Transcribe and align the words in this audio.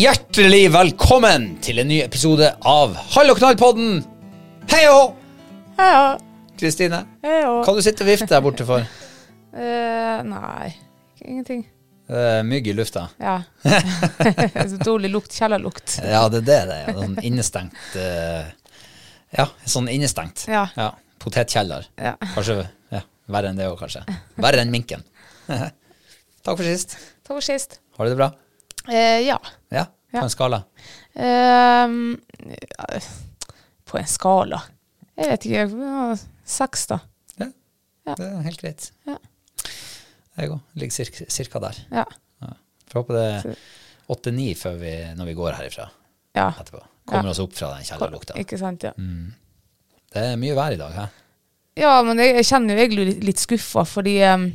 Hjertelig 0.00 0.70
velkommen 0.72 1.58
til 1.60 1.82
en 1.82 1.88
ny 1.90 1.98
episode 2.00 2.46
av 2.64 2.94
Hallo 3.12 3.34
knallpodden! 3.36 3.98
Hei 4.70 4.84
hå. 4.88 5.00
Kristine, 6.56 7.02
ja. 7.26 7.50
hva 7.66 7.74
du 7.76 7.80
sitter 7.84 8.06
og 8.06 8.08
vifter 8.08 8.30
der 8.32 8.44
borte 8.46 8.64
for? 8.68 8.86
Eh, 9.50 10.20
nei, 10.22 10.68
ingenting. 11.24 11.64
Er 12.06 12.44
mygg 12.46 12.68
i 12.70 12.74
lufta. 12.78 13.08
Ja. 13.18 13.40
Så 13.66 14.78
dårlig 14.92 15.10
lukt, 15.10 15.34
kjellerlukt. 15.34 15.96
Ja, 16.06 16.22
det 16.30 16.44
er 16.44 16.46
det 16.46 16.60
det 16.70 16.76
er. 16.78 17.00
Sånn 17.00 17.16
innestengt 17.26 17.96
uh, 17.98 18.76
Ja, 19.34 19.48
sånn 19.74 19.90
innestengt. 19.90 20.46
Ja. 20.48 20.92
Potetkjeller. 21.20 21.90
Ja. 21.98 22.14
Kanskje 22.36 22.62
ja, 22.94 23.02
verre 23.26 23.50
enn 23.50 23.58
det 23.58 23.68
òg, 23.68 23.74
kanskje. 23.82 24.06
Verre 24.38 24.62
enn 24.62 24.72
minken. 24.72 25.02
Takk 25.50 26.54
for 26.54 26.64
sist. 26.64 26.94
Takk 27.26 27.34
for 27.34 27.50
sist. 27.50 27.82
Har 27.98 28.06
du 28.06 28.14
det 28.14 28.22
bra? 28.22 28.30
Eh, 28.88 29.20
ja. 29.26 29.38
Ja? 29.70 29.84
På 30.10 30.16
Ja. 30.16 30.22
en 30.22 30.30
skala? 30.30 30.62
Eh, 31.14 31.86
på 33.90 33.98
en 33.98 34.06
skala. 34.06 34.62
Jeg 35.16 35.30
vet 35.30 35.46
ikke. 35.46 35.66
ja, 35.84 36.16
Seks, 36.44 36.86
da. 36.90 36.98
Ja. 37.38 37.46
Ja. 38.06 38.14
Det 38.16 38.26
er 38.26 38.42
helt 38.46 38.60
greit. 38.62 38.90
Ja. 39.06 39.16
Jeg 40.40 40.50
òg. 40.50 40.60
Ligger 40.74 40.94
cirka, 40.94 41.24
cirka 41.30 41.60
der. 41.60 41.78
Ja. 41.92 42.04
Får 42.90 43.02
håpe 43.04 43.14
det 43.14 43.26
er 43.30 43.56
åtte-ni 44.10 44.48
når 45.14 45.24
vi 45.28 45.34
går 45.38 45.52
herifra 45.54 45.90
ja. 46.34 46.48
etterpå. 46.58 46.80
Kommer 47.06 47.24
Ja. 47.24 47.30
oss 47.30 47.38
opp 47.38 47.52
fra 47.54 47.74
den 47.76 47.84
kjellerlukta. 47.84 48.34
Ikke 48.40 48.58
sant, 48.58 48.82
ja. 48.82 48.92
Det 50.10 50.22
er 50.32 50.36
mye 50.36 50.54
vær 50.56 50.72
i 50.72 50.76
dag, 50.80 50.92
hæ? 50.92 51.06
Ja, 51.76 52.02
men 52.02 52.18
jeg, 52.18 52.34
jeg 52.34 52.44
kjenner 52.48 52.74
jo 52.74 52.80
egentlig 52.82 53.24
litt, 53.24 53.38
skuffa, 53.38 53.84
fordi 53.86 54.16
em, 54.26 54.48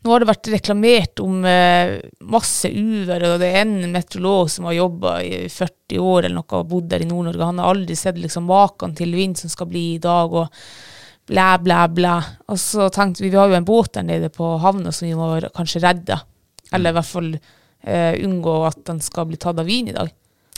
nå 0.00 0.12
har 0.12 0.22
det 0.22 0.30
vært 0.30 0.48
reklamert 0.48 1.20
om 1.20 1.42
eh, 1.44 1.98
masse 2.32 2.70
uvær, 2.72 3.24
og 3.28 3.42
det 3.42 3.50
er 3.50 3.66
en 3.66 3.90
meteorolog 3.92 4.48
som 4.48 4.68
har 4.70 4.78
jobba 4.78 5.18
i 5.20 5.42
40 5.52 6.00
år 6.00 6.24
eller 6.24 6.38
noe 6.38 6.60
og 6.60 6.70
bodd 6.70 6.86
der 6.88 7.04
i 7.04 7.08
Nord-Norge. 7.08 7.48
Han 7.50 7.60
har 7.60 7.74
aldri 7.74 7.96
sett 7.98 8.16
liksom 8.16 8.48
maken 8.48 8.94
til 8.96 9.12
vind 9.12 9.36
som 9.36 9.52
skal 9.52 9.68
bli 9.68 9.84
i 9.98 10.00
dag, 10.00 10.32
og 10.32 10.48
blæ, 11.28 11.50
blæ, 11.66 11.82
blæ. 11.92 12.14
Og 12.48 12.60
så 12.62 12.88
tenkte 12.94 13.26
vi, 13.26 13.32
vi 13.34 13.36
har 13.36 13.52
jo 13.52 13.58
en 13.58 13.68
båt 13.68 13.92
der 13.98 14.06
nede 14.08 14.32
på 14.32 14.54
havna 14.64 14.92
som 14.94 15.08
vi 15.08 15.12
må 15.18 15.34
kanskje 15.52 15.84
redde, 15.84 16.16
eller 16.72 16.94
i 16.94 16.96
hvert 16.96 17.10
fall 17.10 17.30
eh, 17.36 18.16
unngå 18.24 18.56
at 18.70 18.80
den 18.88 19.04
skal 19.04 19.28
bli 19.28 19.40
tatt 19.42 19.60
av 19.60 19.68
vind 19.68 19.92
i 19.92 19.98
dag. 19.98 20.08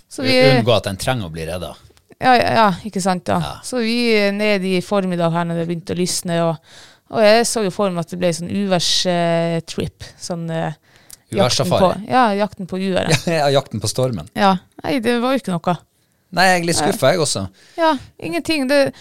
Så 0.06 0.22
vi, 0.22 0.38
Unngå 0.52 0.76
at 0.76 0.86
den 0.86 1.02
trenger 1.02 1.26
å 1.26 1.34
bli 1.34 1.48
redda. 1.48 1.74
ja, 2.20 2.32
ja, 2.36 2.48
ja, 2.60 2.70
ikke 2.86 3.02
sant 3.02 3.26
da. 3.26 3.42
Ja. 3.42 3.52
Så 3.66 3.82
vi 3.82 4.12
er 4.14 4.30
ned 4.36 4.62
i 4.68 4.76
formiddag 4.84 5.34
her 5.34 5.50
når 5.50 5.62
det 5.62 5.68
begynte 5.70 5.96
å 5.96 5.98
lysne, 5.98 6.40
og, 6.46 6.74
og 7.12 7.20
jeg 7.24 7.46
så 7.48 7.62
jo 7.66 7.70
for 7.74 7.92
meg 7.92 8.06
at 8.06 8.12
det 8.14 8.18
ble 8.22 8.30
sånn 8.34 8.50
uværstrip. 8.50 10.04
Sånn 10.20 10.46
eh, 10.50 10.74
jakten 11.32 11.68
på- 11.70 11.94
Ja, 12.08 12.26
jakten 12.36 12.66
på 12.70 12.78
uværet. 12.80 13.26
Ja, 13.38 13.48
jakten 13.52 13.80
på 13.82 13.88
stormen. 13.90 14.28
Ja. 14.34 14.56
Nei, 14.82 14.98
det 15.04 15.18
var 15.22 15.34
jo 15.36 15.42
ikke 15.42 15.54
noe. 15.54 15.76
Nei, 16.32 16.46
jeg 16.48 16.62
er 16.62 16.66
litt 16.70 16.78
skuffa, 16.80 17.10
jeg 17.12 17.20
også. 17.20 17.42
Ja, 17.76 17.90
ingenting. 18.18 18.64
Det, 18.70 18.94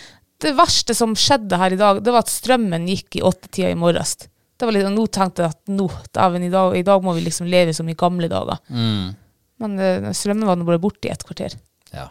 det 0.43 0.51
verste 0.57 0.95
som 0.97 1.13
skjedde 1.15 1.57
her 1.61 1.71
i 1.71 1.79
dag, 1.79 2.01
det 2.03 2.11
var 2.11 2.25
at 2.25 2.31
strømmen 2.31 2.89
gikk 2.91 3.15
i 3.21 3.23
åttetida 3.23 3.71
i 3.71 3.77
morges. 3.79 4.17
Det 4.59 4.67
var 4.67 4.75
litt, 4.75 4.85
og 4.85 4.93
nå 4.93 5.05
tenkte 5.09 5.45
jeg 5.45 5.55
at 5.55 5.71
nå, 5.71 5.87
dæven, 6.13 6.43
i 6.45 6.51
dag, 6.53 6.75
i 6.77 6.83
dag 6.85 7.01
må 7.01 7.15
vi 7.17 7.23
liksom 7.25 7.47
leve 7.49 7.73
som 7.73 7.87
i 7.89 7.95
gamle 7.97 8.27
dager. 8.29 8.59
Mm. 8.69 9.13
Men 9.63 9.79
uh, 9.79 10.11
strømmen 10.17 10.45
var 10.49 10.59
nå 10.59 10.67
bare 10.67 10.81
borte 10.83 11.07
i 11.07 11.13
et 11.13 11.23
kvarter. 11.25 11.55
Ja. 11.95 12.09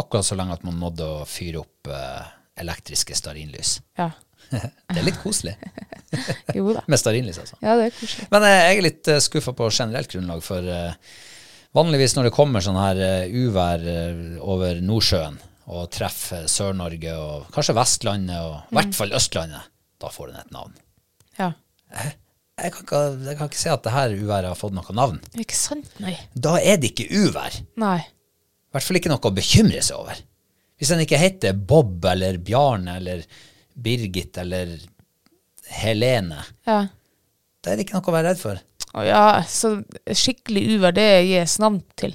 Akkurat 0.00 0.24
så 0.26 0.34
lenge 0.38 0.56
at 0.56 0.64
man 0.64 0.80
nådde 0.80 1.04
å 1.04 1.22
fyre 1.28 1.60
opp 1.60 1.90
uh, 1.92 2.24
elektriske 2.58 3.14
stearinlys. 3.18 3.76
Ja. 4.00 4.08
Det 4.52 5.00
er 5.00 5.06
litt 5.06 5.20
koselig 5.22 5.54
Jo 6.56 6.72
da. 6.76 6.82
med 6.92 7.00
stearinlys, 7.00 7.38
altså. 7.42 7.58
Ja, 7.64 7.76
det 7.78 7.88
er 7.88 7.94
koselig. 7.96 8.26
Men 8.34 8.46
eh, 8.48 8.58
jeg 8.58 8.78
er 8.80 8.86
litt 8.88 9.10
uh, 9.12 9.20
skuffa 9.24 9.54
på 9.56 9.68
generelt 9.72 10.12
grunnlag, 10.12 10.42
for 10.44 10.68
eh, 10.68 11.14
vanligvis 11.76 12.16
når 12.18 12.28
det 12.28 12.34
kommer 12.36 12.64
sånn 12.64 12.80
her 12.80 13.00
eh, 13.00 13.32
uvær 13.32 13.86
eh, 13.88 14.22
over 14.44 14.82
Nordsjøen 14.84 15.38
og 15.72 15.86
treffer 15.94 16.48
Sør-Norge 16.50 17.14
og 17.16 17.52
kanskje 17.54 17.76
Vestlandet 17.78 18.40
og 18.42 18.56
i 18.58 18.76
hvert 18.76 18.96
fall 18.98 19.14
Østlandet, 19.16 19.70
da 20.02 20.10
får 20.12 20.32
den 20.32 20.40
et 20.42 20.52
navn. 20.54 20.74
Ja. 21.38 21.52
Jeg 21.92 22.74
kan, 22.74 22.82
ikke, 22.84 23.00
jeg 23.24 23.38
kan 23.38 23.48
ikke 23.48 23.60
si 23.62 23.70
at 23.72 23.84
det 23.86 23.94
her 23.94 24.12
uværet 24.12 24.50
har 24.50 24.58
fått 24.58 24.74
noe 24.76 24.96
navn. 24.96 25.22
Ikke 25.40 25.56
sant? 25.56 25.88
Nei. 26.02 26.16
Da 26.34 26.58
er 26.60 26.82
det 26.82 26.92
ikke 26.92 27.08
uvær. 27.22 27.56
Nei. 27.80 28.00
I 28.02 28.74
hvert 28.76 28.88
fall 28.88 28.98
ikke 29.00 29.12
noe 29.12 29.30
å 29.30 29.34
bekymre 29.34 29.80
seg 29.84 30.02
over. 30.02 30.20
Hvis 30.80 30.90
den 30.92 31.04
ikke 31.04 31.20
heter 31.20 31.54
Bob 31.54 32.04
eller 32.10 32.38
Bjarne 32.42 32.98
eller 32.98 33.24
Birgit 33.74 34.36
eller 34.38 34.78
Helene, 35.72 36.42
Ja. 36.66 36.86
da 37.62 37.70
er 37.72 37.76
det 37.78 37.86
ikke 37.86 37.94
noe 37.96 38.10
å 38.10 38.16
være 38.16 38.28
redd 38.32 38.38
for. 38.42 38.58
Å 38.92 39.04
ja, 39.06 39.22
så 39.48 39.78
skikkelig 40.06 40.66
uvær, 40.76 40.92
det 40.92 41.06
gis 41.30 41.58
navn 41.62 41.80
til. 41.96 42.12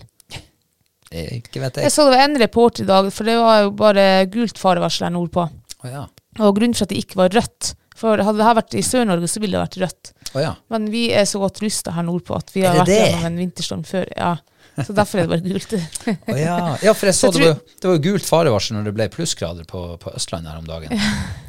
Ikke 1.10 1.62
vet 1.64 1.78
Jeg 1.80 1.88
jeg. 1.88 1.92
så 1.96 2.04
det 2.06 2.18
var 2.18 2.24
en 2.26 2.38
report 2.42 2.82
i 2.84 2.86
dag, 2.86 3.08
for 3.16 3.24
det 3.24 3.38
var 3.40 3.62
jo 3.64 3.72
bare 3.80 4.26
gult 4.30 4.60
farevarsel 4.60 5.08
her 5.08 5.14
nordpå. 5.16 5.46
Å 5.84 5.90
ja. 5.90 6.04
Og 6.44 6.56
grunnen 6.60 6.76
for 6.76 6.84
at 6.84 6.90
det 6.92 7.00
ikke 7.00 7.16
var 7.22 7.30
rødt, 7.34 7.72
for 7.98 8.20
hadde 8.22 8.38
det 8.38 8.46
her 8.46 8.58
vært 8.60 8.76
i 8.78 8.84
Sør-Norge, 8.86 9.30
så 9.32 9.40
ville 9.42 9.58
det 9.58 9.64
vært 9.64 9.80
rødt. 9.88 10.12
Å 10.36 10.44
ja. 10.44 10.52
Men 10.70 10.90
vi 10.92 11.08
er 11.16 11.24
så 11.26 11.40
godt 11.42 11.62
rusta 11.64 11.96
her 11.96 12.04
nordpå 12.06 12.36
at 12.38 12.52
vi 12.54 12.62
Er 12.62 12.68
har 12.76 12.84
det 12.84 12.84
vært 12.84 12.92
det? 12.94 13.08
gjennom 13.08 13.26
en 13.32 13.38
vinterstorm 13.42 13.84
før. 13.88 14.06
Ja. 14.18 14.36
Så 14.84 14.94
derfor 14.94 15.18
er 15.18 15.26
det 15.26 15.32
bare 15.32 15.48
gult. 15.48 15.72
Å 16.28 16.38
ja. 16.38 16.58
ja, 16.84 16.94
for 16.94 17.08
jeg 17.10 17.16
så 17.18 17.32
Så 17.32 17.34
det 17.34 17.40
tror- 17.42 17.54
var, 17.56 17.62
det 17.82 17.88
var 17.90 17.96
jo 17.98 18.04
gult 18.12 18.28
farevarsel 18.28 18.76
når 18.78 18.84
det 18.84 18.94
ble 19.00 19.08
plussgrader 19.10 19.66
på, 19.66 19.82
på 20.04 20.14
Østlandet 20.14 20.52
her 20.52 20.60
om 20.60 20.68
dagen. 20.70 20.94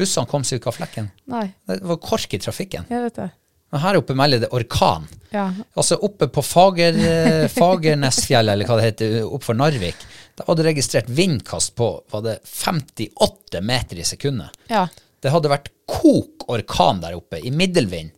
Bussene 0.00 0.28
kom 0.30 0.46
seg 0.46 0.60
ikke 0.60 0.72
av 0.72 0.78
flekken. 0.80 1.10
Nei, 1.30 1.46
Det 1.68 1.82
var 1.92 2.00
kork 2.02 2.34
i 2.34 2.40
trafikken. 2.42 2.88
jeg 2.90 3.04
vet 3.08 3.20
det. 3.20 3.30
Men 3.70 3.80
her 3.84 4.00
oppe 4.00 4.16
melder 4.18 4.40
det 4.42 4.48
orkan. 4.56 5.04
Ja. 5.30 5.44
Altså 5.78 5.94
oppe 6.02 6.26
på 6.26 6.42
Fager, 6.42 6.96
eh, 6.98 7.44
Fagernesfjellet, 7.54 8.52
eller 8.56 8.66
hva 8.66 8.80
det 8.80 8.88
heter, 8.88 9.20
oppe 9.28 9.46
for 9.46 9.54
Narvik, 9.54 10.00
da 10.36 10.46
var 10.48 10.58
det 10.58 10.64
registrert 10.66 11.06
vindkast 11.06 11.76
på 11.78 11.90
var 12.10 12.24
det 12.24 12.38
58 12.44 13.60
meter 13.62 14.00
i 14.02 14.06
sekundet. 14.08 14.56
Ja. 14.72 14.88
Det 15.20 15.30
hadde 15.30 15.52
vært 15.52 15.68
kok 15.86 16.48
orkan 16.50 17.02
der 17.04 17.14
oppe, 17.18 17.38
i 17.44 17.52
middelvind. 17.54 18.10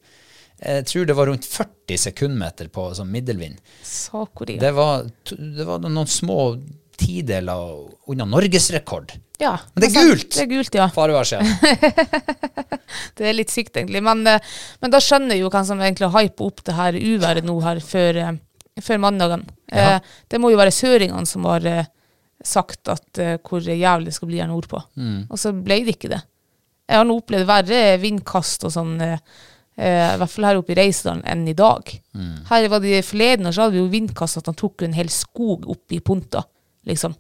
Jeg 0.62 0.86
tror 0.86 1.06
det 1.08 1.16
var 1.18 1.26
rundt 1.26 1.44
40 1.44 1.98
sekundmeter 1.98 2.68
på 2.72 2.84
sånn 2.94 3.10
middelvind. 3.10 3.58
Så 3.82 4.24
Det 4.46 4.70
var, 4.72 5.02
det 5.26 5.66
var 5.66 5.82
noen 5.82 6.06
små 6.06 6.54
tideler 6.98 7.88
unna 8.10 8.26
norgesrekord. 8.28 9.14
ja. 9.42 9.56
Men 9.74 9.84
det 9.84 9.90
er 9.90 10.08
gult! 10.08 10.30
Det 10.34 10.44
er 10.44 10.50
gult, 10.50 10.74
ja. 10.78 10.88
Farevarsel. 10.92 11.42
Det 13.16 13.24
er 13.24 13.36
litt 13.36 13.52
sykt, 13.52 13.76
egentlig. 13.76 14.02
Men, 14.04 14.20
eh, 14.28 14.42
men 14.82 14.92
da 14.92 15.00
skjønner 15.00 15.36
jeg 15.36 15.44
jo 15.44 15.50
hvem 15.52 15.64
som 15.64 15.80
egentlig 15.80 16.10
hyper 16.12 16.48
opp 16.50 16.60
det 16.66 16.74
her 16.76 16.96
uværet 16.98 17.46
nå 17.46 17.54
her 17.64 17.80
før, 17.84 18.18
eh, 18.20 18.82
før 18.84 19.00
mandagen. 19.00 19.46
Ja. 19.72 19.94
Eh, 19.96 20.10
det 20.28 20.40
må 20.40 20.50
jo 20.52 20.60
være 20.60 20.74
søringene 20.74 21.28
som 21.28 21.46
har 21.48 21.64
eh, 21.68 21.88
sagt 22.44 22.90
at 22.92 23.22
eh, 23.22 23.38
hvor 23.40 23.64
jævlig 23.64 24.10
det 24.10 24.16
skal 24.18 24.28
bli 24.28 24.42
her 24.42 24.50
nordpå. 24.50 24.82
Mm. 25.00 25.24
Og 25.30 25.40
så 25.40 25.54
ble 25.56 25.80
det 25.86 25.96
ikke 25.96 26.12
det. 26.12 26.20
Jeg 26.90 27.00
har 27.00 27.08
nå 27.08 27.16
opplevd 27.22 27.48
verre 27.48 27.80
vindkast 28.02 28.68
og 28.68 28.76
sånn, 28.76 28.94
Uh, 29.72 30.12
i 30.12 30.18
hvert 30.20 30.28
fall 30.28 30.44
her 30.44 30.58
oppe 30.60 30.74
i 30.74 30.76
Reisedalen, 30.76 31.22
enn 31.24 31.46
i 31.48 31.54
dag. 31.56 31.88
Mm. 32.12 32.42
Her 32.50 32.66
var 32.68 32.82
det 32.84 32.98
forleden 33.08 33.48
så 33.48 33.62
hadde 33.64 33.78
vi 33.78 33.80
jo 33.80 33.86
vindkast 33.88 34.36
at 34.36 34.50
han 34.50 34.58
tok 34.60 34.84
en 34.84 34.92
hel 34.92 35.08
skog 35.08 35.64
opp 35.72 35.94
i 35.96 36.00
punta, 36.04 36.42
liksom. 36.88 37.14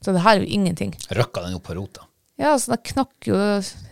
Så 0.00 0.12
det 0.12 0.22
her 0.22 0.36
er 0.36 0.44
jo 0.44 0.54
ingenting. 0.58 0.92
Røkka 1.16 1.46
den 1.46 1.56
opp 1.58 1.66
på 1.68 1.74
rota. 1.78 2.04
Ja, 2.36 2.52
så 2.60 2.74
det 2.74 2.82
knakk 2.90 3.24
jo 3.24 3.36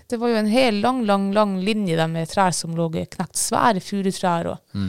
Det 0.04 0.18
var 0.20 0.28
jo 0.28 0.36
en 0.36 0.50
hel 0.52 0.82
lang, 0.84 0.98
lang 1.08 1.30
lang 1.32 1.54
linje 1.64 1.96
der 1.96 2.10
med 2.12 2.28
trær 2.28 2.52
som 2.52 2.74
lå 2.76 2.90
knekt. 2.92 3.38
Svære 3.40 3.80
furutrær 3.80 4.50
og 4.52 4.80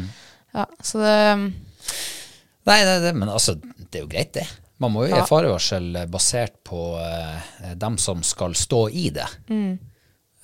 Ja, 0.56 0.66
så 0.84 1.00
det 1.00 1.16
Nei, 2.66 2.80
nei, 2.82 3.00
det, 3.00 3.12
men 3.14 3.30
altså, 3.30 3.54
det 3.62 4.00
er 4.00 4.04
jo 4.08 4.10
greit, 4.10 4.32
det. 4.34 4.46
Man 4.82 4.92
må 4.92 5.04
jo 5.06 5.12
gi 5.12 5.20
Ja. 5.20 5.26
farevarsel 5.30 6.00
basert 6.10 6.56
på 6.66 6.98
uh, 6.98 7.76
dem 7.78 8.00
som 8.02 8.24
skal 8.26 8.56
stå 8.58 8.88
i 8.90 9.12
det. 9.14 9.28
Mm. 9.50 9.76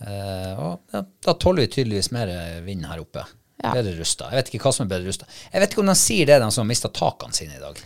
Uh, 0.05 0.51
og 0.53 0.93
ja, 0.93 1.01
da 1.25 1.33
tåler 1.33 1.65
vi 1.65 1.71
tydeligvis 1.73 2.11
mer 2.13 2.29
vind 2.61 2.85
her 2.85 3.01
oppe. 3.01 3.25
Ja. 3.57 3.73
Bedre 3.73 3.95
rusta. 3.97 4.29
Jeg 4.29 4.37
vet 4.37 4.53
ikke 4.53 4.67
hva 4.67 4.73
som 4.75 4.85
er 4.85 4.93
bedre 4.93 5.09
rusta. 5.09 5.27
Jeg 5.49 5.63
vet 5.63 5.73
ikke 5.73 5.81
om 5.81 5.89
de 5.91 5.97
sier 5.97 6.29
det, 6.29 6.37
de 6.41 6.51
som 6.53 6.61
har 6.63 6.69
mista 6.69 6.93
takene 6.93 7.33
sine 7.37 7.57
i 7.57 7.61
dag. 7.61 7.81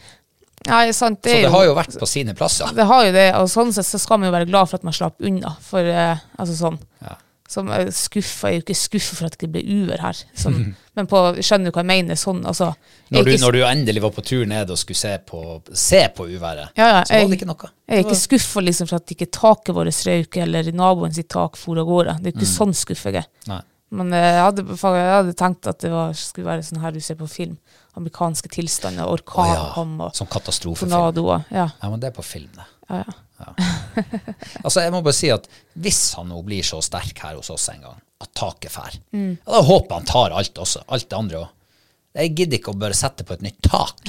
Nei, 0.68 0.92
sant, 0.94 1.22
det 1.24 1.32
Så 1.32 1.36
det 1.38 1.44
jo 1.44 1.52
har 1.54 1.66
jo 1.66 1.76
vært 1.78 2.00
på 2.00 2.08
sine 2.10 2.34
plasser. 2.38 2.72
Det 2.74 2.86
har 2.90 3.06
jo 3.06 3.12
det, 3.12 3.28
og 3.36 3.48
sånn 3.52 3.74
sett 3.76 3.86
så 3.86 4.00
skal 4.02 4.20
man 4.20 4.32
jo 4.32 4.34
være 4.40 4.48
glad 4.50 4.70
for 4.70 4.76
at 4.80 4.84
man 4.88 4.94
slapp 4.98 5.22
unna. 5.22 5.56
For 5.62 5.80
eh, 5.86 6.18
altså 6.40 6.56
sånn 6.58 6.80
Ja. 7.02 7.16
Som 7.48 7.68
er 7.70 7.92
skuffa, 7.94 8.50
jeg 8.50 8.56
er 8.56 8.58
jo 8.58 8.64
ikke 8.64 8.76
skuffa 8.80 9.16
for 9.20 9.26
at 9.28 9.36
det 9.38 9.52
ble 9.54 9.62
uvær 9.62 10.00
her. 10.02 10.18
Som, 10.34 10.56
men 10.98 11.06
på, 11.06 11.20
skjønner 11.46 11.70
du 11.70 11.76
hva 11.76 11.84
jeg 11.84 11.90
mener? 11.92 12.18
Sånn, 12.18 12.40
altså. 12.44 12.72
jeg 13.06 13.14
Når 13.20 13.24
du, 13.28 13.30
ikke- 13.32 13.42
når 13.44 13.52
du 13.54 13.60
endelig 13.70 14.02
var 14.02 14.14
på 14.16 14.24
tur 14.26 14.46
ned 14.50 14.72
og 14.74 14.80
skulle 14.82 14.98
se 14.98 15.12
på, 15.30 15.62
se 15.72 16.00
på 16.18 16.26
uværet, 16.26 16.72
Ja, 16.76 16.88
ja, 16.90 17.04
så 17.06 17.14
var 17.14 17.20
jeg- 17.22 17.30
det 17.30 17.38
ikke 17.38 17.50
noe. 17.52 17.70
Jeg 17.88 18.00
er 18.00 18.04
ikke 18.08 18.18
skuffa 18.24 18.64
liksom, 18.66 18.88
for 18.90 18.96
at 18.96 19.14
ikke 19.14 19.30
taket 19.30 19.76
vårt 19.78 20.02
røyk, 20.10 20.38
eller 20.42 20.72
naboen 20.74 21.14
sitt 21.14 21.30
tak 21.30 21.56
for 21.56 21.78
av 21.78 21.86
gårde. 21.86 22.18
Det 22.24 22.34
er 22.34 22.40
ikke 22.40 22.50
sånn 22.50 22.74
skuffa 22.74 23.14
jeg 23.14 23.28
er. 23.48 23.62
Men 23.92 24.12
eh, 24.12 24.26
jeg 24.34 24.42
hadde, 24.42 24.66
jeg 24.66 25.14
hadde 25.14 25.34
tenkt 25.38 25.68
at 25.70 25.80
det 25.86 25.92
var, 25.94 26.14
skulle 26.18 26.48
være 26.50 26.64
sånn 26.66 26.82
her 26.82 26.92
du 26.92 27.00
ser 27.00 27.16
på 27.16 27.30
film. 27.30 27.60
Amerikanske 27.96 28.50
tilstander, 28.52 29.08
orkan 29.08 29.46
oh, 29.46 29.52
ja, 29.54 29.66
kom, 29.76 29.94
og 30.04 30.16
Som 30.18 30.28
katastrofefilm. 30.28 30.92
tornadoer. 30.92 31.46
Ja, 31.52 31.70
Ja, 31.82 31.90
men 31.90 32.00
det 32.04 32.10
er 32.12 32.16
på 32.18 32.24
film, 32.26 32.50
det. 32.56 32.66
ja, 32.90 33.04
ja. 33.06 33.54
Altså, 34.64 34.82
jeg 34.84 34.92
må 34.92 35.02
bare 35.04 35.14
si 35.16 35.30
at 35.32 35.48
hvis 35.80 36.02
han 36.18 36.28
nå 36.32 36.42
blir 36.48 36.64
så 36.64 36.82
sterk 36.84 37.20
her 37.24 37.36
hos 37.40 37.50
oss 37.54 37.70
en 37.72 37.82
gang, 37.82 38.02
at 38.22 38.32
taket 38.36 38.72
fær, 38.72 38.96
Mm. 39.14 39.38
da 39.46 39.62
håper 39.62 39.94
han 40.00 40.06
tar 40.06 40.32
alt 40.36 40.56
også. 40.60 40.84
Alt 40.88 41.10
det 41.10 41.18
andre 41.18 41.38
òg. 41.46 41.48
Jeg 42.16 42.32
gidder 42.36 42.58
ikke 42.60 42.72
å 42.72 42.80
bare 42.80 42.96
sette 42.96 43.26
på 43.28 43.34
et 43.36 43.42
nytt 43.44 43.58
tak. 43.68 44.00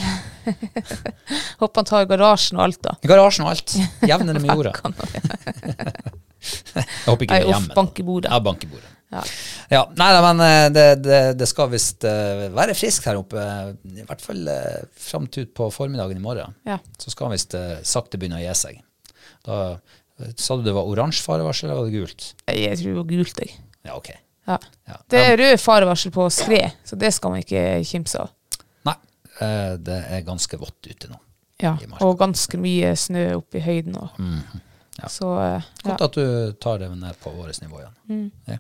Håper 1.59 1.81
han 1.81 1.89
tar 1.89 2.05
garasjen 2.07 2.59
og 2.61 2.65
alt, 2.69 2.79
da. 2.87 2.93
Garasjen 3.03 3.47
og 3.47 3.51
alt. 3.51 3.75
Jevne 4.07 4.33
det 4.37 4.43
med 4.45 4.55
jorda. 4.55 4.73
jeg 6.43 6.87
håper 7.07 7.27
ikke 7.27 7.35
det 7.35 7.43
er 7.43 7.51
hjemme. 7.51 7.75
bank 7.75 7.99
i 8.01 8.07
bordet. 8.07 8.31
Ja, 8.31 8.41
bank 8.45 8.65
i 8.65 8.71
bordet. 8.71 8.93
Ja. 9.15 9.23
Ja, 9.71 9.83
nei 9.99 10.09
da, 10.15 10.23
men 10.25 10.43
eh, 10.43 10.67
det, 10.75 10.87
det, 11.05 11.21
det 11.39 11.47
skal 11.51 11.71
visst 11.73 12.05
eh, 12.07 12.47
være 12.55 12.75
friskt 12.79 13.07
her 13.07 13.21
oppe. 13.21 13.43
I 13.87 14.07
hvert 14.07 14.23
fall 14.23 14.43
uh, 14.51 14.83
fram 14.99 15.29
til 15.31 15.47
utpå 15.47 15.69
formiddagen 15.75 16.19
i 16.19 16.23
morgen. 16.23 16.57
Ja. 16.67 16.79
Så 16.99 17.15
skal 17.15 17.33
visst 17.35 17.55
eh, 17.59 17.79
sakte 17.87 18.19
begynne 18.21 18.41
å 18.41 18.45
gi 18.45 18.55
seg. 18.59 18.83
Da 19.47 19.79
sa 20.41 20.57
du 20.57 20.65
det 20.65 20.73
var 20.73 20.89
oransje 20.89 21.21
farevarsel, 21.27 21.69
eller 21.69 21.83
var 21.83 21.91
det 21.91 21.99
gult? 22.01 22.31
Jeg 22.49 22.79
tror 22.81 22.89
det 22.89 22.97
var 22.97 23.11
gult, 23.11 23.43
jeg. 23.43 23.59
Ja, 23.85 23.99
ok. 23.99 24.09
Ja. 24.47 24.57
Det 25.13 25.21
er 25.21 25.37
rød 25.37 25.59
farevarsel 25.61 26.13
på 26.15 26.25
skred, 26.33 26.79
så 26.87 26.97
det 26.99 27.11
skal 27.13 27.35
man 27.35 27.43
ikke 27.43 27.65
kimse 27.85 28.23
av. 28.23 28.31
Nei, 28.89 28.95
det 29.85 29.99
er 30.17 30.25
ganske 30.25 30.57
vått 30.63 30.89
ute 30.89 31.11
nå. 31.11 31.21
Ja, 31.61 31.75
og 32.01 32.17
ganske 32.21 32.59
mye 32.61 32.95
snø 32.97 33.27
oppe 33.37 33.61
i 33.61 33.67
høyden. 33.67 33.99
Og. 34.01 34.17
Mhm. 34.23 34.65
Ja. 34.97 35.09
Så 35.13 35.31
eh, 35.43 35.63
ja. 35.85 35.91
Godt 35.91 36.07
at 36.09 36.19
du 36.19 36.53
tar 36.63 36.81
det 36.81 36.91
ned 36.97 37.19
på 37.23 37.33
vårt 37.37 37.61
nivå 37.63 37.81
igjen. 37.83 37.97
Mm. 38.09 38.27
Ja. 38.49 38.59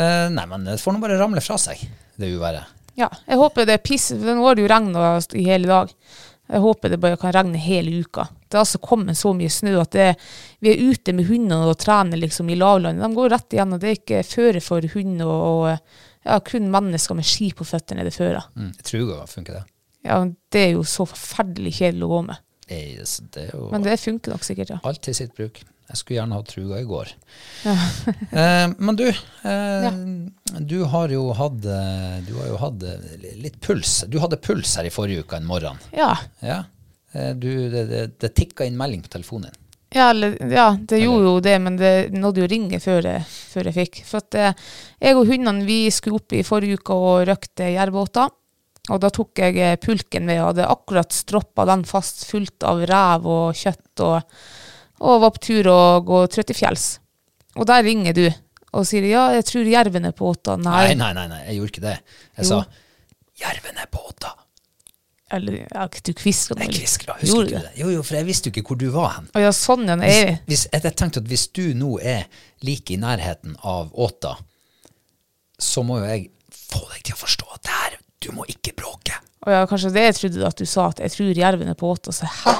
Eh, 0.00 0.26
nei, 0.30 0.46
men 0.46 0.66
det 0.68 0.78
får 0.80 0.94
nå 0.94 1.02
bare 1.02 1.18
ramle 1.20 1.42
fra 1.44 1.58
seg, 1.58 1.82
det 2.16 2.32
uværet. 2.36 2.76
ja. 3.00 3.08
Jeg 3.26 3.38
håper 3.40 3.66
det 3.66 3.80
pisser, 3.82 4.20
nå 4.22 4.44
har 4.44 4.58
det 4.58 4.66
jo 4.66 4.70
regna 4.70 5.14
i 5.34 5.46
hele 5.48 5.70
dag. 5.70 5.94
Jeg 6.50 6.62
håper 6.64 6.90
det 6.90 6.98
bare 6.98 7.18
kan 7.20 7.32
regne 7.34 7.58
hele 7.62 8.00
uka. 8.02 8.24
Det 8.48 8.58
har 8.58 8.64
altså 8.64 8.80
kommet 8.82 9.18
så 9.18 9.30
mye 9.38 9.50
snø 9.54 9.76
at 9.78 9.92
det, 9.94 10.06
vi 10.58 10.72
er 10.72 10.80
ute 10.90 11.12
med 11.14 11.28
hundene 11.28 11.68
og 11.70 11.78
trener 11.78 12.18
liksom 12.18 12.50
i 12.50 12.56
lavlandet. 12.58 13.04
De 13.04 13.14
går 13.14 13.30
rett 13.30 13.54
igjennom. 13.54 13.78
Det 13.78 13.90
er 13.90 13.98
ikke 14.00 14.22
føre 14.26 14.62
for 14.64 14.86
hund 14.94 15.22
og, 15.22 15.30
og 15.30 16.26
ja, 16.26 16.40
kun 16.42 16.66
mennesker 16.74 17.14
med 17.14 17.28
ski 17.30 17.52
på 17.54 17.66
føttene 17.68 18.02
er 18.02 18.10
det 18.10 18.16
føre. 18.16 18.42
Mm. 18.58 18.72
Truga, 18.82 19.20
funker 19.30 19.60
det? 19.60 19.62
Ja, 20.08 20.18
det 20.50 20.64
er 20.64 20.72
jo 20.74 20.82
så 20.88 21.06
forferdelig 21.06 21.76
kjedelig 21.78 22.08
å 22.08 22.12
gå 22.16 22.20
med. 22.32 22.42
Er, 22.70 23.02
det 23.34 23.48
er 23.48 23.52
jo 23.56 23.68
Men 23.72 23.82
det 23.82 23.98
funker 23.98 24.36
nok 24.36 24.46
sikkert, 24.46 24.70
ja. 24.76 24.80
alt 24.86 25.02
til 25.02 25.16
sitt 25.16 25.34
bruk. 25.34 25.58
Jeg 25.90 25.98
skulle 25.98 26.20
gjerne 26.20 26.36
hatt 26.38 26.50
truga 26.52 26.76
i 26.78 26.86
går. 26.86 27.08
eh, 28.40 28.66
men 28.78 28.98
du, 28.98 29.08
eh, 29.10 29.88
du 30.62 30.76
har 30.92 31.10
jo 31.10 31.24
hatt 31.34 31.66
eh, 31.66 32.20
Du 32.28 32.36
har 32.38 32.46
jo 32.52 32.60
hatt 32.62 32.84
eh, 32.86 33.24
litt 33.42 33.58
puls. 33.64 34.04
Du 34.06 34.20
hadde 34.22 34.38
puls 34.38 34.76
her 34.78 34.86
i 34.86 34.92
forrige 34.94 35.24
uke 35.24 35.40
en 35.40 35.48
morgen. 35.50 35.82
Ja, 35.96 36.14
Ja. 36.46 36.62
Eh, 37.10 37.32
du, 37.34 37.50
det, 37.72 37.88
det, 37.90 38.04
det 38.22 38.28
tikka 38.38 38.68
inn 38.68 38.78
melding 38.78 39.02
på 39.02 39.10
telefonen 39.10 39.50
din. 39.50 39.56
Ja, 39.90 40.12
ja, 40.14 40.68
det 40.78 41.00
gjorde 41.00 41.24
jo 41.26 41.38
det, 41.42 41.56
men 41.58 41.74
det 41.74 42.12
nådde 42.14 42.44
jo 42.44 42.50
ringe 42.52 42.78
før 42.78 43.08
jeg, 43.08 43.24
før 43.26 43.66
jeg 43.66 43.74
fikk. 43.80 43.98
For 44.06 44.22
at 44.22 44.36
jeg 45.02 45.16
og 45.18 45.26
hundene 45.26 45.66
vi 45.66 45.80
skulle 45.90 46.20
opp 46.20 46.36
i 46.38 46.44
forrige 46.46 46.78
uke 46.78 46.94
og 46.94 47.24
røkte 47.26 47.72
jervbåter. 47.72 48.30
Og 48.88 48.98
da 49.02 49.10
tok 49.12 49.36
jeg 49.38 49.58
eh, 49.60 49.76
pulken 49.76 50.26
ved 50.26 50.40
og 50.40 50.48
hadde 50.54 50.66
akkurat 50.72 51.12
stroppa 51.12 51.66
den 51.68 51.84
fast 51.86 52.24
fullt 52.30 52.64
av 52.66 52.80
rev 52.88 53.26
og 53.28 53.54
kjøtt, 53.60 54.00
og, 54.06 54.22
og 55.04 55.20
var 55.26 55.34
på 55.36 55.42
tur 55.50 55.68
og 55.70 56.06
gå 56.08 56.22
trøtt 56.32 56.50
i 56.54 56.56
fjells. 56.56 56.86
Og 57.60 57.68
der 57.68 57.84
ringer 57.84 58.16
du 58.16 58.24
og 58.72 58.84
sier 58.86 59.02
ja, 59.10 59.28
jeg 59.34 59.44
tror 59.48 59.66
jerven 59.66 60.04
er 60.08 60.14
på 60.16 60.28
åtta. 60.30 60.56
Nei, 60.56 60.94
Nei. 60.94 60.98
nei, 60.98 61.12
nei, 61.18 61.26
nei 61.28 61.40
jeg 61.48 61.56
gjorde 61.60 61.74
ikke 61.74 61.86
det. 61.88 61.96
Jeg 62.38 62.46
Jo. 62.46 62.48
sa 62.48 63.44
jerven 63.44 63.78
er 63.82 63.88
på 63.90 64.02
åtta. 64.06 64.34
Eller 65.30 65.60
ja, 65.62 65.84
du 65.86 66.10
kviska 66.18 66.56
Jeg 66.58 66.72
kvisker, 66.72 66.72
litt. 66.72 66.78
kviskra, 66.80 67.14
husker 67.20 67.44
du 67.46 67.50
ikke 67.52 67.62
det? 67.68 67.72
Jo, 67.78 67.90
jo, 67.94 68.02
for 68.02 68.16
jeg 68.18 68.26
visste 68.26 68.50
jo 68.50 68.54
ikke 68.56 68.64
hvor 68.72 68.78
du 68.80 68.88
var 68.94 69.12
hen. 69.14 69.28
Å 69.38 69.42
ja, 69.44 69.50
sånn 69.54 69.84
ja. 69.86 69.94
Hvis, 70.00 70.16
Jeg, 70.16 70.38
hvis, 70.48 70.64
jeg, 70.72 70.82
jeg 70.88 70.96
tenkte 70.98 71.22
at 71.22 71.28
hvis 71.30 71.44
du 71.54 71.62
nå 71.78 71.90
er 72.02 72.24
like 72.66 72.94
i 72.94 72.98
nærheten 72.98 73.54
av 73.62 73.92
Åta, 73.94 74.32
så 75.60 75.84
må 75.86 76.00
jo 76.00 76.08
jeg 76.08 76.30
få 76.50 76.82
deg 76.94 77.02
til 77.06 77.14
å 77.14 77.20
forstå 77.20 77.46
det 77.49 77.49
du 78.20 78.30
må 78.36 78.46
ikke 78.50 78.74
bråke. 78.76 79.16
Og 79.46 79.52
ja, 79.54 79.64
kanskje 79.68 79.92
det 79.94 80.04
jeg 80.04 80.16
trodde 80.18 80.48
at 80.50 80.60
du 80.60 80.68
sa, 80.68 80.90
at 80.92 81.00
jeg 81.00 81.14
tror 81.14 81.38
jerven 81.40 81.72
er 81.72 81.78
på 81.78 81.88
åtta. 81.88 82.12
Så 82.12 82.28
hæ? 82.28 82.54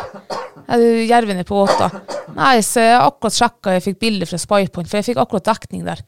Er 0.70 0.82
jerven 1.04 1.40
er 1.42 1.46
på 1.48 1.58
åtta? 1.60 1.90
Nei, 2.36 2.60
så 2.64 2.82
jeg 2.84 2.98
akkurat 3.00 3.36
sjekka, 3.36 3.74
jeg 3.76 3.84
fikk 3.84 4.00
bilde 4.00 4.28
fra 4.30 4.38
Spypoint, 4.40 4.88
for 4.88 5.00
jeg 5.00 5.08
fikk 5.10 5.20
akkurat 5.20 5.48
dekning 5.50 5.84
der. 5.88 6.02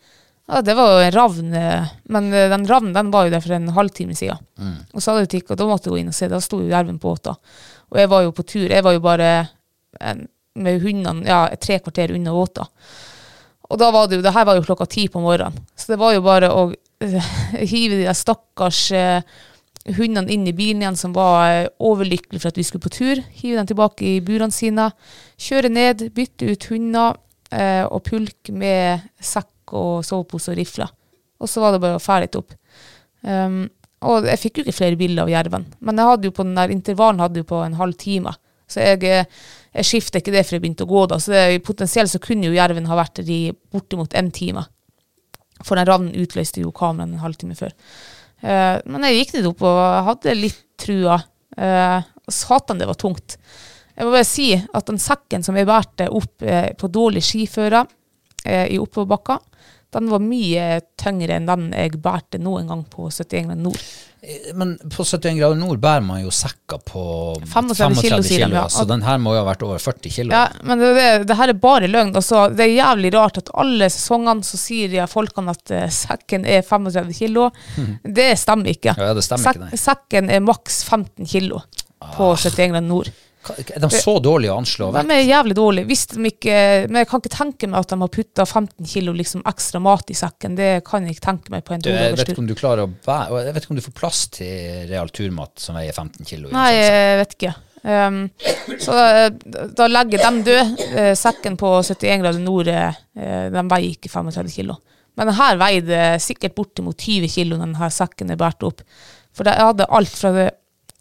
Ja, 0.51 0.61
det 0.65 0.75
var 0.79 0.91
jo 0.91 1.03
en 1.05 1.15
ravn, 1.15 1.53
men 2.15 2.33
eh, 2.35 2.49
den 2.51 2.67
ravnen 2.69 2.97
den 2.97 3.13
var 3.15 3.27
jo 3.27 3.33
der 3.35 3.45
for 3.45 3.55
en 3.57 3.69
halvtime 3.77 4.17
siden. 4.19 4.43
Og 4.93 5.01
så 5.03 5.13
hadde 5.13 5.27
det 5.27 5.33
tikka, 5.37 5.57
da 5.59 5.69
måtte 5.69 5.89
jeg 5.89 5.95
gå 5.95 6.01
inn 6.03 6.13
og 6.13 6.17
se, 6.17 6.29
da 6.31 6.41
sto 6.43 6.61
jo 6.63 6.71
jerven 6.73 6.99
på 7.03 7.13
åtta. 7.15 7.37
Og 7.93 8.01
jeg 8.01 8.11
var 8.11 8.25
jo 8.25 8.35
på 8.37 8.45
tur, 8.49 8.67
jeg 8.67 8.85
var 8.85 8.97
jo 8.97 9.03
bare 9.05 9.31
med 10.55 10.83
hundene 10.83 11.29
ja, 11.29 11.45
tre 11.61 11.79
kvarter 11.83 12.15
unna 12.17 12.35
åta. 12.37 12.67
Og 13.73 13.79
da 13.81 13.89
var 13.95 14.09
det 14.09 14.19
jo, 14.19 14.25
det 14.25 14.35
her 14.35 14.45
var 14.49 14.59
jo 14.59 14.65
klokka 14.67 14.87
ti 14.91 15.07
på 15.09 15.21
morgenen, 15.23 15.57
så 15.77 15.95
det 15.95 16.01
var 16.01 16.13
jo 16.17 16.25
bare 16.25 16.51
å 16.53 16.67
hive 17.03 17.99
de 17.99 18.07
der 18.07 18.17
stakkars 18.17 18.85
eh, 18.97 19.25
hundene 19.97 20.31
inn 20.33 20.47
i 20.47 20.55
bilen 20.57 20.85
igjen 20.85 20.99
som 20.99 21.15
var 21.17 21.49
eh, 21.51 21.69
overlykkelige 21.83 22.43
for 22.43 22.53
at 22.53 22.61
vi 22.61 22.67
skulle 22.67 22.87
på 22.87 22.95
tur. 22.95 23.23
Hive 23.43 23.61
dem 23.61 23.71
tilbake 23.71 24.07
i 24.15 24.23
burene 24.25 24.55
sine. 24.55 24.91
Kjøre 25.41 25.73
ned, 25.73 26.09
bytte 26.17 26.51
ut 26.53 26.71
hunder 26.73 27.21
og 27.53 27.99
pulk 28.07 28.49
med 28.57 29.03
sekk 29.21 29.75
og 29.77 30.07
sovepose 30.09 30.55
og 30.55 30.57
rifler. 30.57 30.89
Og 31.43 31.51
så 31.53 31.61
var 31.61 31.75
det 31.75 31.83
bare 31.83 31.99
å 31.99 32.01
fære 32.01 32.25
litt 32.25 32.39
opp. 32.39 32.55
Um, 33.21 33.67
og 34.09 34.25
jeg 34.27 34.41
fikk 34.41 34.57
jo 34.57 34.65
ikke 34.65 34.77
flere 34.79 34.99
bilder 34.99 35.27
av 35.27 35.31
jerven, 35.31 35.67
men 35.85 36.01
jeg 36.01 36.09
hadde 36.09 36.31
jo 36.31 36.35
på 36.35 36.47
den 36.47 36.57
der 36.57 36.73
intervallen 36.75 37.21
hadde 37.23 37.43
jo 37.43 37.49
på 37.53 37.61
en 37.63 37.77
halv 37.79 37.99
time. 38.01 38.33
Så 38.73 38.83
jeg, 38.83 39.27
jeg 39.77 39.87
skifter 39.87 40.23
ikke 40.23 40.35
det 40.35 40.45
før 40.49 40.57
jeg 40.57 40.65
begynte 40.65 40.87
å 40.87 40.91
gå, 40.91 41.03
da. 41.11 41.19
Så 41.21 41.35
det, 41.35 41.63
potensielt 41.67 42.11
så 42.11 42.21
kunne 42.23 42.49
jo 42.49 42.57
jerven 42.57 42.89
ha 42.89 42.99
vært 42.99 43.21
der 43.21 43.31
i 43.31 43.41
bortimot 43.75 44.17
en 44.19 44.31
time. 44.35 44.65
For 45.66 45.78
den 45.78 45.88
rannen 45.88 46.16
utløste 46.23 46.64
jo 46.64 46.73
kameraet 46.75 47.12
en 47.12 47.23
halvtime 47.23 47.57
før. 47.59 47.75
Uh, 48.42 48.78
men 48.90 49.07
jeg 49.07 49.21
gikk 49.21 49.37
ned 49.37 49.50
opp 49.52 49.62
og 49.69 49.83
hadde 50.09 50.38
litt 50.38 50.64
trua. 50.81 51.21
Uh, 51.57 52.00
satan, 52.31 52.81
det 52.81 52.88
var 52.90 52.99
tungt. 52.99 53.37
Jeg 53.92 54.09
må 54.09 54.14
bare 54.14 54.26
si 54.26 54.50
at 54.57 54.88
den 54.88 55.00
sekken 55.02 55.45
som 55.45 55.59
jeg 55.59 55.69
bærte 55.69 56.09
opp 56.11 56.45
uh, 56.47 56.71
på 56.78 56.90
dårlig 56.92 57.25
skiføre 57.26 57.87
i 58.42 58.75
oppoverbakka, 58.83 59.37
den 59.95 60.09
var 60.11 60.23
mye 60.25 60.81
tyngre 60.99 61.37
enn 61.37 61.45
den 61.47 61.69
jeg 61.71 62.00
bærte 62.02 62.40
noen 62.42 62.66
gang 62.66 62.81
på 62.90 63.07
71 63.07 63.45
grader 63.47 63.61
nord. 63.61 63.85
Eh, 64.23 64.55
Men 64.55 64.79
på 64.79 65.05
71 65.05 65.38
grader 65.38 65.59
nord 65.59 65.81
bærer 65.83 66.05
man 66.07 66.21
jo 66.23 66.31
sekker 66.31 66.79
på 66.87 67.02
35 67.43 67.97
kilo, 68.05 68.21
kilo 68.23 68.55
ja. 68.55 68.69
så 68.71 68.85
den 68.87 69.02
her 69.02 69.19
må 69.19 69.35
jo 69.35 69.41
ha 69.43 69.49
vært 69.49 69.64
over 69.67 69.83
40 69.83 70.14
kilo. 70.14 70.35
Ja, 70.37 70.45
men 70.62 70.79
det, 70.79 70.93
det, 70.95 71.09
det 71.31 71.38
her 71.41 71.50
er 71.50 71.59
bare 71.59 71.91
løgn. 71.91 72.14
Altså, 72.14 72.45
det 72.55 72.69
er 72.69 72.76
jævlig 72.76 73.12
rart 73.17 73.43
at 73.43 73.50
alle 73.59 73.91
sesongene 73.91 74.47
så 74.47 74.61
sier 74.61 74.93
de 74.93 75.02
folkene 75.11 75.57
at 75.57 75.75
uh, 75.75 75.88
sekken 75.91 76.47
er 76.47 76.62
35 76.62 77.19
kilo. 77.19 77.49
Det 78.02 78.31
stemmer 78.38 78.76
ikke. 78.76 78.95
Ja, 78.95 79.11
det 79.19 79.26
stemmer 79.26 79.57
ikke, 79.57 79.67
nei. 79.67 79.75
Ah. 79.75 79.85
sekken 79.88 80.31
er 80.31 80.47
maks 80.47 80.83
15 80.87 81.26
kilo 81.26 81.64
på 82.14 82.33
71 82.37 82.71
grader 82.71 82.87
nord. 82.87 83.11
Er 83.43 83.83
de 83.83 83.89
så 83.91 84.15
dårlige 84.23 84.53
å 84.55 84.61
anslå? 84.61 84.91
De 84.95 85.03
er 85.15 85.25
jævlig 85.27 85.57
dårlige. 85.59 85.89
Hvis 85.89 86.05
de 86.13 86.23
ikke, 86.31 86.55
men 86.87 87.01
jeg 87.03 87.09
kan 87.11 87.23
ikke 87.23 87.33
tenke 87.35 87.71
meg 87.71 87.83
at 87.83 87.91
de 87.93 87.99
har 88.03 88.13
putta 88.17 88.47
15 88.47 88.91
kilo 88.93 89.15
liksom 89.19 89.43
ekstra 89.51 89.81
mat 89.83 90.13
i 90.13 90.17
sekken. 90.19 90.55
Det 90.59 90.71
kan 90.87 91.07
jeg 91.07 91.17
ikke 91.17 91.27
tenke 91.27 91.55
meg 91.55 91.67
på 91.67 91.75
en 91.75 91.83
todagerstur. 91.83 92.09
jeg 92.13 92.21
vet 92.21 92.33
ikke 92.35 92.45
om 92.45 92.53
du 92.53 92.55
klarer 92.59 92.87
å 92.87 92.93
bære 93.09 93.43
Jeg 93.49 93.57
vet 93.57 93.67
ikke 93.67 93.75
om 93.75 93.81
du 93.81 93.87
får 93.89 93.97
plass 93.99 94.23
til 94.39 94.87
real 94.93 95.13
turmat 95.15 95.65
som 95.65 95.79
veier 95.79 95.93
15 95.97 96.29
kilo. 96.29 96.53
Nei, 96.55 96.71
sånn 96.79 96.97
jeg 97.01 97.21
vet 97.23 97.37
ikke. 97.39 97.55
Um, 97.83 98.19
så 98.79 98.95
da, 98.95 99.67
da 99.75 99.91
legger 99.91 100.23
de 100.23 100.47
død. 100.47 100.73
Uh, 100.95 101.13
sekken 101.19 101.59
på 101.59 101.75
71 101.83 102.23
grader 102.23 102.43
nord 102.45 102.71
uh, 102.71 103.03
de 103.51 103.67
veier 103.75 103.97
ikke 103.97 104.13
35 104.13 104.55
kilo. 104.55 104.79
Men 105.19 105.29
denne 105.29 105.51
veide 105.61 106.05
sikkert 106.23 106.55
bortimot 106.57 106.97
20 106.97 107.33
kilo, 107.33 107.59
når 107.59 107.73
denne 107.75 107.91
sekken 107.93 108.33
er 108.33 108.41
båret 108.41 108.65
opp. 108.65 108.87
For 109.37 109.49
jeg 109.49 109.67
hadde 109.67 109.89
alt 109.93 110.13
fra 110.13 110.33
det 110.37 110.49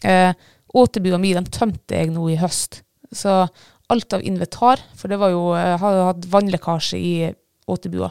eh, 0.08 0.32
Återbua 0.78 1.18
mi 1.20 1.34
den 1.36 1.46
tømte 1.52 1.98
jeg 1.98 2.12
nå 2.14 2.30
i 2.32 2.38
høst. 2.40 2.82
Så 3.12 3.48
alt 3.92 4.14
av 4.16 4.24
inventar, 4.24 4.80
for 4.96 5.12
det 5.12 5.18
var 5.20 5.34
jo, 5.34 5.52
jeg 5.58 5.80
hadde 5.82 6.06
hatt 6.08 6.28
vannlekkasje 6.32 6.98
i 7.00 7.14
åtebua. 7.72 8.08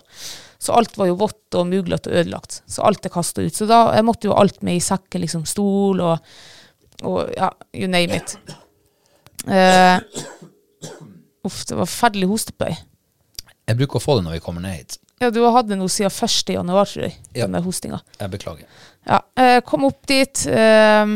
Så 0.60 0.74
alt 0.76 0.96
var 1.00 1.08
jo 1.08 1.16
vått 1.22 1.56
og 1.56 1.66
muglete 1.70 2.10
og 2.12 2.18
ødelagt. 2.20 2.60
Så 2.68 2.84
alt 2.84 3.06
er 3.08 3.12
kasta 3.14 3.40
ut. 3.40 3.56
Så 3.56 3.64
da 3.68 3.86
jeg 3.96 4.04
måtte 4.04 4.28
jo 4.28 4.36
alt 4.36 4.60
med 4.66 4.76
i 4.76 4.84
sekken, 4.84 5.24
liksom 5.24 5.46
stol 5.48 6.02
og 6.04 6.18
og 7.00 7.30
ja, 7.32 7.46
you 7.72 7.86
name 7.88 8.12
it. 8.18 8.34
Uh, 9.48 9.96
uff, 11.48 11.62
det 11.64 11.78
var 11.78 11.88
forferdelig 11.88 12.28
hostebøy. 12.28 12.74
Jeg 13.70 13.78
bruker 13.78 13.96
å 13.96 14.02
få 14.04 14.18
det 14.18 14.26
når 14.26 14.36
vi 14.36 14.42
kommer 14.44 14.64
ned 14.66 14.74
hit. 14.76 14.98
Ja, 15.20 15.30
du 15.32 15.38
har 15.44 15.54
hatt 15.54 15.68
det 15.70 15.78
nå 15.80 15.86
siden 15.92 16.12
1. 16.12 16.52
januar, 16.58 16.84
tror 16.88 17.06
jeg, 17.06 17.14
Ja. 17.32 17.46
den 17.46 17.56
der 17.56 17.64
hostinga. 17.64 18.00
Jeg 18.20 18.30
beklager. 18.30 18.66
Ja, 19.06 19.20
eh, 19.36 19.60
kom 19.64 19.84
opp 19.88 20.06
dit. 20.06 20.46
Eh, 20.46 21.06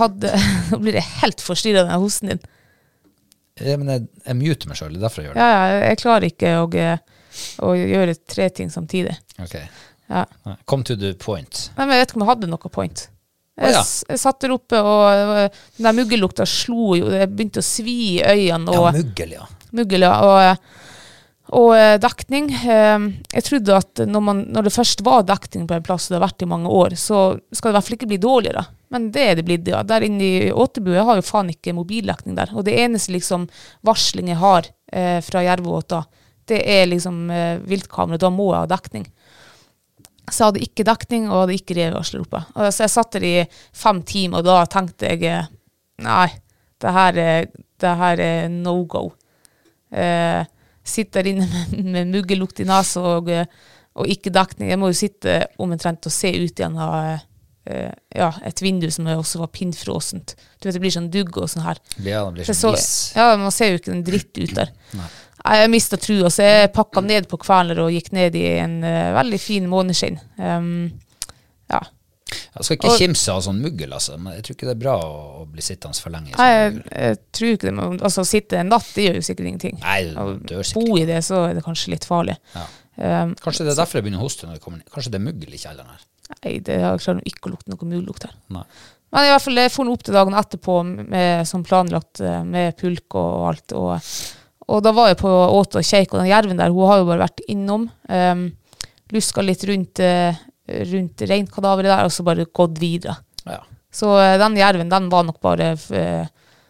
hadde 0.00 0.30
Nå 0.70 0.78
blir 0.82 0.98
jeg 1.00 1.06
helt 1.22 1.40
forstyrra 1.44 1.84
av 1.84 1.88
den 1.92 2.02
hosten 2.04 2.32
din. 2.34 2.44
Ja, 3.62 3.76
men 3.78 3.88
jeg, 3.92 4.06
jeg 4.26 4.36
muter 4.40 4.70
meg 4.70 4.78
sjøl, 4.80 4.92
det 4.96 4.98
er 4.98 5.06
derfor 5.06 5.22
jeg 5.22 5.28
gjør 5.30 5.36
det. 5.38 5.44
Ja, 5.46 5.64
ja, 5.70 5.80
jeg 5.92 5.98
klarer 6.02 6.26
ikke 6.26 6.54
å, 6.58 6.68
eh, 6.74 7.26
å 7.62 7.72
gjøre 7.78 8.16
tre 8.34 8.48
ting 8.50 8.70
samtidig. 8.74 9.14
Ok. 9.38 9.54
Ja. 10.10 10.24
Come 10.68 10.84
to 10.84 10.96
the 10.98 11.12
point. 11.14 11.68
Nei, 11.78 11.86
men 11.86 11.94
jeg 11.96 12.02
vet 12.04 12.10
ikke 12.12 12.18
om 12.20 12.24
jeg 12.26 12.32
hadde 12.32 12.50
noe 12.50 12.72
point. 12.74 13.04
Jeg, 13.54 13.70
oh, 13.70 13.76
ja. 13.76 13.82
jeg 14.10 14.18
satt 14.18 14.40
der 14.42 14.56
oppe, 14.56 14.80
og 14.82 15.04
eh, 15.38 15.60
den 15.78 15.86
der 15.86 15.94
muggelukta 15.94 16.46
slo 16.50 16.96
jo. 16.98 17.06
Det 17.12 17.28
begynte 17.30 17.62
å 17.62 17.66
svi 17.66 17.94
i 18.16 18.24
øynene. 18.26 18.74
Ja, 18.74 18.82
Og, 18.88 18.98
muggel, 18.98 19.36
ja. 19.38 19.46
muggel, 19.78 20.02
ja. 20.08 20.16
Og, 20.26 20.74
og 21.54 21.70
eh, 21.78 21.94
dekning. 22.02 22.50
eh, 22.58 23.06
Jeg 23.36 23.46
trodde 23.46 23.76
at 23.78 24.02
når, 24.10 24.24
man, 24.32 24.42
når 24.50 24.66
det 24.66 24.74
først 24.74 25.04
var 25.06 25.22
dekning 25.30 25.68
på 25.70 25.78
en 25.78 25.86
plass, 25.86 26.08
og 26.08 26.16
det 26.16 26.18
har 26.18 26.26
vært 26.26 26.42
i 26.42 26.50
mange 26.50 26.74
år, 26.74 26.98
så 26.98 27.28
skal 27.54 27.70
det 27.70 27.76
i 27.76 27.78
hvert 27.78 27.86
fall 27.92 27.98
ikke 28.00 28.10
bli 28.16 28.20
dårligere. 28.26 28.66
Men 28.94 29.08
det 29.10 29.22
er 29.26 29.38
det 29.38 29.42
blitt, 29.48 29.66
ja. 29.66 29.82
Der 29.82 30.04
inne 30.06 30.22
i 30.22 30.52
Åtebu 30.54 30.92
jeg 30.94 31.02
har 31.08 31.18
jo 31.18 31.26
faen 31.26 31.50
ikke 31.50 31.74
mobildekning 31.74 32.36
der. 32.38 32.52
Og 32.54 32.62
det 32.68 32.76
eneste 32.78 33.10
liksom 33.10 33.48
varsling 33.86 34.30
jeg 34.30 34.38
har 34.38 34.68
eh, 34.94 35.18
fra 35.26 35.42
Jervåta, 35.42 36.04
det 36.46 36.60
er 36.62 36.86
liksom 36.86 37.24
eh, 37.34 37.56
viltkamera. 37.66 38.20
Da 38.22 38.30
må 38.30 38.52
jeg 38.52 38.62
ha 38.62 38.70
dekning. 38.70 39.08
Så 40.30 40.38
jeg 40.38 40.46
hadde 40.46 40.64
ikke 40.68 40.86
dekning 40.86 41.26
og 41.26 41.42
hadde 41.42 41.58
ikke 41.58 41.76
revevarsler 41.80 42.22
oppe. 42.22 42.44
Og 42.54 42.70
Så 42.70 42.86
jeg 42.86 42.94
satt 42.94 43.18
der 43.18 43.26
i 43.26 43.34
fem 43.74 44.04
timer, 44.06 44.44
og 44.44 44.46
da 44.46 44.62
tenkte 44.70 45.10
jeg 45.10 45.26
eh, 45.26 45.52
nei, 46.06 46.30
det 46.80 46.94
her 46.94 47.20
er, 47.26 47.52
det 47.82 47.98
her 47.98 48.24
er 48.30 48.48
no 48.52 48.78
go. 48.86 49.08
Eh, 49.90 50.46
sitte 50.86 51.18
der 51.18 51.34
inne 51.34 51.50
med, 51.50 51.92
med 51.98 52.14
muggelukt 52.14 52.62
i 52.62 52.70
nesa 52.70 53.02
og, 53.18 53.34
eh, 53.34 53.50
og 53.98 54.06
ikke 54.06 54.32
dekning. 54.34 54.70
Jeg 54.70 54.80
må 54.80 54.94
jo 54.94 55.02
sitte 55.02 55.40
omtrent 55.58 56.06
og 56.06 56.14
se 56.14 56.30
ut 56.30 56.54
igjen 56.54 56.78
eh, 56.78 57.30
ja, 57.64 58.28
et 58.44 58.60
vindu 58.60 58.90
som 58.92 59.06
også 59.08 59.40
var 59.40 59.48
pinnfråsent. 59.54 60.34
Du 60.60 60.66
vet, 60.68 60.74
det 60.76 60.82
blir 60.82 60.92
sånn 60.92 61.10
dugg 61.12 61.36
og 61.40 61.48
sånn 61.48 61.64
her. 61.64 61.80
Ja, 62.04 62.24
det 62.26 62.34
blir 62.36 62.48
sånn 62.50 62.58
så, 62.58 62.72
is. 62.76 62.88
ja, 63.16 63.30
man 63.40 63.54
ser 63.54 63.72
jo 63.72 63.80
ikke 63.80 63.94
en 63.94 64.04
dritt 64.04 64.36
ut 64.36 64.52
der. 64.58 64.72
Nei, 64.98 65.08
Jeg 65.60 65.70
mista 65.72 65.96
trua, 66.00 66.30
så 66.32 66.44
jeg 66.44 66.72
pakka 66.76 67.02
ned 67.04 67.28
på 67.28 67.38
Kværner 67.40 67.80
og 67.84 67.90
gikk 67.92 68.12
ned 68.16 68.36
i 68.36 68.46
en 68.62 68.78
uh, 68.84 69.12
veldig 69.18 69.40
fin 69.40 69.66
måneskinn. 69.68 70.20
Um, 70.38 70.70
ja. 71.72 71.82
Jeg 72.54 72.64
skal 72.66 72.78
ikke 72.78 72.92
Og- 72.92 73.00
kimse 73.02 73.32
av 73.32 73.42
sånn 73.44 73.60
muggel, 73.60 73.92
altså. 73.92 74.16
Men 74.20 74.38
jeg 74.38 74.46
tror 74.46 74.56
ikke 74.56 74.68
det 74.70 74.74
er 74.76 74.80
bra 74.84 74.94
å, 75.04 75.44
bli 75.50 75.64
sittende 75.64 76.00
for 76.00 76.14
lenge. 76.14 76.32
Nei, 76.36 76.46
sånn 76.48 76.78
jeg, 76.78 76.86
jeg 76.92 77.18
tror 77.36 77.52
ikke 77.56 77.68
det. 77.68 77.74
Men 77.80 78.00
altså, 78.08 78.24
sitte 78.28 78.60
en 78.60 78.72
natt, 78.72 78.88
det 78.96 79.08
gjør 79.08 79.20
jo 79.20 79.26
sikkert 79.28 79.50
ingenting. 79.50 79.76
Nei, 79.82 79.98
du 80.08 80.48
dør 80.48 80.64
sikkert. 80.64 80.88
bo 80.88 80.98
i 80.98 81.04
det, 81.08 81.20
så 81.26 81.44
er 81.50 81.58
det 81.58 81.64
kanskje 81.66 81.92
litt 81.96 82.08
farlig. 82.08 82.38
Ja. 82.54 82.64
Um, 82.94 83.34
Kanskje 83.42 83.66
det 83.66 83.72
er 83.74 83.80
derfor 83.82 83.98
jeg 83.98 84.06
begynner 84.06 84.22
å 84.22 84.26
hoste 84.28 84.46
når 84.46 84.60
det 84.60 84.64
kommer. 84.64 84.84
Kanskje 84.94 85.12
det 85.12 85.18
er 85.20 85.24
muggel 85.26 85.56
i 85.56 85.60
kjelleren 85.60 85.92
her. 85.92 86.02
Nei, 86.32 86.58
det 86.64 86.80
har 86.80 86.96
jeg 86.96 87.04
klart 87.04 87.28
ikke 87.28 87.48
å 87.48 87.54
lukte 87.54 87.72
noe 87.72 87.90
muglukt 87.90 88.28
her. 88.28 88.36
Nei. 88.54 88.64
Men 89.14 89.28
i 89.28 89.30
hvert 89.30 89.44
fall, 89.44 89.58
jeg 89.62 89.70
for 89.70 89.90
opp 89.92 90.02
til 90.02 90.16
dagen 90.16 90.34
etterpå 90.34 90.80
med, 90.88 91.44
som 91.46 91.62
planlagt, 91.62 92.18
eh, 92.18 92.40
med 92.42 92.74
pulk 92.80 93.14
og 93.20 93.44
alt. 93.52 93.74
Og, 93.78 94.08
og 94.66 94.80
da 94.82 94.92
var 94.96 95.12
jeg 95.12 95.20
på 95.20 95.30
Åte 95.30 95.78
og 95.78 95.86
Kjeik, 95.86 96.10
og 96.10 96.18
den 96.18 96.32
jerven 96.32 96.58
der, 96.58 96.72
hun 96.74 96.90
har 96.90 96.98
jo 96.98 97.06
bare 97.12 97.22
vært 97.22 97.44
innom. 97.52 97.86
Um, 98.10 98.48
luska 99.14 99.44
litt 99.44 99.62
rundt, 99.70 100.02
eh, 100.02 100.40
rundt 100.90 101.22
reinkadaveret 101.30 101.92
der, 101.92 102.08
og 102.08 102.14
så 102.14 102.26
bare 102.26 102.48
gått 102.50 102.80
videre. 102.82 103.14
Ja. 103.46 103.60
Så 103.94 104.16
eh, 104.18 104.34
den 104.42 104.58
jerven, 104.58 104.90
den 104.90 105.06
var 105.12 105.28
nok 105.28 105.38
bare 105.44 105.76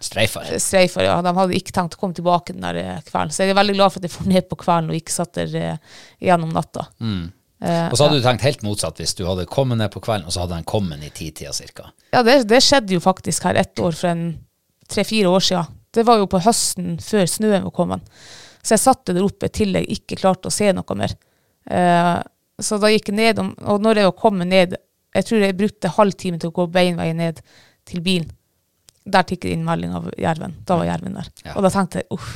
Streifer. 0.05 0.51
streifer, 0.61 1.07
ja. 1.07 1.17
De 1.25 1.33
hadde 1.39 1.57
ikke 1.57 1.73
tenkt 1.73 1.97
å 1.97 2.03
komme 2.03 2.19
tilbake 2.19 2.53
den 2.53 2.67
der 2.67 3.01
kvelden. 3.09 3.33
Så 3.33 3.47
jeg 3.47 3.55
er 3.55 3.61
veldig 3.63 3.79
glad 3.79 3.95
for 3.95 4.03
at 4.03 4.11
jeg 4.11 4.17
får 4.19 4.29
ned 4.35 4.51
på 4.51 4.61
kvelden 4.61 4.93
og 4.93 5.01
ikke 5.01 5.17
satt 5.17 5.41
der 5.41 5.79
gjennom 6.21 6.53
natta. 6.53 6.91
Mm. 7.01 7.31
Eh, 7.64 7.87
Og 7.88 7.97
så 7.97 8.04
hadde 8.06 8.18
du 8.21 8.25
tenkt 8.26 8.44
helt 8.44 8.64
motsatt 8.66 8.99
hvis 9.00 9.14
du 9.16 9.23
hadde 9.28 9.47
kommet 9.49 9.78
ned 9.80 9.92
på 9.94 10.02
kvelden, 10.04 10.26
og 10.28 10.35
så 10.35 10.42
hadde 10.44 10.59
den 10.59 10.66
kommet 10.68 11.04
i 11.06 11.11
titida 11.14 11.52
cirka. 11.56 11.88
Ja, 12.12 12.21
det, 12.26 12.42
det 12.50 12.61
skjedde 12.64 12.97
jo 12.99 13.00
faktisk 13.04 13.47
her 13.49 13.56
ett 13.61 13.80
år 13.80 13.97
for 13.97 14.11
en 14.11 14.25
tre-fire 14.90 15.30
år 15.33 15.40
siden. 15.47 15.71
Det 15.94 16.04
var 16.04 16.18
jo 16.21 16.26
på 16.28 16.42
høsten 16.44 16.97
før 17.00 17.25
snøen 17.30 17.64
var 17.68 17.73
kommet. 17.75 18.04
Så 18.64 18.75
jeg 18.75 18.83
satt 18.85 19.04
der 19.09 19.23
oppe 19.25 19.49
til 19.54 19.76
jeg 19.78 19.88
ikke 19.99 20.18
klarte 20.21 20.50
å 20.50 20.52
se 20.54 20.71
noe 20.76 20.97
mer. 20.99 21.14
Eh, 21.71 22.16
så 22.61 22.78
da 22.83 22.90
gikk 22.92 23.09
jeg 23.12 23.16
ned, 23.18 23.40
og 23.64 23.80
når 23.83 24.00
jeg 24.02 24.09
var 24.11 24.18
kommet 24.21 24.50
ned, 24.50 24.76
jeg 25.14 25.26
tror 25.28 25.44
jeg 25.44 25.56
brukte 25.59 25.92
halvtime 25.97 26.40
til 26.42 26.50
å 26.50 26.56
gå 26.56 26.66
beinveien 26.75 27.16
ned 27.23 27.40
til 27.88 28.02
bilen. 28.04 28.30
Der 29.04 29.23
tikket 29.28 29.50
det 29.50 29.56
inn 29.59 29.64
melding 29.66 29.92
av 29.94 30.06
jerven. 30.18 30.54
Da 30.66 30.78
var 30.80 30.88
jerven 30.88 31.16
der. 31.18 31.26
Ja. 31.44 31.54
Og 31.59 31.64
da 31.66 31.71
tenkte 31.75 32.00
jeg 32.02 32.09
uff, 32.16 32.30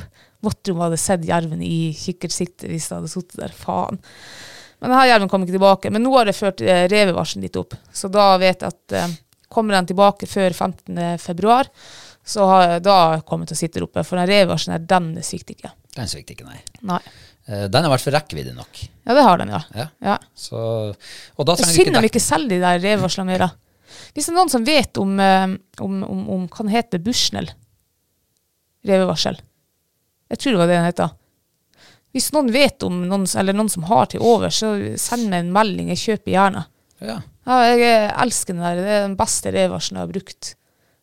måtte 0.45 0.71
jeg 0.71 0.79
hadde 0.79 0.99
sett 1.01 1.25
jerven 1.27 1.63
i 1.65 1.91
kikkertsikte 1.97 2.69
hvis 2.71 2.91
jeg 2.91 2.99
hadde 3.01 3.11
sittet 3.13 3.41
der. 3.41 3.55
Faen. 3.57 3.99
Men 4.79 4.93
denne 4.93 5.07
jerven 5.09 5.31
kom 5.31 5.43
ikke 5.45 5.57
tilbake. 5.57 5.91
Men 5.95 6.05
nå 6.07 6.13
har 6.17 6.31
jeg 6.31 6.39
ført 6.39 6.61
eh, 6.63 6.85
revevarselen 6.91 7.47
dit 7.47 7.57
opp. 7.59 7.75
Så 7.93 8.11
da 8.15 8.31
vet 8.39 8.63
jeg 8.63 8.75
at 8.75 8.95
eh, 8.99 9.17
kommer 9.51 9.75
den 9.79 9.89
tilbake 9.91 10.29
før 10.31 10.53
15. 10.55 11.19
februar, 11.23 11.71
så 12.29 12.45
har 12.51 12.63
jeg, 12.67 12.83
da 12.87 12.99
kommer 13.27 13.47
jeg 13.47 13.55
til 13.55 13.57
å 13.59 13.63
sitte 13.65 13.85
oppe. 13.87 14.05
For 14.07 14.21
den 14.21 14.29
revevarselen 14.31 14.77
her, 14.77 14.85
den 14.91 15.11
svikter 15.25 15.57
ikke. 15.57 15.73
Den 15.97 16.11
svikter 16.11 16.37
ikke, 16.37 16.47
nei. 16.47 16.61
Nei. 16.93 17.01
Eh, 17.49 17.65
Den 17.73 17.87
har 17.87 17.95
vært 17.95 18.05
for 18.05 18.15
rekkevidde 18.15 18.53
nok. 18.55 18.83
Ja, 19.09 19.15
det 19.17 19.25
har 19.25 19.41
den, 19.41 19.55
ja. 19.55 19.63
Ja. 19.75 19.87
ja. 20.05 20.19
Så, 20.37 20.59
og 20.93 21.49
da 21.49 21.55
er 21.57 21.63
trenger 21.65 21.73
du 21.73 21.81
synd 21.81 22.01
om 22.03 22.09
ikke 22.11 22.23
selger 22.23 22.53
de 22.53 22.61
der 22.63 22.83
revevarslene 22.85 23.33
mer. 23.33 23.49
Hvis 24.13 24.29
det 24.29 24.35
er 24.35 24.37
noen 24.37 24.53
som 24.53 24.67
vet 24.69 25.01
om, 25.01 25.15
eh, 25.25 25.47
om, 25.81 26.03
om, 26.05 26.21
om 26.37 26.45
hva 26.53 26.67
den 26.67 26.75
heter, 26.77 27.01
Bushnell 27.03 27.49
revevarsel. 28.89 29.41
Jeg 30.29 30.39
tror 30.43 30.55
det 30.55 30.61
var 30.61 30.69
det 30.71 30.77
den 30.77 30.87
heter. 30.87 31.17
Hvis 32.19 32.33
noen 32.35 32.51
vet 32.51 32.83
om 32.83 33.05
noen, 33.07 33.25
eller 33.39 33.55
noen 33.55 33.71
som 33.71 33.87
har 33.87 34.11
til 34.11 34.25
over, 34.27 34.51
så 34.51 34.75
send 34.99 35.29
meg 35.31 35.45
en 35.45 35.55
melding. 35.55 35.93
Jeg 35.95 36.03
kjøper 36.03 36.35
gjerne. 36.35 36.65
Ja. 36.99 37.21
Ja, 37.47 37.59
jeg 37.71 38.11
elsker 38.11 38.57
den 38.57 38.65
der. 38.65 38.79
Det 38.83 38.95
er 38.97 39.05
den 39.07 39.19
beste 39.21 39.53
revarselen 39.55 40.01
jeg 40.01 40.09
har 40.09 40.15
brukt. 40.17 40.55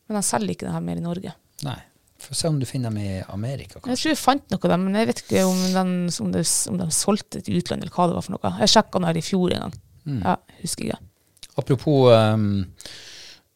Men 0.06 0.20
de 0.20 0.28
selger 0.28 0.54
ikke 0.54 0.68
den 0.68 0.76
her 0.76 0.84
mer 0.84 1.00
i 1.00 1.06
Norge. 1.06 1.32
Nei. 1.66 1.78
Få 2.26 2.36
se 2.38 2.50
om 2.50 2.60
du 2.60 2.66
finner 2.66 2.90
dem 2.90 3.00
i 3.04 3.22
Amerika, 3.30 3.80
Jeg 3.86 4.00
tror 4.00 4.10
jeg 4.10 4.18
fant 4.18 4.46
noe 4.50 4.64
av 4.64 4.72
dem, 4.72 4.86
men 4.88 4.96
jeg 4.98 5.10
vet 5.12 5.20
ikke 5.22 5.42
om, 5.46 5.60
den, 5.76 5.92
om, 6.24 6.30
de, 6.34 6.44
om 6.72 6.78
de 6.80 6.88
solgte 6.96 7.42
til 7.44 7.60
utlandet, 7.60 7.86
eller 7.86 7.96
hva 7.96 8.08
det 8.10 8.16
var 8.18 8.26
for 8.26 8.36
noe. 8.36 8.52
Jeg 8.64 8.72
sjekka 8.72 8.98
den 8.98 9.08
her 9.10 9.20
i 9.20 9.26
fjor 9.26 9.54
en 9.54 9.66
gang. 9.66 9.76
Ja, 10.24 10.36
husker 10.62 10.88
ikke. 10.88 10.98
Apropos, 11.62 12.08
um, 12.12 12.48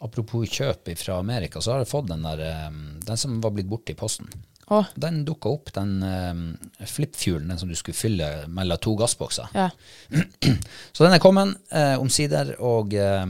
apropos 0.06 0.54
kjøp 0.54 0.92
fra 1.02 1.18
Amerika, 1.24 1.64
så 1.64 1.74
har 1.74 1.84
jeg 1.84 1.92
fått 1.92 2.12
den 2.12 2.26
der 2.28 2.44
um, 2.70 2.84
Den 3.06 3.20
som 3.20 3.40
var 3.44 3.56
blitt 3.56 3.70
borte 3.72 3.96
i 3.96 3.98
posten. 4.00 4.30
Å. 4.70 4.84
Den 5.02 5.24
dukka 5.26 5.50
opp, 5.50 5.72
den 5.74 5.96
uh, 6.06 6.86
flippfuelen, 6.86 7.48
den 7.50 7.58
som 7.62 7.70
du 7.72 7.76
skulle 7.80 7.98
fylle 7.98 8.28
mellom 8.48 8.78
to 8.82 8.94
gassbokser. 9.00 9.50
Ja. 9.58 9.70
Så 10.94 11.04
den 11.06 11.16
er 11.16 11.24
kommet 11.24 11.58
eh, 11.74 11.96
omsider, 12.02 12.54
og 12.62 12.94
eh, 12.94 13.26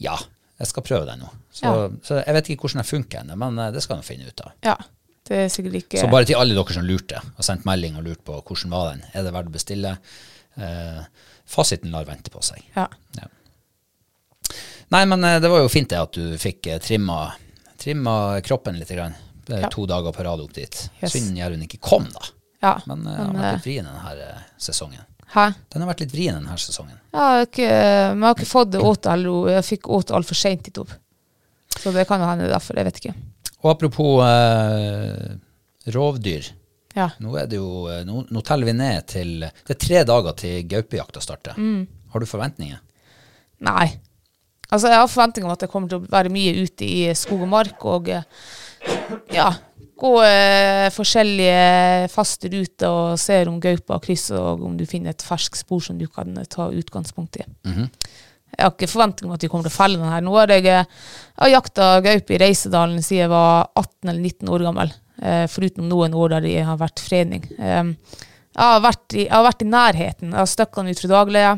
ja, 0.00 0.16
jeg 0.62 0.70
skal 0.70 0.86
prøve 0.86 1.06
den 1.10 1.24
nå. 1.26 1.28
Så, 1.52 1.66
Ja. 1.68 1.88
så 2.00 2.16
jeg 2.22 2.32
vet 2.38 2.48
ikke 2.54 2.64
hvordan 2.64 2.80
den 2.80 2.88
funker 2.88 3.20
ennå, 3.20 3.36
men 3.36 3.58
eh, 3.60 3.70
det 3.74 3.82
skal 3.84 4.00
jeg 4.00 4.08
finne 4.08 4.30
ut 4.32 4.44
av. 4.46 4.52
ja. 4.64 4.76
Det 5.28 5.36
er 5.38 5.50
sikkert 5.54 5.76
ikke 5.78 6.00
Så 6.00 6.08
bare 6.10 6.26
til 6.26 6.34
alle 6.34 6.56
dere 6.56 6.74
som 6.74 6.82
lurte, 6.82 7.20
og 7.38 7.44
sendt 7.46 7.62
melding 7.68 7.94
og 8.00 8.02
lurt 8.08 8.24
på 8.26 8.40
hvordan 8.42 8.72
var 8.74 8.88
den, 8.90 9.04
er 9.14 9.22
det 9.22 9.30
verdt 9.36 9.52
å 9.52 9.54
bestille? 9.54 9.92
Eh, 10.58 10.98
fasiten 11.46 11.92
lar 11.94 12.08
vente 12.08 12.32
på 12.34 12.42
seg. 12.42 12.58
Ja. 12.74 12.88
Ja. 13.20 13.28
Nei, 14.92 15.04
men 15.08 15.22
eh, 15.24 15.38
det 15.40 15.48
var 15.52 15.62
jo 15.62 15.70
fint 15.72 15.88
det 15.92 16.00
at 16.02 16.18
du 16.18 16.34
fikk 16.42 16.66
eh, 16.72 16.80
trimma, 16.82 17.20
trimma 17.80 18.16
kroppen 18.44 18.76
litt. 18.80 18.90
Grann. 18.92 19.14
Det 19.52 19.58
er 19.58 19.66
Ja. 19.66 19.72
To 19.74 19.84
dager 19.84 20.14
på 20.16 20.24
rad 20.24 20.40
opp 20.40 20.54
dit. 20.56 20.78
Yes. 21.02 21.12
Synd 21.12 21.36
Gjerund 21.36 21.66
ikke 21.66 21.80
kom, 21.84 22.06
da. 22.14 22.28
ja. 22.64 22.76
Men 22.88 23.04
uh, 23.04 23.12
han 23.18 23.34
har 23.36 23.36
vært 23.36 23.48
eh, 23.50 23.56
litt 23.58 23.66
vrien 23.66 23.90
denne 23.90 24.30
uh, 24.32 24.46
sesongen. 24.56 25.04
Hæ? 25.32 25.44
Den 25.72 25.84
har 25.84 25.90
vært 25.92 26.02
litt 26.04 26.14
vrien 26.14 26.36
denne 26.36 26.56
sesongen. 26.60 26.96
Ja, 27.12 27.26
vi 27.26 27.42
har 27.42 27.46
ikke, 27.50 27.68
har 28.24 28.34
ikke 28.36 28.48
fått 28.48 28.72
det 28.72 28.80
åt 28.84 29.08
eller 29.12 29.52
Jeg 29.54 29.68
fikk 29.68 29.88
åt 29.92 30.12
altfor 30.12 30.38
seint 30.38 30.68
i 30.68 30.74
opp. 30.80 30.92
Så 31.76 31.92
det 31.92 32.04
kan 32.08 32.20
jo 32.20 32.28
hende 32.28 32.50
derfor. 32.50 32.76
Jeg 32.76 32.88
vet 32.88 33.00
ikke. 33.00 33.14
Og 33.62 33.70
apropos 33.72 34.20
eh, 34.26 35.36
rovdyr. 35.94 36.50
Ja. 36.96 37.08
Nå, 37.24 37.32
er 37.40 37.48
det 37.48 37.56
jo, 37.56 37.86
eh, 37.88 38.02
nå, 38.04 38.26
nå 38.28 38.42
teller 38.44 38.68
vi 38.68 38.74
ned 38.76 39.06
til 39.08 39.38
Det 39.40 39.76
er 39.76 39.80
tre 39.80 40.02
dager 40.08 40.36
til 40.36 40.66
gaupejakta 40.68 41.22
starter. 41.24 41.56
Mm. 41.56 41.86
Har 42.12 42.20
du 42.20 42.28
forventninger? 42.28 42.82
Nei. 43.64 43.86
Altså, 44.72 44.88
jeg 44.88 45.00
har 45.00 45.08
forventninger 45.08 45.48
om 45.48 45.54
at 45.54 45.64
jeg 45.64 45.72
kommer 45.72 45.88
til 45.88 46.02
å 46.02 46.12
være 46.12 46.32
mye 46.32 46.52
ute 46.64 46.84
i 46.84 47.08
skog 47.16 47.44
og 47.46 47.50
mark 47.52 47.88
og 47.88 48.12
eh, 48.12 48.28
ja, 49.34 49.50
gå 50.02 50.12
eh, 50.26 50.88
forskjellige 50.92 52.08
faste 52.12 52.50
ruter 52.52 52.90
og 52.90 53.20
se 53.20 53.38
om 53.46 53.60
gaupa 53.62 54.00
krysser, 54.02 54.40
og 54.40 54.64
om 54.66 54.76
du 54.78 54.84
finner 54.88 55.14
et 55.14 55.24
ferskt 55.26 55.62
spor 55.62 55.82
som 55.84 56.00
du 56.00 56.08
kan 56.10 56.34
eh, 56.38 56.48
ta 56.50 56.70
utgangspunkt 56.72 57.38
i. 57.40 57.46
Jeg 58.52 58.66
har 58.66 58.74
ikke 58.74 58.90
forventning 58.90 59.30
om 59.30 59.36
at 59.36 59.44
vi 59.44 59.48
kommer 59.48 59.64
til 59.64 59.72
å 59.72 59.78
felle 59.78 60.00
den 60.00 60.12
her. 60.12 60.24
Nå 60.24 60.34
har 60.36 60.50
jeg, 60.52 60.66
eh, 60.68 60.84
jeg 60.84 61.44
har 61.44 61.54
jakta 61.54 61.88
gaupe 62.04 62.34
i 62.34 62.42
Reisedalen 62.42 63.00
siden 63.00 63.22
jeg 63.22 63.32
var 63.32 63.70
18 63.78 64.10
eller 64.10 64.20
19 64.20 64.52
år 64.52 64.66
gammel, 64.68 64.92
eh, 65.22 65.46
foruten 65.48 65.88
noen 65.88 66.14
år 66.14 66.36
der 66.36 66.46
det 66.48 66.58
har 66.66 66.76
vært 66.76 67.00
fredning. 67.00 67.46
Eh, 67.58 67.84
jeg, 68.52 68.60
har 68.60 68.82
vært 68.84 69.16
i, 69.16 69.24
jeg 69.24 69.32
har 69.32 69.46
vært 69.46 69.62
i 69.62 69.70
nærheten. 69.70 70.34
Jeg 70.34 70.42
har 70.42 70.50
støkket 70.50 70.82
den 70.82 70.92
ut 70.92 71.00
fra 71.00 71.12
daglige 71.14 71.54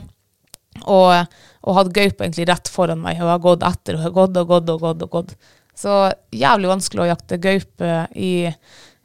og, 0.85 1.37
og 1.65 1.77
hadde 1.79 1.97
gaupa 1.97 2.25
egentlig 2.25 2.49
rett 2.51 2.71
foran 2.71 3.03
meg, 3.03 3.19
og 3.19 3.27
jeg 3.27 3.33
har 3.33 3.45
gått 3.49 3.67
etter 3.67 3.99
og 3.99 4.15
gått 4.15 4.37
og 4.37 4.49
gått 4.53 4.71
og 4.71 4.81
gått. 4.81 5.03
og 5.03 5.11
gått. 5.11 5.37
Så 5.75 5.95
jævlig 6.35 6.69
vanskelig 6.71 7.03
å 7.05 7.09
jakte 7.11 7.39
gaupe 7.43 7.93
i 8.15 8.33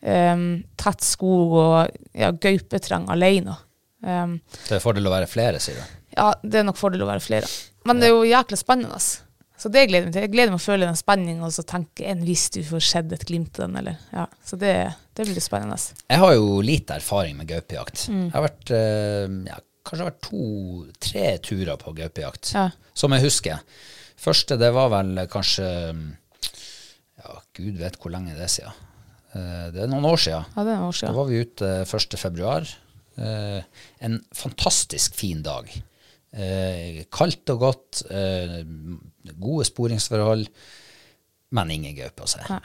um, 0.06 0.44
tett 0.80 1.02
skog 1.06 1.56
og 1.58 1.96
ja, 2.14 2.30
gaupetreng 2.32 3.08
alene. 3.10 3.56
Så 4.00 4.68
Det 4.70 4.78
er 4.78 4.84
fordel 4.84 5.10
å 5.10 5.16
være 5.16 5.28
flere, 5.28 5.60
sier 5.60 5.76
du. 5.82 5.96
ja, 6.16 6.30
det 6.44 6.62
er 6.62 6.68
nok 6.70 6.78
fordel 6.80 7.02
å 7.04 7.10
være 7.10 7.24
flere. 7.26 7.50
Men 7.90 8.00
det 8.00 8.08
er 8.10 8.14
jo 8.16 8.22
jækla 8.28 8.58
spennende. 8.60 8.96
ass. 8.96 9.24
Så 9.60 9.68
det 9.74 9.88
gleder 9.90 10.06
jeg 10.06 10.08
meg 10.08 10.14
til. 10.16 10.24
Jeg 10.24 10.32
gleder 10.32 10.54
meg 10.54 10.62
å 10.62 10.64
føle 10.64 10.88
den 10.88 10.96
spenningen 11.00 11.44
og 11.44 11.52
så 11.52 11.66
tenke 11.68 12.06
enn 12.08 12.22
hvis 12.24 12.46
du 12.56 12.62
får 12.64 12.86
sett 12.86 13.12
et 13.12 13.26
glimt 13.28 13.58
av 13.60 13.66
den, 13.68 13.76
eller 13.82 13.98
ja. 14.16 14.24
Så 14.46 14.56
det, 14.62 14.72
det 15.20 15.26
blir 15.28 15.44
spennende. 15.44 15.76
ass. 15.76 15.90
Jeg 16.08 16.22
har 16.22 16.36
jo 16.38 16.62
lite 16.64 16.96
erfaring 16.96 17.36
med 17.42 17.50
gaupejakt. 17.50 18.06
Mm. 18.08 18.22
Jeg 18.30 18.36
har 18.38 18.46
vært 18.46 18.72
eh, 18.78 19.36
ja, 19.52 19.58
kanskje 19.90 20.08
vært 20.08 20.22
to-tre 20.30 21.26
turer 21.44 21.82
på 21.82 21.92
gaupejakt, 21.98 22.54
Ja. 22.56 22.70
som 22.94 23.12
jeg 23.18 23.26
husker. 23.28 23.60
Første 24.20 24.56
det 24.60 24.72
var 24.76 24.94
vel 24.96 25.12
kanskje 25.32 25.68
gud 27.60 27.78
vet 27.82 27.98
hvor 28.02 28.14
lenge 28.14 28.34
det 28.38 28.46
er 28.48 28.54
siden. 28.54 28.86
Eh, 29.36 29.66
det 29.76 29.84
er 29.86 29.92
noen 29.92 30.08
år 30.10 30.18
siden. 30.24 30.48
Ja, 30.56 30.64
det 30.66 30.74
er 30.74 30.80
noen 30.82 30.90
år 30.94 30.98
siden. 31.00 31.14
Da 31.14 31.20
var 31.20 31.30
vi 31.30 31.42
ute 31.44 31.72
1. 31.86 32.18
februar. 32.22 32.72
Eh, 33.20 33.62
en 34.08 34.20
fantastisk 34.36 35.16
fin 35.20 35.44
dag. 35.46 35.70
Eh, 36.34 37.04
kaldt 37.12 37.50
og 37.56 37.60
godt. 37.68 38.04
Eh, 38.10 38.62
gode 39.40 39.66
sporingsforhold. 39.70 40.48
Men 41.58 41.72
ingen 41.74 41.96
gaupe 41.98 42.26
å 42.26 42.30
se. 42.30 42.42
Nei. 42.50 42.62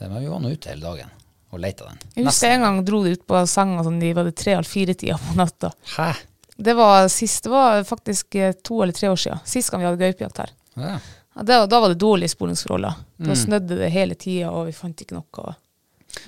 Eh, 0.00 0.08
Men 0.08 0.20
vi 0.22 0.30
var 0.30 0.40
nå 0.42 0.50
ute 0.54 0.70
hele 0.72 0.82
dagen 0.84 1.10
og 1.48 1.60
leita 1.62 1.86
den. 1.88 2.00
Jeg 2.18 2.26
husker 2.28 2.50
en 2.52 2.64
gang 2.66 2.80
dro 2.84 2.98
de 3.06 3.14
ut 3.16 3.22
på 3.26 3.38
senga 3.48 3.80
sånn, 3.86 4.00
de 4.02 4.10
var 4.12 4.26
det 4.28 4.34
tre 4.36 4.52
eller 4.58 4.68
fire 4.68 4.92
tida 4.98 5.16
på 5.22 5.36
natta. 5.38 5.70
Hæ? 5.96 6.10
Det 6.58 6.74
var 6.76 7.06
sist, 7.08 7.44
det 7.46 7.52
var 7.54 7.84
faktisk 7.88 8.34
eh, 8.36 8.52
to 8.66 8.82
eller 8.82 8.92
tre 8.92 9.08
år 9.08 9.16
siden. 9.22 9.40
Sist 9.48 9.70
gang 9.72 9.80
vi 9.80 9.86
hadde 9.88 10.02
gaupejakt 10.02 10.40
her. 10.42 10.52
Ja. 10.76 10.98
Ja, 11.38 11.44
det, 11.46 11.58
da 11.70 11.78
var 11.80 11.92
det 11.94 12.00
dårlige 12.02 12.32
sporingsforhold. 12.34 12.82
da. 12.88 12.94
Da 13.18 13.30
Mm. 13.32 13.38
snødde 13.44 13.78
det 13.78 13.90
hele 13.94 14.14
tida, 14.18 14.50
og 14.50 14.66
vi 14.66 14.72
fant 14.74 14.98
ikke 15.04 15.14
noe. 15.16 15.54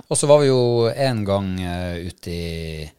Og 0.09 0.16
så 0.16 0.29
var 0.31 0.38
vi 0.42 0.46
jo 0.51 0.87
en 0.92 1.25
gang 1.27 1.49
uh, 1.59 1.96
ute 2.07 2.31
i 2.31 2.90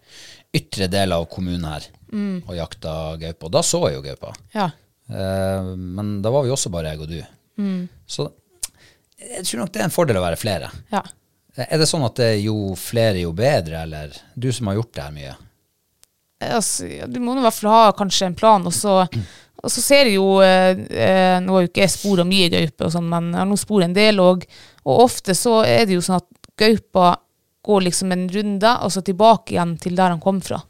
ytre 0.53 0.89
del 0.91 1.13
av 1.15 1.25
kommunen 1.31 1.63
her 1.71 1.85
Mm. 2.11 2.43
og 2.47 2.55
jakta 2.57 3.17
gaupe. 3.21 3.45
Og 3.47 3.51
da 3.55 3.61
så 3.63 3.79
jeg 3.87 3.95
jo 3.95 4.01
gaupa. 4.03 4.33
Ja. 4.53 4.69
Uh, 5.09 5.75
men 5.77 6.21
da 6.21 6.29
var 6.33 6.43
vi 6.43 6.51
også 6.51 6.69
bare 6.71 6.91
jeg 6.91 6.99
og 7.05 7.07
du. 7.07 7.21
Mm. 7.57 7.87
Så 8.07 8.27
jeg 9.21 9.45
tror 9.45 9.59
nok 9.63 9.71
det 9.71 9.79
er 9.81 9.87
en 9.87 9.95
fordel 9.95 10.17
å 10.19 10.25
være 10.27 10.37
flere. 10.41 10.71
ja. 10.91 11.01
Er 11.57 11.77
det 11.77 11.87
sånn 11.89 12.03
at 12.07 12.15
det 12.15 12.27
er 12.37 12.41
jo 12.45 12.73
flere, 12.79 13.19
jo 13.19 13.33
bedre, 13.35 13.81
eller 13.83 14.13
du 14.39 14.51
som 14.55 14.67
har 14.67 14.75
gjort 14.79 14.93
det 14.95 15.03
her 15.03 15.11
mye? 15.11 15.33
Altså, 16.41 16.87
du 17.11 17.19
må 17.19 17.35
i 17.37 17.41
hvert 17.43 17.53
fall 17.53 17.69
ha 17.75 17.91
kanskje 17.91 18.25
en 18.29 18.35
plan, 18.39 18.63
og 18.65 18.73
så, 18.73 18.93
og 19.63 19.69
så 19.71 19.81
ser 19.81 20.05
jeg 20.09 20.15
jo 20.15 20.39
eh, 20.41 20.71
eh, 20.89 21.39
Nå 21.43 21.53
har 21.53 21.61
jo 21.65 21.69
ikke 21.69 21.83
jeg 21.83 21.93
spora 21.93 22.23
mye 22.25 22.49
gaupe, 22.49 22.85
og 22.87 22.91
sånn, 22.95 23.07
men 23.09 23.31
jeg 23.33 23.39
har 23.43 23.45
nå 23.51 23.57
sporet 23.61 23.85
en 23.89 23.93
del, 23.97 24.19
og, 24.19 24.45
og 24.85 25.03
ofte 25.05 25.35
så 25.37 25.59
er 25.65 25.85
det 25.85 25.93
jo 25.99 26.01
sånn 26.01 26.17
at 26.21 26.27
gaupa 26.57 27.15
går 27.63 27.81
liksom 27.85 28.11
en 28.11 28.27
runde, 28.33 28.71
og 28.81 28.91
så 28.91 29.01
tilbake 29.05 29.53
igjen 29.53 29.75
til 29.81 29.95
der 29.95 30.09
han 30.15 30.19
kom 30.23 30.39
fra. 30.41 30.61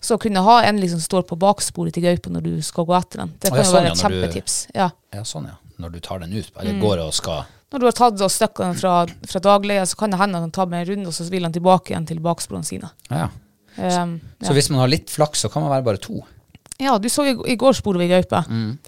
Så 0.00 0.14
å 0.14 0.20
kunne 0.22 0.42
ha 0.44 0.58
en 0.68 0.76
liksom 0.78 1.00
står 1.02 1.24
på 1.26 1.38
baksporet 1.40 1.94
til 1.96 2.04
gaupa 2.04 2.30
når 2.30 2.44
du 2.44 2.58
skal 2.62 2.84
gå 2.86 2.94
etter 2.98 3.24
den, 3.24 3.32
det 3.40 3.50
kan 3.50 3.58
jo 3.64 3.64
sånn, 3.70 3.78
være 3.80 3.88
ja, 3.88 3.92
et 3.92 3.98
du- 3.98 4.02
kjempetips. 4.04 4.58
Ja. 4.76 4.90
Ja, 5.16 5.22
sånn 5.24 5.48
ja. 5.48 5.56
Når 5.78 5.92
du 5.94 6.00
tar 6.00 6.18
den 6.20 6.32
ut, 6.36 6.50
eller 6.58 6.72
Mm. 6.74 6.80
går 6.82 6.98
og 7.06 7.14
skal 7.14 7.44
Når 7.70 7.78
du 7.80 7.84
har 7.86 7.92
tatt 7.92 8.20
og 8.24 8.30
støkket 8.32 8.64
den 8.64 8.74
fra, 8.80 8.92
fra 9.28 9.40
dagleia, 9.44 9.82
så 9.86 9.96
kan 9.96 10.10
det 10.10 10.18
hende 10.18 10.36
at 10.38 10.40
han 10.46 10.50
tar 10.50 10.66
med 10.66 10.80
en 10.88 10.94
runde, 10.94 11.06
og 11.08 11.12
så 11.12 11.28
vil 11.30 11.42
han 11.44 11.52
tilbake 11.52 11.90
igjen 11.92 12.06
til 12.06 12.18
baksporene 12.20 12.64
sine. 12.64 12.88
Ja. 13.10 13.28
Um, 13.76 14.20
Så 14.42 14.54
hvis 14.56 14.70
man 14.70 14.80
har 14.80 14.88
litt 14.88 15.10
flaks, 15.12 15.40
så 15.44 15.50
kan 15.52 15.62
man 15.62 15.70
være 15.70 15.84
bare 15.84 15.98
to. 16.00 16.22
Ja, 16.78 16.96
du 16.98 17.08
så 17.10 17.24
i, 17.26 17.34
i 17.52 17.56
går 17.58 17.74
sporet 17.78 18.00
vi 18.02 18.10
gaupe. 18.10 18.42
Mm. 18.48 18.78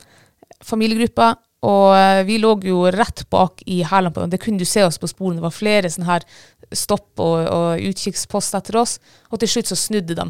Familiegruppa. 0.64 1.32
Og 1.66 1.90
eh, 1.92 2.22
vi 2.24 2.38
lå 2.40 2.54
jo 2.64 2.84
rett 2.94 3.26
bak 3.32 3.60
i 3.68 3.82
hælene 3.84 4.14
på 4.14 4.22
dem. 4.24 4.30
Det 4.32 4.40
kunne 4.40 4.60
du 4.62 4.64
se 4.68 4.84
oss 4.86 4.96
på 5.00 5.08
sporene. 5.10 5.40
Det 5.40 5.44
var 5.44 5.52
flere 5.56 5.90
sånne 5.92 6.08
her 6.08 6.24
stopp 6.72 7.20
og, 7.20 7.42
og 7.50 7.82
utkikkspost 7.90 8.54
etter 8.56 8.78
oss. 8.80 8.94
Og 9.28 9.42
til 9.42 9.50
slutt 9.52 9.68
så 9.72 9.76
snudde 9.76 10.16
de. 10.16 10.26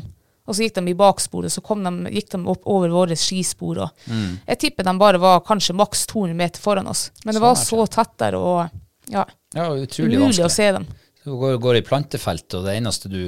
Og 0.51 0.57
så 0.57 0.65
gikk 0.65 0.81
de 0.81 0.91
i 0.91 0.97
baksporet, 0.99 1.53
så 1.55 1.63
kom 1.63 1.85
de, 1.87 1.93
gikk 2.17 2.33
de 2.33 2.41
opp 2.51 2.65
over 2.67 2.91
våre 2.91 3.15
skispor. 3.19 3.85
Og 3.85 4.09
Mm. 4.11 4.41
Jeg 4.49 4.59
tipper 4.65 4.89
de 4.89 4.95
bare 4.99 5.21
var 5.23 5.45
kanskje 5.47 5.77
maks 5.79 6.07
200 6.11 6.35
meter 6.35 6.59
foran 6.65 6.89
oss. 6.91 7.11
Men 7.23 7.37
det 7.37 7.39
Sånn 7.39 7.47
var 7.47 7.61
så 7.61 7.85
tett 7.87 8.17
der, 8.19 8.35
og 8.41 9.13
ja, 9.13 9.23
Ja, 9.55 9.69
utrolig 9.71 10.17
umulig 10.17 10.25
vanskelig. 10.25 10.47
å 10.49 10.51
se 10.57 10.73
dem. 10.75 10.89
Du 11.23 11.37
går, 11.37 11.59
går 11.63 11.77
i 11.79 11.83
plantefelt, 11.87 12.55
og 12.59 12.65
det 12.67 12.75
eneste 12.81 13.11
du 13.13 13.21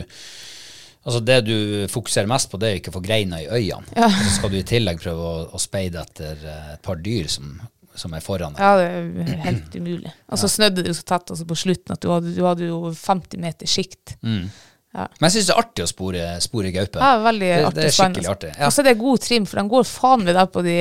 Altså 1.02 1.20
Det 1.26 1.38
du 1.46 1.56
fokuserer 1.90 2.30
mest 2.30 2.50
på, 2.50 2.60
det 2.62 2.68
er 2.68 2.80
ikke 2.80 2.92
å 2.92 2.96
få 2.98 3.02
greina 3.04 3.40
i 3.42 3.48
øynene. 3.50 3.90
Ja. 3.96 4.06
Og 4.06 4.24
så 4.24 4.34
skal 4.36 4.52
du 4.52 4.58
i 4.60 4.66
tillegg 4.66 5.00
prøve 5.02 5.28
å, 5.28 5.38
å 5.50 5.60
speide 5.60 6.02
etter 6.04 6.44
eh, 6.46 6.74
et 6.76 6.82
par 6.84 7.00
dyr 7.02 7.30
som, 7.30 7.56
som 7.98 8.14
er 8.14 8.22
foran 8.22 8.54
deg. 8.54 8.62
Ja, 8.62 8.76
det 8.78 9.24
er 9.24 9.40
helt 9.48 9.74
umulig. 9.74 10.12
Og 10.30 10.42
så 10.42 10.50
snødde 10.52 10.84
det 10.84 10.92
jo 10.94 10.98
så 11.00 11.08
tett 11.10 11.34
altså 11.34 11.48
på 11.48 11.58
slutten 11.64 11.96
at 11.96 12.04
du 12.04 12.12
hadde, 12.12 12.36
du 12.36 12.44
hadde 12.46 12.70
jo 12.70 12.92
50 12.94 13.42
meter 13.42 13.70
sikt. 13.70 14.14
Mm. 14.22 14.46
Ja. 14.92 15.08
Men 15.18 15.26
jeg 15.26 15.38
syns 15.38 15.48
det 15.48 15.54
er 15.56 15.62
artig 15.64 15.84
å 15.84 15.90
spore, 15.90 16.24
spore 16.44 16.72
gaupe. 16.74 17.02
Ja, 17.02 17.20
veldig 17.24 17.48
det, 17.48 17.60
artig 17.66 17.80
det 17.80 17.88
er 17.88 17.94
skikkelig 17.96 18.32
artig. 18.36 18.54
Ja. 18.54 18.68
Og 18.68 18.74
så 18.74 18.82
er 18.82 18.90
det 18.90 18.98
god 19.00 19.26
trim, 19.26 19.46
for 19.48 19.62
den 19.62 19.70
går 19.72 19.86
faen 19.88 20.26
meg 20.26 20.36
der 20.36 20.50
på 20.52 20.64
de 20.66 20.78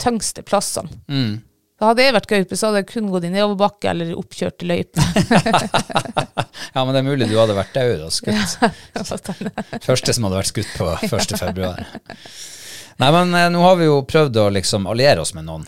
tyngste 0.00 0.42
plassene. 0.46 1.02
Mm. 1.06 1.34
Da 1.84 1.90
hadde 1.90 2.04
jeg 2.06 2.14
vært 2.16 2.26
gaupe, 2.30 2.56
så 2.56 2.70
hadde 2.70 2.80
jeg 2.80 2.86
kun 2.94 3.10
gått 3.12 3.26
i 3.28 3.30
nedoverbakke 3.34 3.90
eller 3.90 4.14
oppkjørte 4.16 4.64
løype. 4.64 5.02
ja, 6.74 6.80
men 6.80 6.92
det 6.94 7.00
er 7.02 7.06
mulig 7.06 7.26
du 7.28 7.34
hadde 7.36 7.56
vært 7.58 7.74
daud 7.76 8.06
og 8.06 8.12
skutt. 8.14 8.54
Første 9.88 10.14
som 10.16 10.24
hadde 10.24 10.38
vært 10.38 10.48
skutt 10.52 10.70
på 10.78 10.88
1. 11.04 11.34
februar. 11.42 11.82
Nei, 13.02 13.10
men 13.18 13.34
eh, 13.36 13.50
nå 13.52 13.60
har 13.66 13.76
vi 13.80 13.90
jo 13.90 13.98
prøvd 14.08 14.40
å 14.40 14.46
liksom 14.54 14.88
alliere 14.88 15.20
oss 15.24 15.34
med 15.36 15.44
noen. 15.48 15.66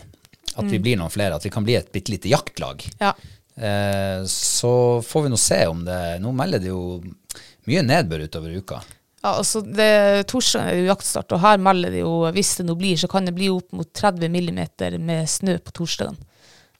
At 0.57 0.63
Mm. 0.65 0.71
vi 0.73 0.79
blir 0.81 0.97
noen 0.97 1.13
flere. 1.13 1.35
At 1.37 1.45
vi 1.45 1.51
kan 1.53 1.61
bli 1.67 1.75
et 1.77 1.91
bitte 1.93 2.09
lite 2.15 2.31
jaktlag. 2.33 2.81
ja. 2.97 3.13
Eh, 3.57 4.23
så 4.29 4.71
får 5.05 5.23
vi 5.27 5.29
nå 5.33 5.37
se 5.41 5.57
om 5.65 5.79
det 5.85 6.19
Nå 6.21 6.29
melder 6.33 6.59
det 6.61 6.69
jo 6.69 6.99
mye 7.69 7.81
nedbør 7.85 8.25
utover 8.27 8.53
uka. 8.57 8.81
Ja, 9.23 9.33
altså 9.33 9.61
det, 9.65 10.27
Torsdag 10.29 10.69
er 10.69 10.79
jo 10.81 10.89
jaktstart, 10.91 11.33
og 11.35 11.41
her 11.41 11.61
melder 11.61 11.93
de 11.93 12.03
jo, 12.03 12.13
hvis 12.35 12.55
det 12.59 12.67
nå 12.67 12.75
blir, 12.79 12.97
så 13.01 13.09
kan 13.11 13.25
det 13.27 13.33
bli 13.37 13.49
opp 13.53 13.73
mot 13.75 13.89
30 13.89 14.29
millimeter 14.33 14.97
med 15.01 15.27
snø 15.29 15.57
på 15.63 15.73
torsdagen. 15.81 16.17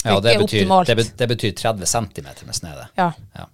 Ja, 0.05 0.19
det 0.21 0.37
betyr, 0.39 0.69
det, 0.85 1.07
det 1.17 1.27
betyr 1.27 1.55
30 1.57 1.89
cm 1.89 2.27
med 2.45 2.55
snø. 2.55 2.75
det. 2.77 2.89
Ja. 2.99 3.11
Ja. 3.35 3.47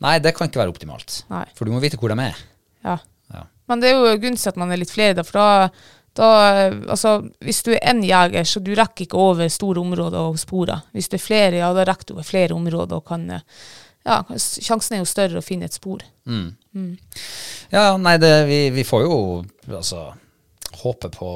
Nei, 0.00 0.18
det 0.22 0.34
kan 0.36 0.48
ikke 0.48 0.60
være 0.62 0.72
optimalt. 0.72 1.22
Nei. 1.32 1.46
For 1.56 1.68
du 1.68 1.72
må 1.74 1.80
vite 1.82 1.98
hvor 2.00 2.12
de 2.12 2.28
er. 2.28 2.44
ja. 2.84 2.98
Ja. 3.30 3.44
Men 3.70 3.82
det 3.82 3.92
er 3.92 4.00
jo 4.00 4.18
gunstig 4.18 4.50
at 4.50 4.56
man 4.58 4.72
er 4.74 4.80
litt 4.80 4.90
flere, 4.90 5.22
for 5.22 5.38
da, 5.38 5.68
da 6.18 6.30
altså, 6.90 7.20
Hvis 7.38 7.62
du 7.62 7.70
er 7.76 7.84
én 7.92 8.02
jeger, 8.02 8.42
så 8.44 8.58
du 8.58 8.72
rekker 8.74 9.06
ikke 9.06 9.20
over 9.20 9.48
store 9.52 9.80
områder 9.84 10.18
og 10.32 10.40
sporer. 10.42 10.82
Hvis 10.96 11.08
du 11.08 11.14
er 11.14 11.22
flere, 11.22 11.60
ja, 11.62 11.70
da 11.76 11.84
rekker 11.86 12.10
du 12.10 12.16
over 12.16 12.26
flere 12.26 12.56
områder 12.56 12.98
og 12.98 13.06
kan 13.06 13.28
eh, 13.36 13.44
ja, 14.06 14.22
sjansen 14.38 14.96
er 14.96 15.02
jo 15.02 15.08
større 15.08 15.40
å 15.40 15.44
finne 15.44 15.68
et 15.68 15.76
spor. 15.76 16.02
Ja, 17.70 17.84
nei, 18.00 18.16
det, 18.22 18.32
vi, 18.48 18.60
vi 18.74 18.84
får 18.86 19.04
jo 19.06 19.16
altså 19.68 20.06
håpe 20.80 21.10
på 21.12 21.28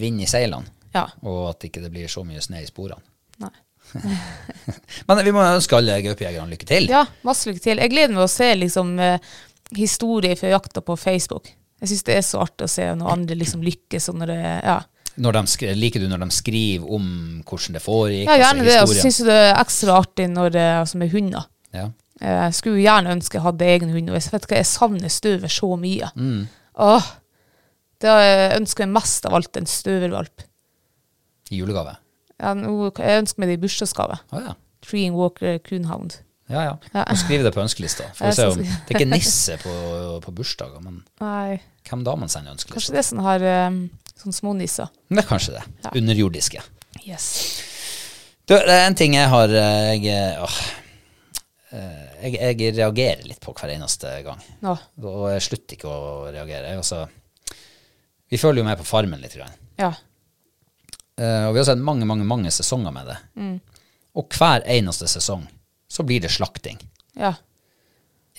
vind 0.00 0.22
i 0.24 0.28
seilene, 0.30 0.66
Ja. 0.94 1.06
og 1.22 1.50
at 1.50 1.66
ikke 1.68 1.82
det 1.84 1.90
blir 1.92 2.08
så 2.10 2.24
mye 2.26 2.40
snø 2.42 2.62
i 2.62 2.68
sporene. 2.68 3.02
Nei. 3.42 3.52
Men 5.08 5.22
vi 5.24 5.32
må 5.34 5.42
ønske 5.44 5.76
alle 5.78 5.98
gaupejegerne 6.04 6.50
lykke 6.52 6.68
til. 6.68 6.88
Ja, 6.92 7.04
masse 7.26 7.48
lykke 7.50 7.62
til. 7.64 7.80
Jeg 7.82 7.92
gleder 7.92 8.14
meg 8.16 8.24
å 8.26 8.30
se 8.32 8.48
liksom 8.58 8.94
eh, 9.00 9.18
historier 9.76 10.36
fra 10.40 10.50
jakta 10.54 10.82
på 10.84 10.96
Facebook. 11.00 11.50
Jeg 11.78 11.92
syns 11.92 12.06
det 12.08 12.16
er 12.18 12.24
så 12.26 12.40
artig 12.42 12.66
å 12.66 12.72
se 12.72 12.86
når 12.98 13.12
andre 13.14 13.36
liksom 13.38 13.62
lykkes. 13.64 14.08
Og 14.12 14.18
når 14.20 14.32
det, 14.32 14.38
ja. 14.66 14.78
Når 15.18 15.38
de 15.38 15.70
liker 15.78 16.02
du 16.02 16.08
når 16.10 16.24
de 16.24 16.30
skriver 16.34 16.90
om 16.98 17.06
hvordan 17.46 17.78
det 17.78 17.82
foregikk? 17.84 18.26
ja, 18.28 18.34
altså 18.34 18.44
gjerne 18.44 18.66
det. 18.68 18.78
Og 18.82 18.90
så 18.92 19.04
syns 19.06 19.20
det 19.28 19.38
er 19.44 19.54
ekstra 19.62 19.98
artig 20.02 20.28
når 20.32 20.54
det 20.56 20.66
altså 20.82 21.00
med 21.00 21.14
hunder. 21.14 21.46
Ja. 21.74 21.88
Eh, 22.20 22.34
Jeg 22.48 22.54
skulle 22.58 22.82
gjerne 22.82 23.14
ønske 23.16 23.38
jeg 23.38 23.44
hadde 23.46 23.70
egen 23.74 23.90
hund. 23.94 24.10
Og 24.10 24.18
jeg 24.18 24.32
vet 24.32 24.46
ikke, 24.48 24.60
jeg 24.60 24.66
savner 24.70 25.12
støver 25.12 25.52
så 25.52 25.70
mye. 25.80 26.10
Mm. 26.16 26.46
Åh, 26.88 27.10
det 28.00 28.10
har 28.12 28.22
jeg 28.22 28.60
ønsker 28.60 28.86
meg 28.86 29.00
mest 29.02 29.26
av 29.26 29.34
alt 29.38 29.56
en 29.58 29.66
støvervalp. 29.66 30.44
I 31.50 31.60
julegave. 31.62 31.96
Ja, 32.38 32.54
jeg 32.54 33.22
ønsker 33.24 33.42
meg 33.42 33.50
det 33.50 33.58
i 33.58 33.62
bursdagsgave. 33.64 34.18
Oh, 34.30 34.42
ja. 34.44 34.54
Treeing 34.86 35.16
Walker 35.18 35.58
Coonhound. 35.66 36.20
Ja, 36.48 36.62
ja. 36.64 36.74
Ja. 36.94 37.04
Må 37.10 37.16
skrive 37.20 37.44
det 37.44 37.52
på 37.56 37.60
ønskelista. 37.60 38.06
For 38.16 38.32
se 38.32 38.46
om, 38.52 38.60
det 38.62 38.94
er 38.94 39.00
ikke 39.00 39.10
nisse 39.10 39.58
på, 39.60 39.72
på 40.24 40.32
bursdager, 40.36 40.80
men 40.84 41.02
Nei, 41.20 41.58
hvem 41.88 42.04
da 42.06 42.14
man 42.20 42.30
sender 42.32 42.56
kanskje 42.70 42.94
det 42.96 43.04
sånn 43.04 43.20
her 43.24 43.44
um, 43.68 43.82
sånn 44.18 44.36
små 44.36 44.54
nisser. 44.56 44.88
det 45.10 45.22
er 45.24 45.28
kanskje 45.28 45.58
det. 45.58 45.64
Ja. 45.84 45.92
Underjordiske. 46.00 46.62
Yes. 47.04 47.28
Du, 48.48 48.54
det 48.56 48.72
er 48.72 48.86
en 48.86 48.96
ting 48.96 49.12
jeg 49.16 49.28
har 49.28 49.52
eh, 49.52 49.90
Jeg, 49.98 50.06
eh, 50.08 50.40
åh, 50.44 50.56
eh, 50.56 50.76
jeg, 51.70 52.34
jeg 52.38 52.74
reagerer 52.78 53.26
litt 53.28 53.40
på 53.44 53.52
hver 53.52 53.74
eneste 53.74 54.12
gang. 54.24 54.40
Ja. 54.64 54.76
Og 55.04 55.26
jeg 55.34 55.44
slutter 55.44 55.76
ikke 55.76 55.90
å 55.92 56.30
reagere. 56.32 56.76
Altså, 56.78 57.02
vi 58.28 58.40
følger 58.40 58.62
jo 58.62 58.68
med 58.68 58.80
på 58.80 58.86
Farmen 58.88 59.20
litt. 59.20 59.36
Grann. 59.36 59.52
Ja. 59.80 59.92
Uh, 61.18 61.48
og 61.48 61.56
vi 61.56 61.60
har 61.60 61.66
sett 61.68 61.82
mange, 61.82 62.06
mange, 62.08 62.24
mange 62.28 62.52
sesonger 62.54 62.94
med 62.94 63.10
det. 63.10 63.18
Og 64.18 64.32
hver 64.38 64.64
eneste 64.70 65.08
sesong 65.10 65.44
så 65.88 66.04
blir 66.06 66.22
det 66.24 66.32
slakting. 66.32 66.80
Ja. 67.18 67.34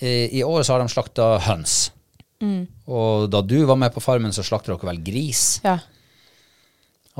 I, 0.00 0.40
I 0.40 0.44
år 0.46 0.62
så 0.64 0.74
har 0.74 0.82
de 0.82 0.90
slakta 0.92 1.32
høns. 1.44 1.90
Og 2.88 3.26
da 3.28 3.42
du 3.44 3.58
var 3.68 3.76
med 3.76 3.92
på 3.92 4.00
Farmen, 4.00 4.32
så 4.32 4.42
slakta 4.46 4.72
dere 4.72 4.88
vel 4.88 5.02
gris. 5.04 5.58
Ja. 5.66 5.76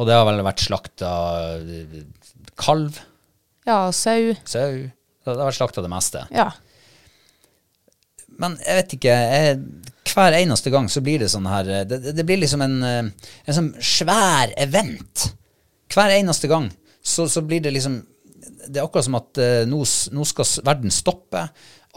Og 0.00 0.06
det 0.08 0.14
har 0.16 0.24
vel 0.24 0.40
vært 0.46 0.62
slakta 0.64 1.10
kalv, 2.56 3.02
Ja, 3.68 3.90
sau. 3.92 4.32
sau 4.48 4.88
Det 5.24 5.34
har 5.36 5.46
vært 5.50 5.58
slakta 5.58 5.82
det 5.84 5.90
meste. 5.92 6.22
Ja. 6.34 6.48
Men 8.40 8.54
jeg 8.64 8.76
vet 8.78 8.94
ikke 8.96 9.14
jeg, 9.20 9.56
Hver 10.10 10.36
eneste 10.38 10.70
gang 10.72 10.86
så 10.90 11.02
blir 11.04 11.20
det 11.20 11.28
sånn 11.32 11.48
her 11.50 11.66
Det, 11.84 11.98
det- 12.16 12.24
blir 12.26 12.40
liksom 12.40 12.62
en, 12.64 12.78
en 12.88 13.56
sånn 13.56 13.72
svær 13.84 14.54
event. 14.56 15.26
Hver 15.92 16.14
eneste 16.16 16.48
gang 16.50 16.70
så, 17.02 17.26
så 17.28 17.42
blir 17.44 17.60
det 17.64 17.72
liksom 17.74 17.98
Det 18.70 18.80
er 18.80 18.86
akkurat 18.86 19.06
som 19.06 19.18
at 19.18 19.38
eh, 19.42 19.66
nå, 19.68 19.82
nå 20.16 20.24
skal 20.28 20.48
verden 20.66 20.92
stoppe. 20.94 21.44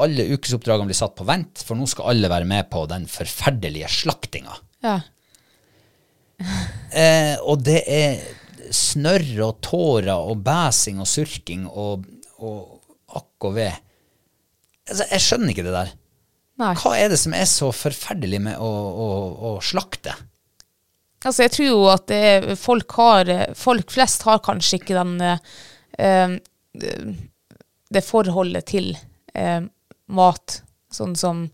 Alle 0.04 0.26
ukesoppdragene 0.34 0.90
blir 0.90 0.98
satt 0.98 1.14
på 1.16 1.26
vent, 1.28 1.62
for 1.64 1.78
nå 1.78 1.86
skal 1.88 2.10
alle 2.12 2.30
være 2.32 2.48
med 2.50 2.66
på 2.72 2.86
den 2.90 3.04
forferdelige 3.12 3.92
slaktinga. 4.02 4.56
Ja. 4.84 5.00
Eh, 6.94 7.38
og 7.42 7.62
det 7.66 7.80
er 7.90 8.18
snørr 8.74 9.38
og 9.46 9.62
tårer 9.66 10.12
og 10.14 10.42
bæsing 10.46 11.00
og 11.02 11.08
surking 11.10 11.64
og, 11.70 12.04
og 12.44 12.73
akk 13.20 13.48
og 13.50 13.58
ved. 13.58 13.82
Altså, 14.90 15.08
jeg 15.12 15.24
skjønner 15.26 15.54
ikke 15.54 15.66
det 15.68 15.76
der. 15.76 15.94
Nei. 16.62 16.74
Hva 16.78 16.94
er 17.00 17.10
det 17.10 17.18
som 17.22 17.34
er 17.34 17.48
så 17.50 17.72
forferdelig 17.74 18.40
med 18.46 18.62
å, 18.62 18.70
å, 18.70 19.10
å 19.50 19.54
slakte? 19.64 20.14
Altså, 21.24 21.46
jeg 21.46 21.54
tror 21.56 21.70
jo 21.70 21.84
at 21.88 22.08
det 22.12 22.58
folk 22.60 22.98
har 23.00 23.30
Folk 23.56 23.94
flest 23.96 24.26
har 24.28 24.42
kanskje 24.44 24.82
ikke 24.82 24.98
den 24.98 25.14
eh, 25.24 25.54
eh, 26.04 26.36
Det 27.88 28.04
forholdet 28.04 28.68
til 28.74 28.92
eh, 29.34 29.62
mat 30.14 30.60
sånn 30.94 31.16
som 31.18 31.48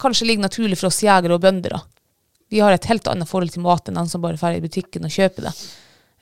kanskje 0.00 0.26
ligger 0.26 0.48
naturlig 0.48 0.78
for 0.80 0.88
oss 0.88 1.04
jegere 1.04 1.36
og 1.36 1.44
bønder. 1.44 1.76
da. 1.76 1.82
Vi 2.50 2.58
har 2.60 2.74
et 2.74 2.88
helt 2.90 3.06
annet 3.10 3.28
forhold 3.30 3.52
til 3.54 3.62
mat 3.64 3.86
enn 3.88 3.98
den 4.00 4.08
som 4.10 4.24
bare 4.24 4.38
drar 4.38 4.56
i 4.56 4.62
butikken 4.64 5.06
og 5.06 5.12
kjøper 5.14 5.46
det. 5.46 5.52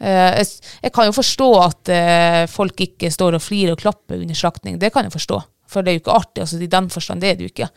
Eh, 0.02 0.30
jeg, 0.40 0.50
jeg 0.82 0.94
kan 0.94 1.08
jo 1.08 1.16
forstå 1.16 1.48
at 1.62 1.90
eh, 1.94 2.44
folk 2.50 2.84
ikke 2.86 3.12
står 3.14 3.38
og 3.38 3.44
flirer 3.44 3.74
og 3.74 3.82
klapper 3.82 4.20
under 4.20 4.38
slaktning. 4.38 4.78
Det 4.80 4.92
kan 4.94 5.06
jeg 5.06 5.14
forstå. 5.14 5.40
For 5.70 5.82
det 5.82 5.92
er 5.92 5.98
jo 5.98 6.04
ikke 6.04 6.20
artig. 6.20 6.44
altså 6.44 6.60
I 6.60 6.70
den 6.70 6.88
forstand 6.92 7.22
det 7.22 7.30
er 7.30 7.36
det 7.38 7.46
jo 7.46 7.52
ikke. 7.54 7.68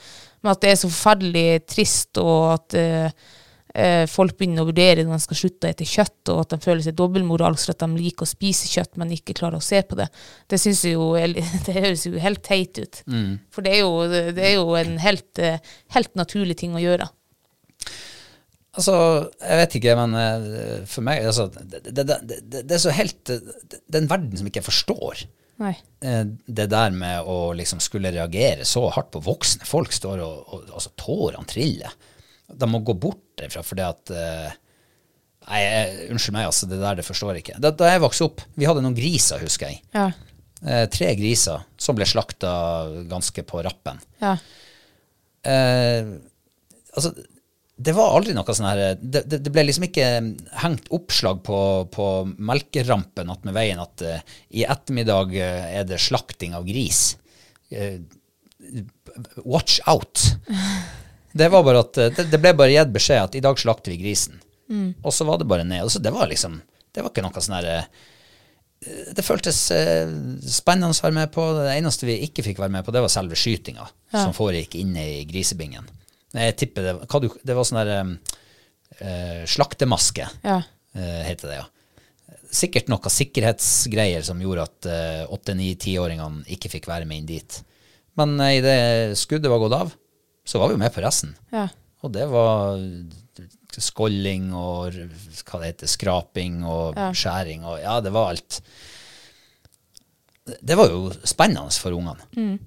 Men 0.44 0.54
at 0.54 0.64
det 0.64 0.72
er 0.72 0.80
så 0.82 0.90
forferdelig 0.92 1.50
trist, 1.70 2.20
og 2.22 2.54
at 2.56 2.78
eh, 2.78 4.08
folk 4.10 4.38
begynner 4.38 4.64
å 4.64 4.70
vurdere 4.72 5.06
når 5.06 5.20
de 5.20 5.26
skal 5.28 5.40
slutte 5.42 5.70
å 5.70 5.74
spise 5.76 5.90
kjøtt, 5.90 6.32
og 6.34 6.42
at 6.42 6.54
de 6.54 6.60
føler 6.64 6.84
seg 6.86 6.98
dobbeltmoralsk 6.98 7.70
for 7.70 7.76
at 7.76 7.86
de 7.86 8.02
liker 8.02 8.26
å 8.26 8.30
spise 8.30 8.70
kjøtt, 8.72 8.96
men 8.98 9.14
ikke 9.14 9.38
klarer 9.38 9.62
å 9.62 9.66
se 9.66 9.84
på 9.86 9.98
det. 10.00 10.10
Det 10.50 10.60
jo 10.96 11.12
det 11.68 11.78
høres 11.78 12.08
jo 12.10 12.18
helt 12.22 12.44
teit 12.46 12.82
ut. 12.82 13.04
For 13.54 13.66
det 13.66 13.78
er 13.78 13.84
jo, 13.86 13.94
det 14.10 14.50
er 14.50 14.58
jo 14.58 14.74
en 14.80 14.98
helt, 15.04 15.44
helt 15.96 16.18
naturlig 16.18 16.58
ting 16.60 16.76
å 16.78 16.84
gjøre. 16.84 17.10
Altså, 18.78 18.96
jeg 19.42 19.60
vet 19.62 19.76
ikke, 19.80 19.96
men 19.98 20.14
eh, 20.22 20.84
for 20.90 21.06
meg 21.06 21.26
altså, 21.26 21.48
det, 21.50 21.82
det, 21.88 22.04
det, 22.06 22.38
det, 22.54 22.76
er 22.76 22.82
så 22.84 22.94
helt 22.94 23.24
Det 23.26 23.96
er 23.96 24.04
en 24.04 24.12
verden 24.12 24.38
som 24.38 24.50
ikke 24.50 24.62
jeg 24.62 24.68
forstår. 24.68 25.24
Nei. 25.64 25.74
Eh, 26.06 26.22
Det 26.46 26.68
der 26.70 26.94
med 26.94 27.26
å 27.26 27.56
liksom 27.58 27.82
skulle 27.82 28.14
reagere 28.14 28.68
så 28.70 28.86
hardt 28.94 29.10
på 29.16 29.24
voksne 29.26 29.66
folk 29.66 29.96
står 29.96 30.22
og, 30.22 30.54
og 30.54 30.70
altså, 30.78 30.94
tårene 31.00 31.50
triller. 31.50 31.98
De 32.48 32.70
må 32.70 32.84
gå 32.86 32.94
bort 32.96 33.24
derfra 33.42 33.66
fordi 33.66 33.86
at 33.88 34.14
eh, 34.14 34.56
Nei, 35.48 35.62
unnskyld 36.12 36.36
meg, 36.36 36.50
altså, 36.50 36.68
det 36.68 36.78
der 36.82 36.98
det 37.00 37.06
forstår 37.08 37.38
jeg 37.38 37.46
ikke. 37.46 37.60
Da, 37.64 37.70
da 37.72 37.88
jeg 37.88 38.02
vokste 38.04 38.26
opp, 38.26 38.42
vi 38.60 38.66
hadde 38.68 38.82
noen 38.84 38.98
griser, 38.98 39.40
husker 39.40 39.70
jeg. 39.72 39.78
Ja. 39.96 40.10
Eh, 40.60 40.84
tre 40.92 41.14
griser 41.16 41.64
som 41.80 41.96
ble 41.96 42.04
slakta 42.10 42.52
ganske 43.08 43.46
på 43.48 43.62
rappen. 43.64 44.02
Ja. 44.20 44.34
Eh, 45.48 46.10
altså, 46.92 47.14
det 47.78 47.94
var 47.94 48.16
aldri 48.18 48.34
noe 48.34 48.56
sånn 48.58 48.68
her 48.68 48.80
det, 48.98 49.22
det, 49.30 49.38
det 49.46 49.52
ble 49.54 49.68
liksom 49.68 49.86
ikke 49.86 50.08
hengt 50.64 50.88
oppslag 50.94 51.44
på, 51.46 51.60
på 51.94 52.08
melkerampen 52.38 53.30
attmed 53.30 53.54
veien 53.54 53.82
at 53.84 54.02
uh, 54.02 54.38
i 54.50 54.66
ettermiddag 54.66 55.36
uh, 55.38 55.66
er 55.78 55.86
det 55.86 56.02
slakting 56.02 56.58
av 56.58 56.66
gris. 56.66 57.12
Uh, 57.70 58.02
watch 59.46 59.80
out. 59.86 60.26
Det 61.38 61.50
var 61.50 61.64
bare 61.64 61.84
at 61.86 61.98
eh, 61.98 62.14
det, 62.18 62.30
det 62.32 62.42
ble 62.42 62.54
bare 62.58 62.74
gitt 62.74 62.94
beskjed 62.94 63.24
at 63.30 63.38
i 63.38 63.44
dag 63.44 63.60
slakter 63.60 63.94
vi 63.94 64.02
grisen. 64.02 64.40
Og 65.06 65.14
så 65.14 65.28
var 65.28 65.40
det 65.40 65.50
bare 65.50 65.68
ned. 65.68 65.86
Og 65.86 65.92
så 65.94 66.02
det 66.04 66.12
var 66.12 66.28
liksom 66.28 66.62
Det 66.92 67.04
var 67.04 67.12
ikke 67.14 67.24
noe 67.24 67.44
sånn 67.44 67.60
her 67.60 67.68
eh, 67.76 67.90
det 69.14 69.24
føltes 69.26 69.60
eh, 69.74 70.10
spennende 70.46 70.94
å 70.94 71.04
være 71.04 71.16
med 71.16 71.32
på. 71.34 71.44
Det 71.58 71.76
eneste 71.76 72.08
vi 72.10 72.20
ikke 72.28 72.46
fikk 72.46 72.60
være 72.62 72.76
med 72.76 72.86
på, 72.86 72.94
det 72.94 73.02
var 73.02 73.12
selve 73.12 73.38
skytinga 73.38 73.88
som 74.14 74.36
foregikk 74.38 74.78
inne 74.78 75.02
i 75.02 75.24
grisebingen. 75.30 75.88
Jeg 76.36 76.56
tipper 76.60 76.84
det, 76.84 76.94
hva 77.08 77.22
du, 77.24 77.30
det 77.48 77.56
var 77.56 77.64
sånn 77.68 77.80
der 77.80 77.92
eh, 77.96 78.12
eh, 79.00 79.44
slaktemaske, 79.48 80.28
Ja. 80.44 80.58
eh, 80.98 81.22
heter 81.30 81.48
det, 81.54 81.60
ja. 81.62 81.68
Sikkert 82.52 82.88
noen 82.92 83.12
sikkerhetsgreier 83.12 84.24
som 84.24 84.40
gjorde 84.44 84.64
at 84.68 84.88
eh, 84.92 85.24
åtte-ni-tiåringene 85.36 86.46
ikke 86.56 86.70
fikk 86.72 86.88
være 86.88 87.08
med 87.08 87.22
inn 87.24 87.30
dit. 87.32 87.58
Men 88.18 88.34
uh, 88.42 88.50
idet 88.56 89.14
skuddet 89.20 89.52
var 89.52 89.60
gått 89.62 89.76
av, 89.78 89.92
så 90.48 90.58
var 90.60 90.72
vi 90.72 90.78
jo 90.78 90.82
med 90.82 90.94
på 90.96 91.04
resten. 91.04 91.36
Ja. 91.54 91.68
Og 92.02 92.12
det 92.16 92.24
var 92.32 92.80
skålling 93.78 94.48
og 94.58 94.96
hva 94.96 95.60
det 95.62 95.68
heter, 95.74 95.92
skraping 95.92 96.64
og 96.66 96.96
Ja. 96.98 97.12
skjæring 97.14 97.66
og 97.68 97.78
ja, 97.84 98.00
det 98.02 98.14
var 98.16 98.32
alt. 98.32 98.62
Det 100.48 100.78
var 100.80 100.90
jo 100.90 101.12
spennende 101.28 101.70
for 101.78 101.94
ungene. 101.94 102.58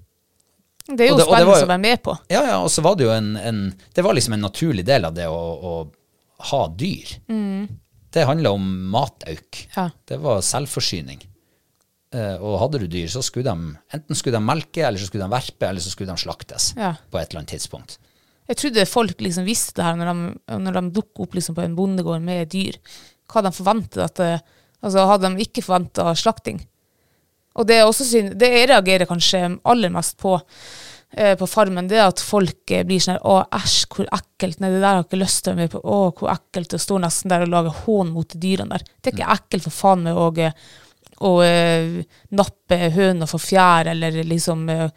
Det 0.87 1.05
er 1.05 1.11
jo 1.11 1.17
spennende 1.21 1.57
å 1.61 1.67
være 1.69 1.81
med 1.83 2.01
på. 2.03 2.15
Ja, 2.31 2.41
ja, 2.47 2.57
og 2.63 2.69
så 2.73 2.83
var 2.85 2.95
det 2.97 3.05
jo 3.05 3.11
en, 3.13 3.35
en 3.37 3.59
Det 3.93 4.03
var 4.05 4.15
liksom 4.17 4.33
en 4.37 4.41
naturlig 4.47 4.85
del 4.87 5.05
av 5.05 5.13
det 5.17 5.27
å, 5.29 5.41
å 5.71 5.73
ha 6.51 6.61
dyr. 6.73 7.11
Det 8.11 8.23
handla 8.27 8.51
om 8.57 8.65
matauk. 8.91 9.59
Ja. 9.75 9.89
Det 10.09 10.17
var 10.19 10.41
selvforsyning. 10.43 11.21
Eh, 12.11 12.33
og 12.43 12.57
hadde 12.59 12.81
du 12.81 12.87
dyr, 12.91 13.07
så 13.07 13.21
skulle 13.23 13.47
de 13.53 13.75
enten 13.95 14.17
skulle 14.19 14.35
de 14.35 14.43
melke, 14.43 14.81
eller 14.83 14.99
så 14.99 15.07
skulle 15.07 15.23
de 15.27 15.31
verpe, 15.31 15.67
eller 15.69 15.83
så 15.83 15.93
skulle 15.93 16.11
de 16.11 16.19
slaktes 16.25 16.73
Ja. 16.75 16.95
på 17.11 17.19
et 17.21 17.29
eller 17.29 17.43
annet 17.45 17.53
tidspunkt. 17.53 17.99
Jeg 18.49 18.57
trodde 18.59 18.83
folk 18.89 19.21
liksom 19.23 19.45
visste 19.47 19.77
det 19.79 19.85
her 19.85 19.95
når 19.95 20.09
de, 20.11 20.33
når 20.65 20.73
de 20.79 20.81
dukker 20.97 21.23
opp 21.23 21.37
liksom 21.37 21.55
på 21.55 21.63
en 21.63 21.75
bondegård 21.77 22.25
med 22.25 22.49
dyr. 22.51 22.81
Hva 23.31 23.45
de 23.45 23.53
forventet 23.55 24.03
at 24.03 24.15
det, 24.19 24.33
Altså 24.81 25.03
hadde 25.05 25.29
de 25.29 25.43
ikke 25.45 25.61
forventa 25.61 26.07
slakting. 26.17 26.57
Og 27.59 27.67
det 27.67 27.81
synd, 27.97 28.35
det 28.39 28.51
jeg 28.53 28.71
reagerer 28.71 29.09
kanskje 29.09 29.43
aller 29.67 29.91
mest 29.91 30.17
på 30.21 30.37
eh, 30.39 31.33
på 31.39 31.47
farmen, 31.49 31.89
det 31.91 31.99
er 31.99 32.07
at 32.07 32.23
folk 32.23 32.71
eh, 32.71 32.85
blir 32.87 33.01
sånn 33.03 33.17
her, 33.17 33.25
Å, 33.27 33.41
æsj, 33.59 33.81
hvor 33.91 34.11
ekkelt. 34.19 34.61
Nei, 34.61 34.71
det 34.71 34.79
der 34.79 34.87
har 34.87 35.01
jeg 35.01 35.09
ikke 35.09 35.23
lyst 35.23 35.43
til 35.43 35.51
å 35.51 35.55
være 35.55 35.63
med 35.65 35.73
på. 35.73 35.81
Å, 35.83 35.99
hvor 36.19 36.31
ekkelt. 36.35 36.77
Og 36.77 36.85
står 36.85 37.03
nesten 37.07 37.33
der 37.33 37.47
og 37.47 37.51
lager 37.55 37.83
hån 37.83 38.15
mot 38.15 38.37
dyrene 38.45 38.77
der. 38.77 38.87
Det 39.01 39.11
er 39.11 39.19
ikke 39.19 39.35
ekkelt 39.35 39.67
for 39.67 39.79
faen 39.81 40.07
meg 40.07 40.19
å 40.21 40.31
og 41.21 41.43
eh, 41.45 42.01
nappe 42.37 42.77
høna 42.95 43.27
for 43.29 43.41
fjær, 43.41 43.91
eller 43.93 44.21
liksom 44.27 44.63
eh, 44.73 44.87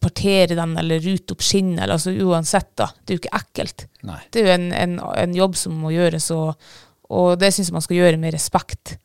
partere 0.00 0.56
den, 0.56 0.76
eller 0.80 1.02
rute 1.04 1.36
opp 1.36 1.44
skinnet, 1.44 1.82
eller 1.82 1.98
altså 1.98 2.14
uansett, 2.14 2.72
da. 2.80 2.88
Det 2.94 3.12
er 3.12 3.18
jo 3.18 3.22
ikke 3.24 3.40
ekkelt. 3.40 3.86
Nei. 4.08 4.20
Det 4.30 4.40
er 4.40 4.48
jo 4.48 4.54
en, 4.54 4.70
en, 4.76 4.96
en 5.24 5.36
jobb 5.36 5.58
som 5.60 5.76
må 5.82 5.92
gjøres, 5.94 6.30
og, 6.36 6.72
og 7.12 7.34
det 7.40 7.52
syns 7.52 7.70
jeg 7.70 7.76
man 7.76 7.84
skal 7.84 8.00
gjøre 8.00 8.20
med 8.22 8.36
respekt. 8.36 8.96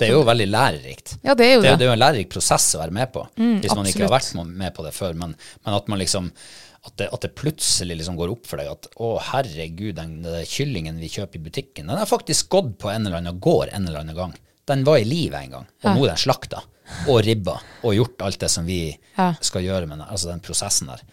Det 0.00 0.08
er 0.08 0.16
jo 0.16 0.24
veldig 0.26 0.48
lærerikt. 0.50 1.12
Ja, 1.22 1.34
det 1.36 1.46
er 1.46 1.54
jo 1.54 1.60
Det, 1.62 1.68
det. 1.70 1.76
det 1.78 1.86
er 1.86 1.90
jo 1.90 1.96
en 1.98 2.02
lærerik 2.02 2.30
prosess 2.32 2.66
å 2.76 2.80
være 2.82 2.96
med 2.96 3.12
på, 3.14 3.22
hvis 3.36 3.74
man 3.76 3.86
ikke 3.90 4.06
har 4.08 4.14
vært 4.16 4.34
med 4.48 4.74
på 4.76 4.84
det 4.86 4.92
før. 4.96 5.14
Men, 5.20 5.36
men 5.66 5.76
at 5.76 5.88
man 5.92 6.00
liksom 6.02 6.32
at 6.80 6.94
det, 6.96 7.10
at 7.12 7.20
det 7.20 7.34
plutselig 7.36 7.98
liksom 8.00 8.16
går 8.16 8.30
opp 8.32 8.46
for 8.48 8.56
deg 8.56 8.70
at 8.72 8.86
å 9.04 9.10
herregud, 9.20 9.92
den, 9.98 10.14
den 10.24 10.46
kyllingen 10.48 10.96
vi 11.02 11.10
kjøper 11.12 11.36
i 11.36 11.42
butikken, 11.44 11.90
den 11.92 11.98
har 12.00 12.08
faktisk 12.08 12.48
gått 12.54 12.78
på 12.80 12.88
en 12.88 13.04
eller 13.04 13.18
annen 13.20 13.36
gård 13.44 13.68
en 13.68 13.84
eller 13.86 14.00
annen 14.00 14.16
gang. 14.16 14.32
Den 14.70 14.84
var 14.88 14.96
i 14.96 15.04
live 15.04 15.36
en 15.36 15.50
gang, 15.58 15.66
og 15.84 15.90
nå 15.92 16.06
er 16.06 16.14
den 16.14 16.22
slakta 16.22 16.62
og 17.06 17.20
ribba 17.26 17.58
og 17.84 17.92
gjort 17.94 18.24
alt 18.24 18.40
det 18.40 18.48
som 18.50 18.64
vi 18.66 18.96
Ja. 19.18 19.34
skal 19.44 19.62
gjøre 19.66 19.86
med 19.90 19.98
den, 20.00 20.08
altså 20.08 20.30
den 20.32 20.40
prosessen 20.40 20.88
der. 20.88 21.04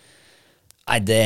Nei, 0.87 0.99
det 1.03 1.21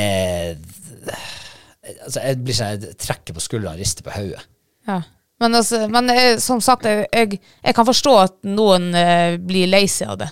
altså 2.06 2.24
Jeg 2.26 2.42
blir 2.44 2.58
sånn, 2.58 2.82
jeg 2.82 2.98
trekker 3.02 3.38
på 3.38 3.44
skuldrene 3.46 3.76
og 3.76 3.82
rister 3.84 4.06
på 4.06 4.14
hodet. 4.16 4.42
Ja. 4.90 5.02
Men, 5.42 5.56
altså, 5.58 5.88
men 5.90 6.10
eh, 6.14 6.36
som 6.38 6.62
sagt, 6.62 6.86
jeg, 6.86 7.08
jeg, 7.10 7.40
jeg 7.66 7.74
kan 7.78 7.88
forstå 7.88 8.14
at 8.22 8.36
noen 8.46 8.92
eh, 8.98 9.40
blir 9.42 9.70
lei 9.72 9.88
seg 9.90 10.14
av 10.14 10.20
det. 10.22 10.30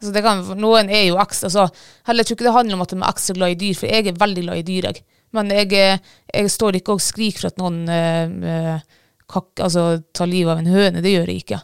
Altså, 0.00 0.12
det 0.14 0.22
kan, 0.24 0.42
noen 0.58 0.90
er 0.90 1.04
jo 1.06 1.20
ekstra 1.22 1.50
så, 1.52 1.68
heller, 2.08 2.26
tror 2.26 2.38
ikke 2.38 2.48
det 2.48 2.56
handler 2.56 2.78
om 2.78 2.82
at 2.82 2.94
de 2.94 2.98
er 2.98 3.06
ekstra 3.12 3.38
glad 3.38 3.54
i 3.54 3.60
dyr, 3.60 3.78
for 3.78 3.92
jeg 3.92 4.10
er 4.10 4.18
veldig 4.18 4.44
glad 4.48 4.60
i 4.60 4.66
dyr. 4.66 4.90
Jeg. 4.90 5.06
Men 5.36 5.54
jeg, 5.54 5.70
eh, 5.78 6.12
jeg 6.34 6.50
står 6.54 6.80
ikke 6.80 6.98
og 6.98 7.04
skriker 7.04 7.44
for 7.44 7.52
at 7.52 7.62
noen 7.62 7.80
eh, 7.86 8.84
kak, 9.30 9.62
altså, 9.62 9.88
tar 10.10 10.30
livet 10.30 10.56
av 10.56 10.64
en 10.64 10.74
høne. 10.74 11.06
Det 11.06 11.14
gjør 11.14 11.30
jeg 11.30 11.44
ikke. 11.44 11.62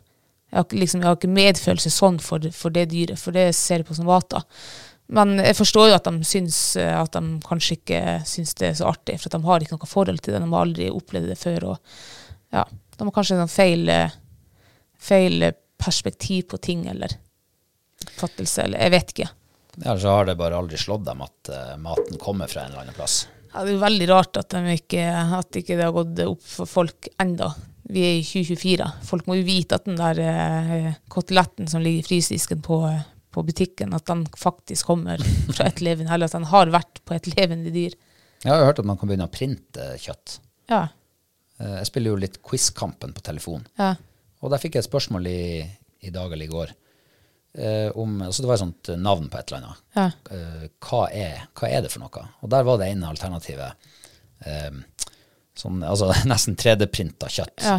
Jeg 0.55 0.61
har, 0.61 0.79
liksom, 0.85 1.03
jeg 1.03 1.11
har 1.11 1.19
ikke 1.19 1.35
medfølelse 1.35 1.91
sånn 1.91 2.23
for, 2.23 2.51
for 2.55 2.75
det 2.75 2.89
dyret, 2.95 3.19
for 3.19 3.35
det 3.35 3.49
ser 3.59 3.83
jeg 3.83 3.89
på 3.89 3.99
som 3.99 4.07
vater. 4.07 4.47
Men 5.15 5.41
jeg 5.43 5.59
forstår 5.59 5.91
jo 5.91 5.97
at 5.99 6.07
de 6.07 6.21
syns 6.25 6.59
at 6.79 7.17
de 7.19 7.41
kanskje 7.45 7.75
ikke 7.77 8.03
syns 8.25 8.55
det 8.57 8.71
er 8.71 8.77
så 8.79 8.87
artig, 8.89 9.19
for 9.21 9.35
de 9.35 9.43
har 9.45 9.65
ikke 9.65 9.75
noe 9.75 9.89
forhold 9.91 10.23
til 10.23 10.33
det. 10.37 10.41
De 10.47 10.55
har 10.55 10.63
aldri 10.63 10.93
opplevd 10.95 11.35
det 11.35 11.43
før. 11.43 11.75
og 11.75 12.23
ja, 12.55 12.65
De 12.99 13.07
har 13.07 13.15
kanskje 13.15 13.39
en 13.43 13.51
feil, 13.51 13.89
eh, 13.89 14.15
feil 15.01 15.43
eh, 15.43 15.57
perspektiv 15.81 16.49
på 16.53 16.61
ting, 16.63 16.87
eller 16.91 17.17
oppfattelse, 18.05 18.67
eller 18.67 18.85
jeg 18.85 18.95
vet 18.95 19.15
ikke. 19.15 19.29
Eller 19.83 19.99
så 19.99 20.09
har 20.15 20.29
det 20.29 20.37
bare 20.39 20.57
aldri 20.57 20.79
slått 20.79 21.05
dem 21.07 21.23
at 21.25 21.51
uh, 21.51 21.75
maten 21.83 22.19
kommer 22.23 22.51
fra 22.51 22.63
en 22.63 22.73
eller 22.73 22.85
annen 22.85 22.97
plass. 22.97 23.25
Ja, 23.51 23.63
det 23.63 23.73
er 23.73 23.77
jo 23.77 23.83
veldig 23.83 24.09
rart 24.11 24.39
at, 24.39 24.55
de 24.55 24.75
ikke, 24.77 25.03
at 25.39 25.59
ikke 25.59 25.79
det 25.79 25.87
har 25.87 25.95
gått 25.95 26.21
opp 26.27 26.45
for 26.47 26.71
folk 26.71 27.09
enda. 27.23 27.51
Vi 27.91 28.05
er 28.07 28.21
i 28.21 28.25
2024. 28.25 28.87
Folk 29.09 29.29
må 29.29 29.39
jo 29.39 29.47
vite 29.47 29.79
at 29.79 29.89
den 29.89 29.99
der 29.99 30.21
uh, 30.23 30.89
koteletten 31.13 31.71
som 31.71 31.83
ligger 31.83 32.05
i 32.05 32.09
frysedisken 32.09 32.63
på, 32.65 32.81
uh, 32.87 33.03
på 33.35 33.45
butikken, 33.47 33.95
at 33.97 34.07
den 34.11 34.25
faktisk 34.39 34.93
kommer 34.93 35.23
fra 35.57 35.69
et 35.71 35.83
levende, 35.85 36.13
eller 36.15 36.31
at 36.31 36.39
den 36.39 36.51
har 36.55 36.75
vært 36.75 37.03
på 37.05 37.19
et 37.19 37.31
levende 37.35 37.75
dyr. 37.75 37.97
Jeg 38.45 38.53
har 38.53 38.61
jo 38.61 38.69
hørt 38.69 38.83
at 38.83 38.89
man 38.89 39.01
kan 39.01 39.11
begynne 39.11 39.27
å 39.27 39.33
printe 39.33 39.95
kjøtt. 40.03 40.39
Ja. 40.71 40.87
Eh, 41.65 41.77
Jeg 41.81 41.87
spiller 41.91 42.13
jo 42.15 42.21
litt 42.21 42.41
Quizkampen 42.45 43.15
på 43.17 43.23
telefon. 43.25 43.67
ja. 43.81 43.95
Og 44.45 44.51
der 44.53 44.61
fikk 44.61 44.75
jeg 44.77 44.83
et 44.85 44.91
spørsmål 44.91 45.27
i, 45.31 45.65
i 46.05 46.11
dag 46.13 46.33
eller 46.33 46.45
i 46.45 46.51
går. 46.53 46.73
Eh, 47.57 47.89
om, 47.97 48.19
altså 48.27 48.43
det 48.43 48.49
var 48.51 48.59
et 48.59 48.61
sånt 48.65 48.91
navn 49.01 49.31
på 49.33 49.39
et 49.41 49.49
eller 49.53 49.63
annet. 49.63 49.79
Ja. 49.97 50.05
Eh, 50.35 50.67
hva, 50.85 50.99
er, 51.15 51.47
hva 51.57 51.71
er 51.71 51.81
det 51.87 51.91
for 51.95 52.03
noe? 52.03 52.25
Og 52.43 52.51
der 52.53 52.67
var 52.67 52.77
det 52.83 52.91
ene 52.93 53.09
alternativet 53.09 53.89
eh, 54.45 54.77
sånn, 55.57 55.81
altså 55.87 56.11
nesten 56.33 56.59
3D-printa 56.61 57.31
kjøtt. 57.33 57.65
ja. 57.65 57.79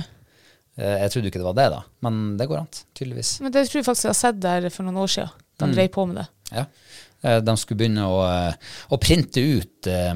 Eh, 0.76 0.98
jeg 1.06 1.12
trodde 1.14 1.30
ikke 1.30 1.40
det 1.44 1.46
var 1.52 1.56
det, 1.60 1.68
da. 1.72 1.84
Men 2.04 2.16
det 2.40 2.48
går 2.50 2.64
an, 2.64 2.72
tydeligvis. 2.98 3.36
Men 3.46 3.54
det 3.54 3.62
tror 3.70 3.80
jeg 3.84 3.86
faktisk 3.92 4.08
jeg 4.10 4.14
har 4.16 4.18
sett 4.24 4.40
der 4.44 4.66
for 4.74 4.84
noen 4.88 4.98
år 5.06 5.12
siden. 5.14 5.30
De 5.62 5.66
Mm. 5.70 5.76
drev 5.78 5.88
på 5.94 6.04
med 6.10 6.18
det. 6.18 6.26
Ja. 6.52 6.66
Eh, 7.24 7.38
De 7.46 7.54
skulle 7.62 7.78
begynne 7.80 8.04
å, 8.10 8.18
eh, 8.26 8.58
å 8.92 9.00
printe 9.00 9.40
ut 9.40 9.88
eh, 9.88 10.16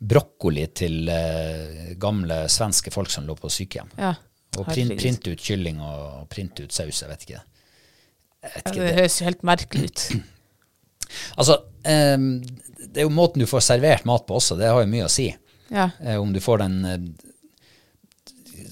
brokkoli 0.00 0.64
til 0.76 1.08
eh, 1.12 1.92
gamle 2.00 2.42
svenske 2.52 2.92
folk 2.94 3.12
som 3.12 3.26
lå 3.28 3.36
på 3.36 3.50
sykehjem. 3.52 3.90
Ja. 4.00 4.14
Og 4.58 4.66
print, 4.66 4.96
print, 4.98 5.28
ut 5.30 5.42
kylling 5.44 5.78
og 5.84 6.26
print 6.32 6.58
ut 6.58 6.74
saus, 6.74 7.02
jeg 7.02 7.10
vet 7.10 7.26
ikke. 7.26 7.42
Jeg 8.40 8.54
vet 8.54 8.64
ikke 8.64 8.80
det 8.80 8.86
det. 8.88 8.96
høres 8.96 9.18
jo 9.20 9.28
helt 9.28 9.46
merkelig 9.46 9.90
ut. 9.90 10.06
Altså, 11.34 11.56
eh, 11.90 12.14
det 12.86 13.00
er 13.02 13.06
jo 13.08 13.10
måten 13.10 13.42
du 13.42 13.46
får 13.50 13.64
servert 13.66 14.04
mat 14.06 14.22
på 14.28 14.36
også, 14.38 14.54
det 14.54 14.68
har 14.70 14.78
jo 14.78 14.90
mye 14.92 15.08
å 15.08 15.10
si. 15.10 15.24
Ja. 15.74 15.88
Eh, 15.98 16.20
om 16.22 16.30
du 16.30 16.38
får 16.42 16.60
den 16.62 16.76
eh, 16.86 17.00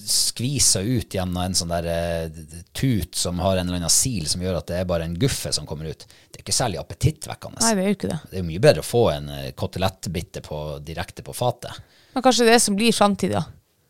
skvisa 0.05 0.81
ut 0.81 1.13
gjennom 1.15 1.41
en 1.43 1.55
sånn 1.57 1.71
der 1.71 1.87
eh, 1.91 2.41
tut 2.75 3.15
som 3.15 3.39
har 3.43 3.57
en 3.57 3.67
eller 3.67 3.81
annen 3.81 3.93
sil 3.93 4.27
som 4.29 4.43
gjør 4.43 4.59
at 4.61 4.69
det 4.71 4.79
er 4.79 4.89
bare 4.89 5.07
en 5.07 5.17
guffe 5.19 5.51
som 5.55 5.67
kommer 5.69 5.89
ut. 5.91 6.05
Det 6.07 6.39
er 6.39 6.45
ikke 6.45 6.55
særlig 6.55 6.81
appetittvekkende. 6.81 7.61
Nei, 7.63 7.73
det 7.77 7.83
er 7.85 7.91
jo 7.91 7.97
ikke 7.97 8.11
det. 8.11 8.19
Det 8.31 8.41
er 8.41 8.47
mye 8.47 8.63
bedre 8.63 8.83
å 8.83 8.89
få 8.89 9.05
en 9.13 9.31
eh, 9.35 9.49
kotelettbitte 9.57 10.43
på, 10.45 10.59
direkte 10.85 11.25
på 11.25 11.35
fatet. 11.37 11.81
Men 12.15 12.25
kanskje 12.25 12.47
det 12.47 12.57
er 12.57 12.63
som 12.63 12.77
blir 12.79 12.95
framtida. 12.95 13.43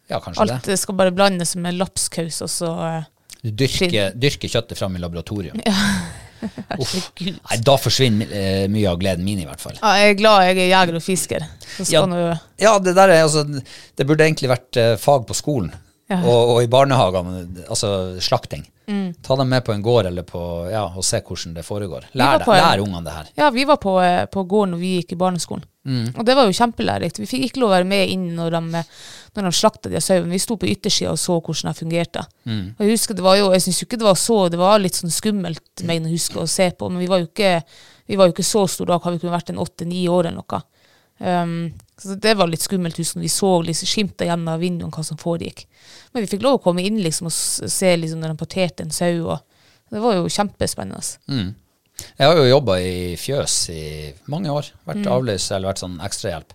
Ja, 0.10 0.20
kanskje 0.24 0.42
Alt 0.46 0.66
det. 0.66 0.80
skal 0.82 0.98
bare 0.98 1.14
blandes 1.14 1.56
med 1.56 1.78
lapskaus, 1.78 2.42
og 2.46 2.50
så 2.50 2.74
eh, 2.88 3.12
Du 3.44 3.52
dyrker, 3.52 4.16
dyrker 4.18 4.52
kjøttet 4.52 4.80
fram 4.80 4.98
i 4.98 5.04
laboratorium. 5.04 5.62
Uff. 6.80 6.94
Nei, 7.20 7.58
da 7.66 7.76
forsvinner 7.80 8.32
eh, 8.32 8.64
mye 8.72 8.88
av 8.90 9.00
gleden 9.02 9.26
min, 9.28 9.42
i 9.44 9.48
hvert 9.48 9.62
fall. 9.62 9.76
Ja, 9.82 9.94
jeg 10.00 10.14
er 10.14 10.20
glad 10.22 10.46
jeg 10.48 10.56
er 10.56 10.72
jeger 10.72 11.00
og 11.00 11.04
fisker. 11.04 11.46
Ja, 11.92 12.04
ja 12.60 12.74
det 12.84 12.96
der 12.98 13.14
er 13.14 13.24
altså 13.24 13.44
Det 13.46 14.08
burde 14.08 14.26
egentlig 14.26 14.50
vært 14.52 14.80
eh, 14.80 14.96
fag 15.00 15.28
på 15.28 15.38
skolen. 15.38 15.74
Ja. 16.10 16.20
Og, 16.26 16.56
og 16.56 16.60
i 16.64 16.70
barnehagene, 16.72 17.44
altså 17.70 18.18
slakting. 18.24 18.64
Mm. 18.90 19.12
Ta 19.22 19.36
dem 19.38 19.50
med 19.52 19.62
på 19.66 19.76
en 19.76 19.84
gård 19.86 20.08
eller 20.10 20.26
på, 20.26 20.40
ja, 20.72 20.88
og 20.90 21.06
se 21.06 21.20
hvordan 21.22 21.54
det 21.54 21.64
foregår. 21.68 22.08
Lær, 22.18 22.42
på 22.42 22.56
lær 22.58 22.82
ungene 22.82 23.04
det 23.06 23.14
her. 23.14 23.28
Ja, 23.38 23.50
vi 23.54 23.66
var 23.70 23.78
på, 23.78 23.94
eh, 24.02 24.24
på 24.26 24.42
gården 24.50 24.74
når 24.74 24.82
vi 24.82 24.96
gikk 24.98 25.14
i 25.14 25.20
barneskolen. 25.22 25.68
Mm. 25.86 26.08
Og 26.16 26.26
det 26.26 26.36
var 26.38 26.50
jo 26.50 26.56
kjempelærerikt. 26.58 27.22
Vi 27.22 27.28
fikk 27.30 27.46
ikke 27.46 27.62
lov 27.62 27.70
å 27.70 27.76
være 27.78 27.88
med 27.92 28.14
inn 28.16 28.26
når 28.38 28.58
de, 28.58 28.82
når 29.38 29.48
de 29.48 29.52
slakta 29.60 29.92
de 29.94 30.02
sauene. 30.02 30.34
Vi 30.34 30.42
sto 30.42 30.58
på 30.58 30.70
yttersida 30.70 31.14
og 31.14 31.22
så 31.22 31.38
hvordan 31.38 31.70
de 31.70 31.82
fungerte. 31.84 32.26
Mm. 32.50 32.66
Og 32.74 32.84
jeg 32.86 32.98
husker 32.98 33.18
det 33.20 33.26
var 33.26 33.38
jo, 33.38 33.52
jeg 33.54 33.68
syns 33.68 33.84
ikke 33.86 34.02
det 34.02 34.10
var 34.10 34.18
så 34.20 34.40
Det 34.50 34.60
var 34.60 34.82
litt 34.82 34.98
sånn 34.98 35.14
skummelt 35.14 35.86
mener 35.86 36.10
jeg 36.10 36.16
å 36.16 36.18
huske 36.18 36.42
å 36.42 36.50
se 36.50 36.72
på, 36.74 36.90
men 36.90 37.04
vi 37.04 37.12
var 37.12 37.22
jo 37.22 37.30
ikke, 37.30 37.54
vi 38.10 38.18
var 38.18 38.30
jo 38.30 38.34
ikke 38.34 38.50
så 38.50 38.66
store 38.66 38.96
da. 38.96 39.00
Har 39.06 39.14
vi 39.14 39.22
kunne 39.22 39.38
vært 39.38 39.54
en 39.54 39.62
åtte-ni 39.62 40.08
år 40.10 40.32
eller 40.32 40.42
noe. 40.42 40.62
Um, 41.20 41.56
så 42.02 42.16
det 42.20 42.34
var 42.38 42.48
litt 42.48 42.62
skummelt 42.64 42.98
når 42.98 43.22
vi 43.22 43.30
så 43.30 43.50
liksom, 43.66 43.88
skimta 43.92 44.26
gjennom 44.26 44.60
vinduene 44.62 44.92
hva 44.96 45.04
som 45.04 45.18
foregikk. 45.18 45.66
Men 46.14 46.24
vi 46.24 46.30
fikk 46.32 46.42
lov 46.46 46.60
å 46.60 46.64
komme 46.64 46.82
inn 46.86 47.02
liksom, 47.04 47.28
og 47.28 47.34
se 47.34 47.96
liksom, 47.98 48.20
når 48.22 48.34
de 48.34 48.38
parterte 48.40 48.86
en 48.86 48.92
sau. 48.96 49.26
Og, 49.36 49.40
det 49.92 50.00
var 50.04 50.16
jo 50.20 50.28
kjempespennende. 50.30 51.02
Mm. 51.28 51.56
Jeg 52.20 52.28
har 52.30 52.38
jo 52.40 52.46
jobba 52.48 52.78
i 52.80 53.16
fjøs 53.20 53.56
i 53.74 54.14
mange 54.32 54.50
år. 54.54 54.70
Vært 54.88 55.04
Mm. 55.04 55.12
avløser 55.12 55.56
eller 55.58 55.74
vært 55.74 55.82
sånn 55.84 56.00
ekstrahjelp. 56.06 56.54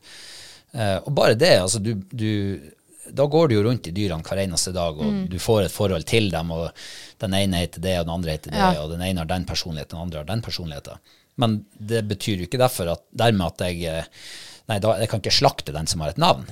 Eh, 0.74 0.96
og 1.04 1.12
bare 1.14 1.34
det, 1.38 1.60
altså 1.60 1.82
du, 1.82 1.94
du 2.10 2.60
Da 3.14 3.26
går 3.28 3.48
du 3.50 3.54
jo 3.56 3.62
rundt 3.66 3.86
i 3.86 3.92
dyrene 3.92 4.24
hver 4.24 4.38
eneste 4.46 4.72
dag, 4.72 4.96
og 4.96 5.04
Mm. 5.04 5.28
du 5.28 5.36
får 5.38 5.64
et 5.66 5.70
forhold 5.70 6.06
til 6.06 6.30
dem, 6.30 6.50
og 6.50 6.70
den 7.20 7.34
ene 7.34 7.60
heter 7.60 7.78
det, 7.84 7.98
og 8.00 8.06
den 8.06 8.14
andre 8.14 8.30
heter 8.32 8.50
det, 8.50 8.56
Ja. 8.58 8.80
og 8.82 8.90
den 8.90 9.02
ene 9.02 9.18
har 9.18 9.26
den 9.26 9.44
personligheten, 9.44 9.90
den 9.90 10.00
andre 10.00 10.18
har 10.20 10.24
den 10.24 10.40
personligheten. 10.40 10.96
Men 11.36 11.66
det 11.78 12.08
betyr 12.08 12.38
jo 12.38 12.46
ikke 12.46 12.58
derfor 12.58 12.90
at, 12.92 13.02
dermed 13.14 13.46
at 13.46 13.58
jeg 13.58 13.84
eh, 13.84 14.04
Nei, 14.70 14.80
da, 14.80 14.94
jeg 15.00 15.10
kan 15.10 15.20
ikke 15.20 15.34
slakte 15.34 15.74
den 15.74 15.88
som 15.90 16.04
har 16.04 16.14
et 16.14 16.20
navn. 16.20 16.46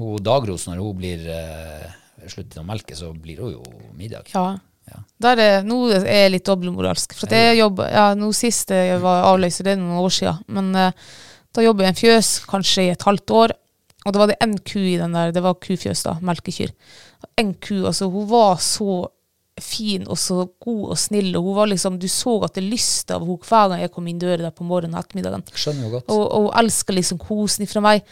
Hun 0.00 0.22
Dagros, 0.24 0.66
når 0.66 0.80
hun 0.82 0.98
blir 0.98 1.24
uh, 1.30 1.86
slutter 2.30 2.62
å 2.62 2.66
melke, 2.66 2.96
så 2.98 3.12
blir 3.14 3.42
hun 3.42 3.56
jo 3.56 3.64
middag. 3.98 4.32
Ja. 4.34 4.56
Ja. 4.90 4.98
Er, 5.30 5.62
nå 5.62 5.76
er 5.94 6.02
jeg 6.06 6.32
litt 6.34 6.48
dobbeltmoralsk. 6.48 7.14
For 7.14 7.30
jeg 7.30 7.60
jobber, 7.60 7.86
ja, 7.94 8.08
nå 8.18 8.32
sist 8.34 8.72
jeg 8.74 8.98
var 9.02 9.28
avløser, 9.28 9.68
det 9.68 9.76
er 9.76 9.82
noen 9.82 10.00
år 10.02 10.14
siden, 10.16 10.42
men 10.50 10.72
uh, 10.74 11.12
da 11.54 11.64
jobber 11.64 11.86
jeg 11.86 11.92
i 11.92 11.94
en 11.94 12.00
fjøs 12.00 12.30
kanskje 12.50 12.86
i 12.88 12.92
et 12.96 13.06
halvt 13.06 13.34
år, 13.38 13.54
og 14.02 14.14
da 14.14 14.18
var 14.18 14.32
det 14.32 14.40
en 14.42 14.56
ku 14.58 14.80
i 14.80 14.98
den 14.98 15.14
der, 15.14 15.30
det 15.34 15.44
var 15.44 15.60
kufjøs 15.62 16.02
da, 16.08 16.16
melkekyr. 16.24 16.72
En 17.38 17.52
ku, 17.54 17.84
altså 17.86 18.08
hun 18.10 18.26
var 18.30 18.56
så 18.64 19.04
fin 19.60 20.06
og 20.08 20.16
så 20.18 20.46
god 20.64 20.94
og 20.94 20.98
snill, 20.98 21.34
og 21.36 21.44
hun 21.44 21.56
var 21.58 21.68
liksom, 21.68 21.98
du 22.00 22.08
så 22.08 22.38
at 22.46 22.56
det 22.56 22.64
lysta 22.64 23.18
av 23.18 23.26
henne 23.26 23.48
hver 23.48 23.72
gang 23.72 23.82
jeg 23.82 23.92
kom 23.92 24.06
inn 24.08 24.20
døra 24.22 24.46
der 24.46 24.54
på 24.56 24.64
morgenen 24.64 24.96
og 24.96 25.04
ettermiddagen. 25.04 25.44
Skjønner 25.52 25.86
jo 25.86 25.92
godt. 25.98 26.08
Og, 26.14 26.22
og 26.22 26.46
hun 26.46 26.62
elska 26.62 26.96
liksom 26.96 27.20
kosen 27.20 27.66
ifra 27.66 27.84
meg. 27.84 28.06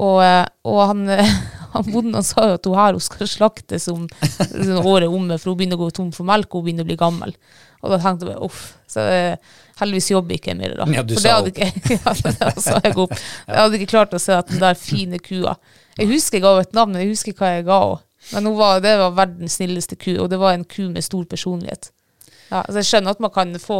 Og, 0.00 0.20
eh, 0.24 0.44
og 0.70 0.82
han, 0.92 1.06
eh, 1.14 1.32
han 1.74 1.88
bonden 1.90 2.18
han 2.18 2.26
sa 2.26 2.48
jo 2.48 2.58
at 2.58 2.68
hun 2.68 2.78
her 2.78 2.98
hun 2.98 3.04
skal 3.04 3.30
slaktes 3.30 3.88
om 3.92 4.06
året 4.84 5.08
omme, 5.08 5.38
for 5.38 5.52
hun 5.52 5.60
begynner 5.60 5.78
å 5.78 5.84
gå 5.86 5.90
tom 6.00 6.12
for 6.14 6.28
melk, 6.28 6.50
og 6.50 6.62
hun 6.62 6.70
begynner 6.70 6.86
å 6.86 6.90
bli 6.90 7.00
gammel. 7.00 7.34
Og 7.80 7.94
da 7.94 8.00
tenkte 8.02 8.28
jeg 8.28 8.42
uff. 8.44 8.60
Så 8.90 9.06
eh, 9.06 9.56
heldigvis 9.80 10.10
jobber 10.12 10.36
ikke 10.36 10.52
jeg 10.52 10.60
mer, 10.60 10.76
da. 10.82 10.88
Ja, 10.98 11.06
du 11.06 11.14
for 11.16 11.22
sa 11.24 11.28
det 11.28 11.36
hadde 11.38 11.54
ikke, 11.54 11.96
ja, 12.44 12.52
sa 12.58 12.78
jeg 12.84 12.96
opp. 12.98 13.16
Jeg 13.46 13.62
hadde 13.62 13.80
ikke 13.80 13.92
klart 13.94 14.16
å 14.16 14.22
se 14.22 14.36
at 14.36 14.50
den 14.50 14.62
der 14.62 14.78
fine 14.78 15.20
kua 15.22 15.56
Jeg 15.96 16.10
husker 16.10 16.38
jeg 16.38 16.44
ga 16.44 16.54
henne 16.56 16.68
et 16.68 16.76
navn, 16.76 16.94
men 16.94 17.04
jeg 17.04 17.14
husker 17.14 17.36
hva 17.38 17.54
jeg 17.56 17.68
ga 17.70 17.82
henne. 17.86 18.06
Men 18.34 18.50
var, 18.58 18.82
det 18.84 18.96
var 19.00 19.14
verdens 19.16 19.56
snilleste 19.58 19.96
ku, 20.00 20.12
og 20.20 20.28
det 20.32 20.38
var 20.40 20.54
en 20.54 20.66
ku 20.68 20.82
med 20.92 21.04
stor 21.06 21.24
personlighet. 21.30 21.90
Ja, 22.50 22.64
altså 22.64 22.80
jeg 22.80 22.88
skjønner 22.88 23.14
at 23.14 23.22
man 23.22 23.32
kan 23.34 23.54
få 23.62 23.78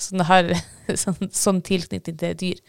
sånne 0.00 0.26
her, 0.28 0.54
sånn, 1.02 1.28
sånn 1.34 1.60
tilknytning 1.66 2.16
til 2.20 2.38
dyr. 2.40 2.62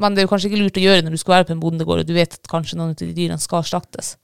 Men 0.00 0.16
det 0.16 0.22
er 0.22 0.26
jo 0.26 0.32
kanskje 0.32 0.50
ikke 0.50 0.62
lurt 0.62 0.80
å 0.80 0.84
gjøre 0.84 1.04
når 1.04 1.14
du 1.14 1.20
skal 1.20 1.36
være 1.38 1.50
på 1.50 1.54
en 1.56 1.62
bondegård 1.62 2.02
og 2.02 2.08
du 2.08 2.14
vet 2.16 2.38
at 2.38 2.48
kanskje 2.50 2.78
noen 2.80 2.94
av 2.94 3.00
de 3.02 3.12
dyrene 3.16 3.40
skal 3.42 3.66
slaktes. 3.68 4.14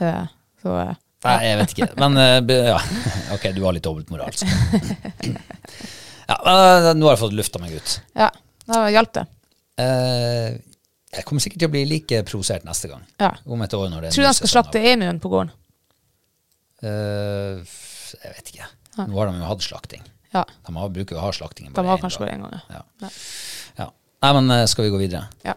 Uh, 0.00 0.24
så, 0.62 0.76
Uh. 1.22 1.28
Nei, 1.28 1.42
jeg 1.46 1.58
vet 1.60 1.72
ikke. 1.76 1.86
Men 2.02 2.18
eh, 2.18 2.62
ja. 2.66 2.78
ok, 3.36 3.44
du 3.54 3.60
har 3.62 3.76
litt 3.76 3.84
dobbeltmoral. 3.86 4.32
altså. 4.32 4.46
Ja, 6.32 6.92
nå 6.96 7.04
har 7.04 7.16
jeg 7.16 7.20
fått 7.20 7.34
lufta 7.36 7.60
meg 7.60 7.74
ut. 7.76 7.94
Ja, 8.16 8.28
da 8.70 8.84
hjalp 8.94 9.10
det. 9.18 9.24
Eh, 9.82 10.54
jeg 11.12 11.26
kommer 11.28 11.44
sikkert 11.44 11.60
til 11.60 11.68
å 11.68 11.72
bli 11.74 11.82
like 11.88 12.22
provosert 12.28 12.64
neste 12.64 12.88
gang. 12.88 13.02
Ja. 13.20 13.34
Om 13.44 13.64
et 13.66 13.74
år 13.76 13.90
når 13.92 14.06
det 14.06 14.12
Tror 14.14 14.24
du 14.24 14.28
han 14.30 14.38
skal 14.38 14.52
slakte 14.54 14.80
emuen 14.92 15.20
på 15.20 15.28
gården? 15.32 15.52
Eh, 16.82 17.74
jeg 18.16 18.36
vet 18.38 18.52
ikke. 18.54 18.70
Nå 19.02 19.18
har 19.18 19.28
de 19.28 19.42
jo 19.42 19.50
hatt 19.50 19.66
slakting. 19.66 20.06
Ja. 20.32 20.46
De 20.66 20.76
har, 20.76 20.92
bruker 20.94 21.16
jo 21.16 21.20
å 21.20 21.26
ha 21.26 21.32
slakting 21.36 21.68
De 21.68 21.74
bare 21.76 21.92
har 21.92 22.00
én 22.00 22.06
kanskje 22.06 22.22
bare 22.24 22.38
én 22.38 22.46
gang, 22.46 22.56
ja. 22.56 22.80
Ja. 23.04 23.10
Ja. 23.82 23.90
Nei, 24.24 24.32
men 24.38 24.54
eh, 24.56 24.64
skal 24.72 24.88
vi 24.88 24.94
gå 24.94 25.02
videre? 25.02 25.28
ja. 25.44 25.56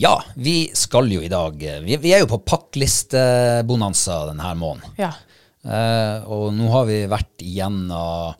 Ja, 0.00 0.16
vi 0.34 0.70
skal 0.74 1.12
jo 1.12 1.20
i 1.22 1.30
dag 1.30 1.60
Vi, 1.84 1.96
vi 2.02 2.12
er 2.14 2.24
jo 2.24 2.30
på 2.32 2.40
pakklistebonanza 2.42 4.24
denne 4.32 4.54
måneden. 4.58 4.96
ja. 4.98 5.12
Eh, 5.64 6.24
og 6.28 6.50
nå 6.52 6.66
har 6.68 6.84
vi 6.84 6.96
vært 7.08 7.40
igjennom 7.40 8.34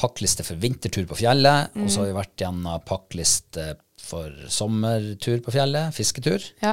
pakkliste 0.00 0.40
for 0.46 0.56
vintertur 0.56 1.04
på 1.10 1.18
fjellet, 1.18 1.74
og 1.76 1.90
så 1.92 2.00
har 2.00 2.08
vi 2.08 2.14
vært 2.16 2.40
gjennom 2.40 2.80
pakkliste 2.88 3.74
for 4.00 4.32
sommertur 4.48 5.42
på 5.44 5.52
fjellet, 5.52 5.92
fisketur. 5.92 6.46
ja. 6.64 6.72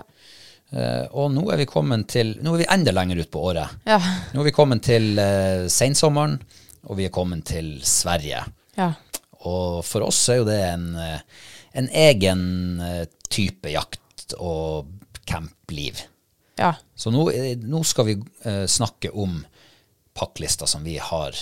Eh, 0.72 1.06
og 1.18 1.32
nå 1.34 1.48
er 1.50 1.58
vi 1.58 1.65
kommet 1.65 2.06
til 2.13 2.36
Nå 2.46 2.52
er 2.54 2.62
vi 2.62 2.65
enda 2.70 2.92
lenger 2.94 3.24
ut 3.24 3.32
på 3.34 3.42
året. 3.50 3.80
Ja. 3.89 3.98
Nå 4.36 4.44
er 4.44 4.52
vi 4.52 4.54
kommet 4.54 4.84
til 4.86 5.18
uh, 5.18 5.65
sensommeren, 5.65 6.36
og 6.86 7.00
vi 7.00 7.08
er 7.08 7.13
kommet 7.13 7.48
til 7.50 7.80
Sverige. 7.84 8.44
ja. 8.78 8.94
Og 9.48 9.86
for 9.88 10.04
oss 10.04 10.20
er 10.30 10.42
jo 10.42 10.46
det 10.50 10.60
en, 10.68 10.89
eh, 11.00 11.22
en 11.80 11.86
egen 11.96 12.42
eh, 12.84 13.06
type 13.32 13.72
jakt 13.72 14.02
og 14.38 14.89
campliv. 15.30 16.02
ja. 16.58 16.74
Så 16.96 17.12
nå, 17.12 17.30
eh, 17.32 17.56
nå 17.58 17.84
skal 17.88 18.10
vi 18.10 18.18
uh, 18.46 18.65
snakke 18.65 19.12
om 19.12 19.39
pakklista 20.18 20.68
som 20.68 20.84
vi 20.84 20.98
har 20.98 21.36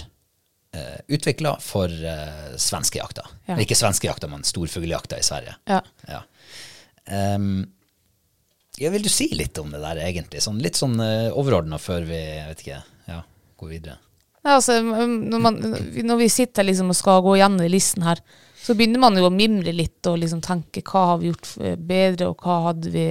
uh, 0.76 1.00
utvikla 1.08 1.56
for 1.64 1.90
uh, 1.90 2.54
svenskejakta. 2.58 3.26
Ja. 3.46 3.58
Ikke 3.64 3.76
svenskejakta, 3.76 4.30
men 4.32 4.46
storfugljakta 4.48 5.20
i 5.20 5.26
Sverige. 5.26 5.56
ja. 5.68 5.82
Ja. 6.08 6.24
Um, 7.08 7.72
vil 8.78 9.04
du 9.04 9.10
si 9.10 9.30
litt 9.34 9.58
om 9.58 9.72
det 9.74 9.80
der, 9.82 10.04
egentlig? 10.06 10.42
Sånn, 10.44 10.60
litt 10.62 10.78
sånn 10.78 11.00
uh, 11.00 11.32
overordna 11.34 11.80
før 11.82 12.04
vi 12.06 12.20
ikke, 12.52 12.82
ja, 13.08 13.22
går 13.58 13.72
videre. 13.72 13.96
Ja, 14.44 14.58
altså, 14.60 14.78
når, 14.84 15.40
man, 15.42 15.58
når 16.08 16.20
vi 16.22 16.28
sitter 16.32 16.68
liksom 16.68 16.92
og 16.94 17.00
skal 17.00 17.24
gå 17.26 17.34
gjennom 17.40 17.72
listen 17.72 18.06
her, 18.06 18.22
så 18.68 18.76
begynner 18.78 19.00
man 19.00 19.16
jo 19.20 19.28
å 19.30 19.34
mimre 19.34 19.72
litt 19.76 20.06
og 20.12 20.20
liksom 20.22 20.42
tenke 20.44 20.84
hva 20.88 21.06
har 21.14 21.22
vi 21.22 21.32
gjort 21.32 21.54
eh, 21.64 21.78
bedre, 21.80 22.28
og 22.34 22.44
hva 22.44 22.58
hadde 22.70 22.92
vi 22.94 23.06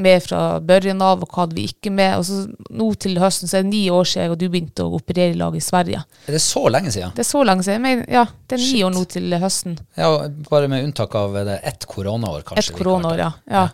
med 0.00 0.22
fra 0.24 0.38
børjen 0.64 1.02
av, 1.04 1.20
og 1.20 1.28
hva 1.28 1.42
hadde 1.44 1.58
vi 1.58 1.66
ikke 1.68 1.90
med. 1.92 2.14
Og 2.16 2.24
så 2.24 2.38
nå 2.72 2.86
til 3.04 3.18
høsten 3.20 3.50
så 3.50 3.58
er 3.58 3.66
det 3.66 3.72
ni 3.74 3.82
år 3.92 4.06
siden 4.08 4.24
jeg 4.24 4.32
og 4.32 4.38
du 4.40 4.46
begynte 4.48 4.86
å 4.86 4.94
operere 4.96 5.34
i 5.34 5.36
lag 5.36 5.54
i 5.58 5.60
Sverige. 5.60 6.00
Er 6.24 6.38
det 6.38 6.40
så 6.40 6.62
lenge 6.72 6.92
siden? 6.94 7.12
Det 7.14 7.20
er 7.26 7.28
så 7.28 7.42
lenge 7.44 7.66
siden. 7.66 7.84
Men 7.84 8.00
ja, 8.08 8.22
det 8.48 8.56
er 8.56 8.62
ni 8.64 8.80
år 8.86 8.94
nå 8.96 9.02
til 9.12 9.36
høsten. 9.42 9.76
Ja, 10.00 10.08
bare 10.48 10.70
med 10.72 10.86
unntak 10.88 11.14
av 11.20 11.36
det 11.36 11.58
ett 11.68 11.84
koronaår, 11.90 12.46
kanskje. 12.48 12.64
Et 12.72 12.78
koronaår, 12.80 13.20
ja. 13.26 13.28
ja. 13.52 13.66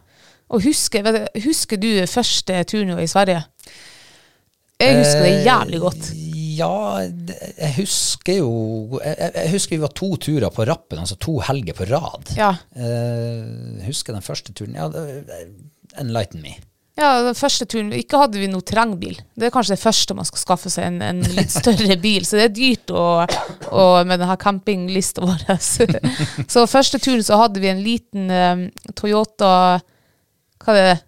Og 0.50 0.66
husker, 0.66 1.06
du- 1.06 1.40
husker 1.46 1.78
du 1.78 1.88
første 2.10 2.58
turen 2.66 2.98
i 2.98 3.06
Sverige? 3.06 3.44
Jeg 4.80 4.96
husker 4.98 5.22
det 5.28 5.44
jævlig 5.46 5.80
godt. 5.86 6.10
Ja, 6.60 7.00
jeg 7.00 7.72
husker 7.80 8.38
jo 8.40 9.00
jeg- 9.02 9.32
jeg 9.34 9.50
husker 9.56 9.76
vi 9.76 9.82
var 9.82 9.94
to 9.96 10.12
turer 10.20 10.52
på 10.54 10.66
rappen, 10.68 11.00
altså 11.02 11.18
to 11.18 11.38
helger 11.48 11.76
på 11.78 11.88
rad. 11.90 12.34
Ja. 12.36 12.52
Uh, 12.76 13.80
husker 13.86 14.12
den 14.16 14.22
første 14.26 14.52
turen 14.54 14.76
Ja, 14.76 14.88
enlighten 16.00 16.42
me. 16.44 16.56
Ja, 17.00 17.22
den 17.24 17.36
første 17.38 17.64
turen, 17.70 17.92
Ikke 17.96 18.18
hadde 18.20 18.36
vi 18.42 18.48
noe 18.50 18.60
terrengbil. 18.66 19.16
Det 19.38 19.46
er 19.48 19.52
kanskje 19.54 19.72
det 19.76 19.80
første 19.82 20.14
man 20.18 20.26
skal 20.28 20.42
skaffe 20.42 20.70
seg, 20.72 20.84
en, 20.90 20.98
en 21.02 21.22
litt 21.36 21.52
større 21.54 21.96
bil. 22.02 22.26
Så 22.28 22.36
det 22.36 22.44
er 22.50 22.56
dyrt 22.58 22.92
å, 22.92 23.04
å, 23.72 23.84
med 24.04 24.20
denne 24.20 24.36
campinglista 24.40 25.24
vår. 25.24 25.46
så 26.52 26.66
første 26.68 27.00
turen 27.00 27.24
så 27.24 27.38
hadde 27.40 27.62
vi 27.62 27.70
en 27.72 27.80
liten 27.84 28.28
um, 28.28 28.66
Toyota 28.98 29.52
Hva 30.60 30.74
er 30.76 30.90
det? 30.90 30.98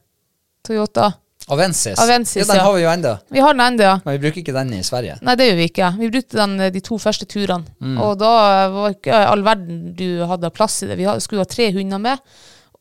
Toyota 0.64 1.10
Avensis. 1.50 1.98
Avensis, 1.98 2.46
ja, 2.46 2.46
den 2.54 2.60
har 2.64 2.74
vi 2.76 2.82
jo 2.84 2.90
enda. 2.92 3.12
Vi 3.34 3.40
har 3.42 3.54
den 3.56 3.64
enda, 3.64 3.84
ja. 3.84 3.94
Men 4.04 4.14
vi 4.16 4.22
bruker 4.26 4.42
ikke 4.44 4.54
den 4.54 4.72
i 4.78 4.82
Sverige. 4.86 5.18
Nei, 5.26 5.34
det 5.38 5.48
gjør 5.48 5.58
vi 5.58 5.66
ikke. 5.72 5.90
Vi 5.98 6.10
brukte 6.14 6.38
den 6.38 6.54
eh, 6.60 6.70
de 6.74 6.80
to 6.86 6.98
første 7.02 7.26
turene. 7.26 7.66
Mm. 7.82 7.98
Og 8.04 8.16
da 8.20 8.32
var 8.72 8.94
ikke 8.94 9.20
all 9.32 9.42
verden 9.46 9.82
du 9.98 10.06
hadde 10.30 10.52
plass 10.54 10.82
i 10.82 10.90
det. 10.90 10.98
Vi 11.00 11.08
skulle 11.24 11.42
ha 11.44 11.50
tre 11.50 11.70
hunder 11.74 11.98
med. 12.02 12.22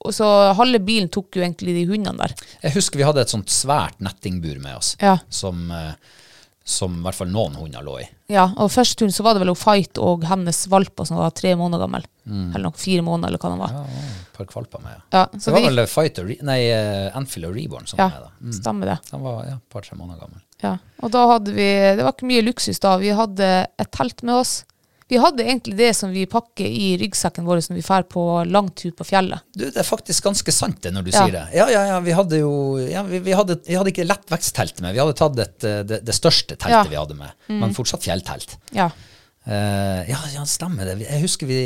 Og 0.02 0.14
så 0.18 0.28
halve 0.58 0.80
bilen 0.82 1.10
tok 1.14 1.38
jo 1.38 1.44
egentlig 1.46 1.76
de 1.78 1.84
hundene 1.90 2.18
der. 2.24 2.34
Jeg 2.64 2.74
husker 2.78 2.98
vi 3.02 3.06
hadde 3.06 3.22
et 3.22 3.34
sånt 3.34 3.52
svært 3.54 4.00
nettingbur 4.02 4.58
med 4.64 4.80
oss, 4.80 4.96
Ja. 5.02 5.18
som, 5.30 5.70
eh, 5.72 5.94
som 6.66 6.96
i 7.00 7.04
hvert 7.06 7.18
fall 7.18 7.30
noen 7.30 7.54
hunder 7.60 7.84
lå 7.86 8.00
i. 8.02 8.08
Ja, 8.34 8.48
og 8.58 8.72
første 8.74 8.98
turen 8.98 9.14
så 9.14 9.24
var 9.26 9.36
det 9.38 9.44
vel 9.46 9.54
Fight 9.56 9.98
og 10.02 10.24
hennes 10.26 10.64
valper 10.72 11.06
som 11.06 11.18
var 11.18 11.30
tre 11.38 11.54
måneder 11.56 11.86
gammel. 11.86 12.06
Eller 12.28 12.64
nok 12.68 12.78
fire 12.78 13.02
måneder, 13.02 13.32
eller 13.32 13.42
hva 13.42 13.50
den 13.50 13.62
var. 13.64 13.72
Ja, 13.74 14.08
et 14.22 14.34
par 14.38 14.46
kvalper 14.52 14.82
med, 14.84 14.94
ja. 14.94 15.02
Ja, 15.18 15.24
Det 15.34 15.54
var 15.56 15.64
vel 15.66 15.86
Fighter, 15.90 16.28
nei, 16.46 16.60
eh, 16.70 17.18
Anfield 17.18 17.50
og 17.50 17.56
Reborn 17.58 17.88
som 17.90 17.98
ja, 17.98 18.10
var 18.10 18.20
med 18.20 18.28
da. 18.28 18.34
Mm. 18.46 18.58
stemmer 18.62 18.92
det. 18.92 18.98
Den 19.12 19.24
var 19.26 19.40
ja, 19.48 19.56
et 19.58 19.70
par-tre 19.74 19.98
måneder 19.98 20.20
gammel. 20.22 20.44
Ja. 20.62 20.76
Og 21.02 21.12
da 21.16 21.24
hadde 21.34 21.56
vi, 21.56 21.70
det 21.98 22.06
var 22.06 22.14
ikke 22.14 22.30
mye 22.30 22.44
luksus 22.46 22.80
da, 22.84 22.98
vi 23.02 23.10
hadde 23.18 23.50
et 23.66 23.92
telt 23.92 24.22
med 24.28 24.36
oss. 24.44 24.60
Vi 25.12 25.18
hadde 25.20 25.44
egentlig 25.44 25.76
det 25.76 25.90
som 25.98 26.14
vi 26.14 26.22
pakker 26.30 26.64
i 26.64 26.94
ryggsekken 27.02 27.44
vår 27.44 27.60
når 27.66 27.76
vi 27.76 27.84
drar 27.84 28.06
på 28.08 28.22
langtur 28.48 28.94
på 28.96 29.04
fjellet. 29.10 29.42
Du, 29.52 29.66
det 29.66 29.82
er 29.82 29.84
faktisk 29.84 30.24
ganske 30.30 30.54
sant 30.56 30.78
det 30.86 30.94
når 30.96 31.04
du 31.04 31.10
Ja. 31.12 31.26
sier 31.26 31.34
det. 31.36 31.42
Ja, 31.58 31.66
ja, 31.74 31.82
ja, 31.90 31.98
vi 32.00 32.14
hadde 32.16 32.38
jo 32.40 32.78
ja, 32.80 33.02
vi, 33.04 33.20
vi, 33.20 33.34
hadde, 33.36 33.58
vi 33.66 33.76
hadde 33.76 33.92
ikke 33.92 34.06
lettvektsteltet 34.08 34.80
med. 34.86 34.94
Vi 34.96 35.02
hadde 35.04 35.18
tatt 35.20 35.42
et, 35.44 35.58
eh, 35.68 35.82
det, 35.84 36.00
det 36.08 36.16
største 36.16 36.56
teltet 36.56 36.78
Ja. 36.78 36.84
Mm. 36.86 36.92
vi 36.94 37.02
hadde 37.02 37.18
med, 37.18 37.34
men 37.50 37.74
fortsatt 37.76 38.06
fjelltelt. 38.08 38.56
Ja. 38.72 38.88
Uh, 39.42 40.06
ja, 40.06 40.20
ja, 40.36 40.44
stemmer 40.46 40.86
det. 40.86 41.00
Jeg 41.02 41.24
husker 41.24 41.48
vi, 41.50 41.60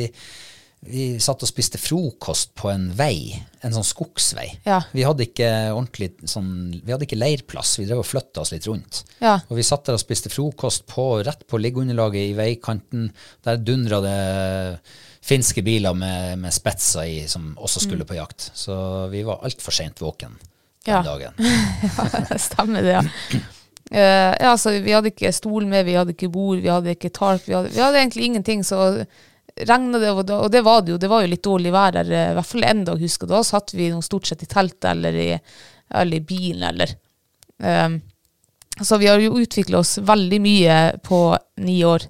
vi 0.85 1.19
satt 1.23 1.41
og 1.41 1.49
spiste 1.49 1.79
frokost 1.81 2.51
på 2.57 2.69
en 2.69 2.89
vei, 2.93 3.33
en 3.65 3.73
sånn 3.73 3.87
skogsvei. 3.87 4.47
Ja. 4.67 4.81
Vi 4.93 5.05
hadde 5.07 5.25
ikke 5.25 5.49
ordentlig 5.73 6.11
sånn, 6.29 6.49
vi 6.83 6.93
hadde 6.93 7.07
ikke 7.07 7.17
leirplass, 7.17 7.77
vi 7.79 7.87
drev 7.89 8.03
og 8.03 8.09
flytta 8.09 8.43
oss 8.43 8.53
litt 8.53 8.67
rundt. 8.69 9.01
Ja. 9.17 9.39
Og 9.49 9.57
vi 9.57 9.65
satt 9.65 9.87
der 9.87 9.97
og 9.97 10.03
spiste 10.03 10.29
frokost 10.29 10.85
på, 10.91 11.07
rett 11.25 11.47
på 11.49 11.61
liggeunderlaget 11.61 12.29
i 12.29 12.37
veikanten. 12.37 13.09
Der 13.47 13.57
dundra 13.57 14.01
det 14.05 14.19
finske 15.25 15.63
biler 15.65 15.97
med, 15.97 16.37
med 16.43 16.53
spetser 16.53 17.09
i, 17.09 17.23
som 17.31 17.55
også 17.57 17.81
skulle 17.87 18.05
på 18.05 18.19
jakt. 18.19 18.51
Så 18.53 18.75
vi 19.09 19.25
var 19.25 19.41
altfor 19.47 19.73
seint 19.73 20.03
våken 20.05 20.37
den 20.37 20.51
Mm. 20.85 21.03
Ja. 21.03 21.03
dagen. 21.03 21.33
Stemmer 22.39 22.81
det, 22.81 22.91
ja. 22.91 23.03
Uh, 23.91 24.33
ja, 24.39 24.51
altså, 24.51 24.69
vi 24.81 24.93
hadde 24.93 25.11
ikke 25.11 25.31
stol 25.33 25.65
med, 25.69 25.85
vi 25.85 25.95
hadde 25.97 26.13
ikke 26.15 26.29
bord, 26.29 26.59
vi 26.61 26.69
hadde 26.69 26.93
ikke 26.93 27.09
tarp. 27.13 27.41
Vi 27.47 27.53
hadde, 27.53 27.71
vi 27.73 27.81
hadde 27.81 28.01
egentlig 28.01 28.25
ingenting, 28.25 28.63
så 28.65 29.05
regna 29.55 29.99
det, 29.99 30.11
og, 30.11 30.51
det 30.51 30.61
var 30.61 30.81
det 30.81 30.91
jo. 30.91 30.97
Det 30.97 31.07
var 31.11 31.23
jo 31.23 31.31
litt 31.31 31.43
dårlig 31.43 31.71
vær 31.75 31.95
der, 31.95 32.11
eh, 32.11 32.31
i 32.31 32.35
hvert 32.37 32.49
fall 32.49 32.67
en 32.67 32.83
dag, 32.87 32.99
husker 33.01 33.27
jeg. 33.27 33.33
Da 33.33 33.43
satt 33.47 33.73
vi 33.75 33.89
noe 33.93 34.05
stort 34.05 34.27
sett 34.27 34.43
i 34.43 34.49
teltet 34.51 34.89
eller 34.91 35.15
i, 35.15 35.29
eller 35.95 36.19
i 36.19 36.25
bilen, 36.25 36.67
eller 36.71 36.95
um, 37.63 38.01
Så 38.81 38.97
vi 38.99 39.07
har 39.07 39.21
jo 39.23 39.37
utvikla 39.39 39.79
oss 39.79 39.97
veldig 40.03 40.39
mye 40.43 40.79
på 41.03 41.19
ni 41.63 41.77
år. 41.87 42.09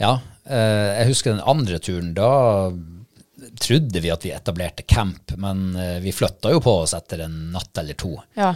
Ja, 0.00 0.14
eh, 0.48 1.02
jeg 1.02 1.10
husker 1.10 1.34
den 1.34 1.44
andre 1.44 1.80
turen, 1.82 2.14
da 2.16 2.70
trodde 3.60 4.00
vi 4.00 4.10
at 4.10 4.24
vi 4.24 4.32
etablerte 4.34 4.82
camp, 4.88 5.34
men 5.36 5.76
eh, 5.76 5.98
vi 6.00 6.14
flytta 6.14 6.52
jo 6.54 6.62
på 6.64 6.72
oss 6.84 6.94
etter 6.96 7.26
en 7.26 7.36
natt 7.52 7.78
eller 7.82 7.98
to. 7.98 8.16
Ja. 8.38 8.54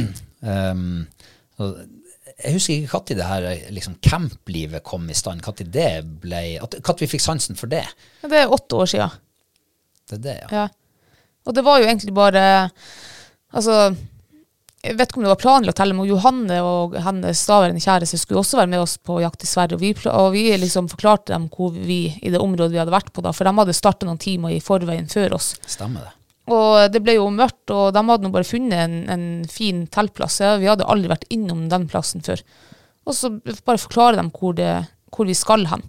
Um, 0.40 1.04
jeg 2.40 2.56
husker 2.56 2.74
ikke 2.74 3.00
når 3.00 3.18
det 3.18 3.28
her 3.30 3.48
liksom, 3.76 3.96
camplivet 4.04 4.84
kom 4.86 5.08
i 5.10 5.16
stand. 5.16 5.42
Når 5.46 5.64
det 5.72 5.90
ble 6.22 6.42
at, 6.62 6.78
vi 7.00 7.08
fikk 7.10 7.24
sansen 7.24 7.58
for 7.58 7.70
det. 7.70 7.84
Det 8.22 8.42
er 8.42 8.52
åtte 8.52 8.78
år 8.80 8.90
siden. 8.92 9.18
Det 10.10 10.18
er 10.18 10.24
det, 10.24 10.38
ja. 10.44 10.62
Ja. 10.62 10.68
Og 11.48 11.56
det 11.56 11.64
var 11.64 11.80
jo 11.80 11.88
egentlig 11.88 12.12
bare 12.14 12.42
Altså, 13.50 13.90
jeg 14.80 14.94
vet 14.94 15.10
ikke 15.10 15.18
om 15.18 15.24
det 15.26 15.32
var 15.32 15.40
planlagt 15.40 15.80
heller, 15.82 15.96
men 15.98 16.06
Johanne 16.06 16.60
og 16.62 16.94
hennes 17.02 17.40
daværende 17.48 17.82
kjæreste 17.82 18.20
skulle 18.20 18.38
også 18.38 18.60
være 18.60 18.70
med 18.70 18.84
oss 18.84 18.94
på 19.02 19.18
jakt 19.24 19.42
i 19.42 19.48
Sverige. 19.50 19.74
Og 19.74 19.82
vi, 19.82 19.90
og 20.06 20.28
vi 20.36 20.44
liksom 20.54 20.86
forklarte 20.92 21.34
dem 21.34 21.48
hvor 21.50 21.74
vi, 21.74 22.04
i 22.22 22.30
det 22.30 22.38
området 22.38 22.70
vi 22.76 22.78
hadde 22.78 22.94
vært 22.94 23.10
på, 23.10 23.24
da, 23.26 23.34
for 23.34 23.48
de 23.48 23.52
hadde 23.58 23.74
starta 23.74 24.06
noen 24.06 24.22
timer 24.22 24.54
i 24.54 24.62
forveien 24.62 25.10
før 25.10 25.34
oss. 25.40 25.56
Stemmer 25.66 26.06
det. 26.06 26.14
Og 26.50 26.90
det 26.92 27.02
ble 27.04 27.16
jo 27.18 27.28
mørkt, 27.34 27.70
og 27.70 27.92
de 27.94 28.02
hadde 28.08 28.26
nå 28.26 28.32
bare 28.34 28.48
funnet 28.48 28.82
en, 28.82 28.98
en 29.12 29.24
fin 29.50 29.84
teltplass. 29.92 30.40
Ja, 30.42 30.56
vi 30.60 30.68
hadde 30.70 30.88
aldri 30.90 31.12
vært 31.12 31.28
innom 31.30 31.68
den 31.70 31.86
plassen 31.90 32.24
før. 32.26 32.42
Og 33.06 33.16
så 33.16 33.32
bare 33.38 33.80
forklare 33.80 34.18
dem 34.20 34.30
hvor, 34.34 34.54
det, 34.58 34.72
hvor 35.14 35.28
vi 35.30 35.36
skal 35.38 35.66
hen. 35.70 35.84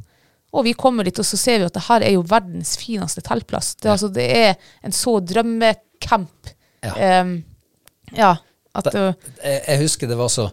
Og 0.51 0.65
vi 0.67 0.75
kommer 0.75 1.07
dit, 1.07 1.19
og 1.19 1.27
så 1.27 1.39
ser 1.39 1.61
vi 1.61 1.67
at 1.69 1.75
det 1.77 1.85
her 1.87 2.03
er 2.03 2.15
jo 2.17 2.25
verdens 2.27 2.75
fineste 2.79 3.23
teltplass. 3.23 3.73
Det, 3.79 3.87
er 3.87 3.93
altså, 3.95 4.09
det 4.11 4.27
er 4.35 4.55
en 4.83 4.95
så 4.95 5.15
drømmecamp. 5.23 6.51
Ja. 6.83 7.21
Um, 7.21 7.37
ja. 8.17 8.33
Jeg, 9.43 9.57
jeg 9.67 9.79
husker 9.81 10.07
det 10.07 10.15
var 10.15 10.29
så 10.31 10.45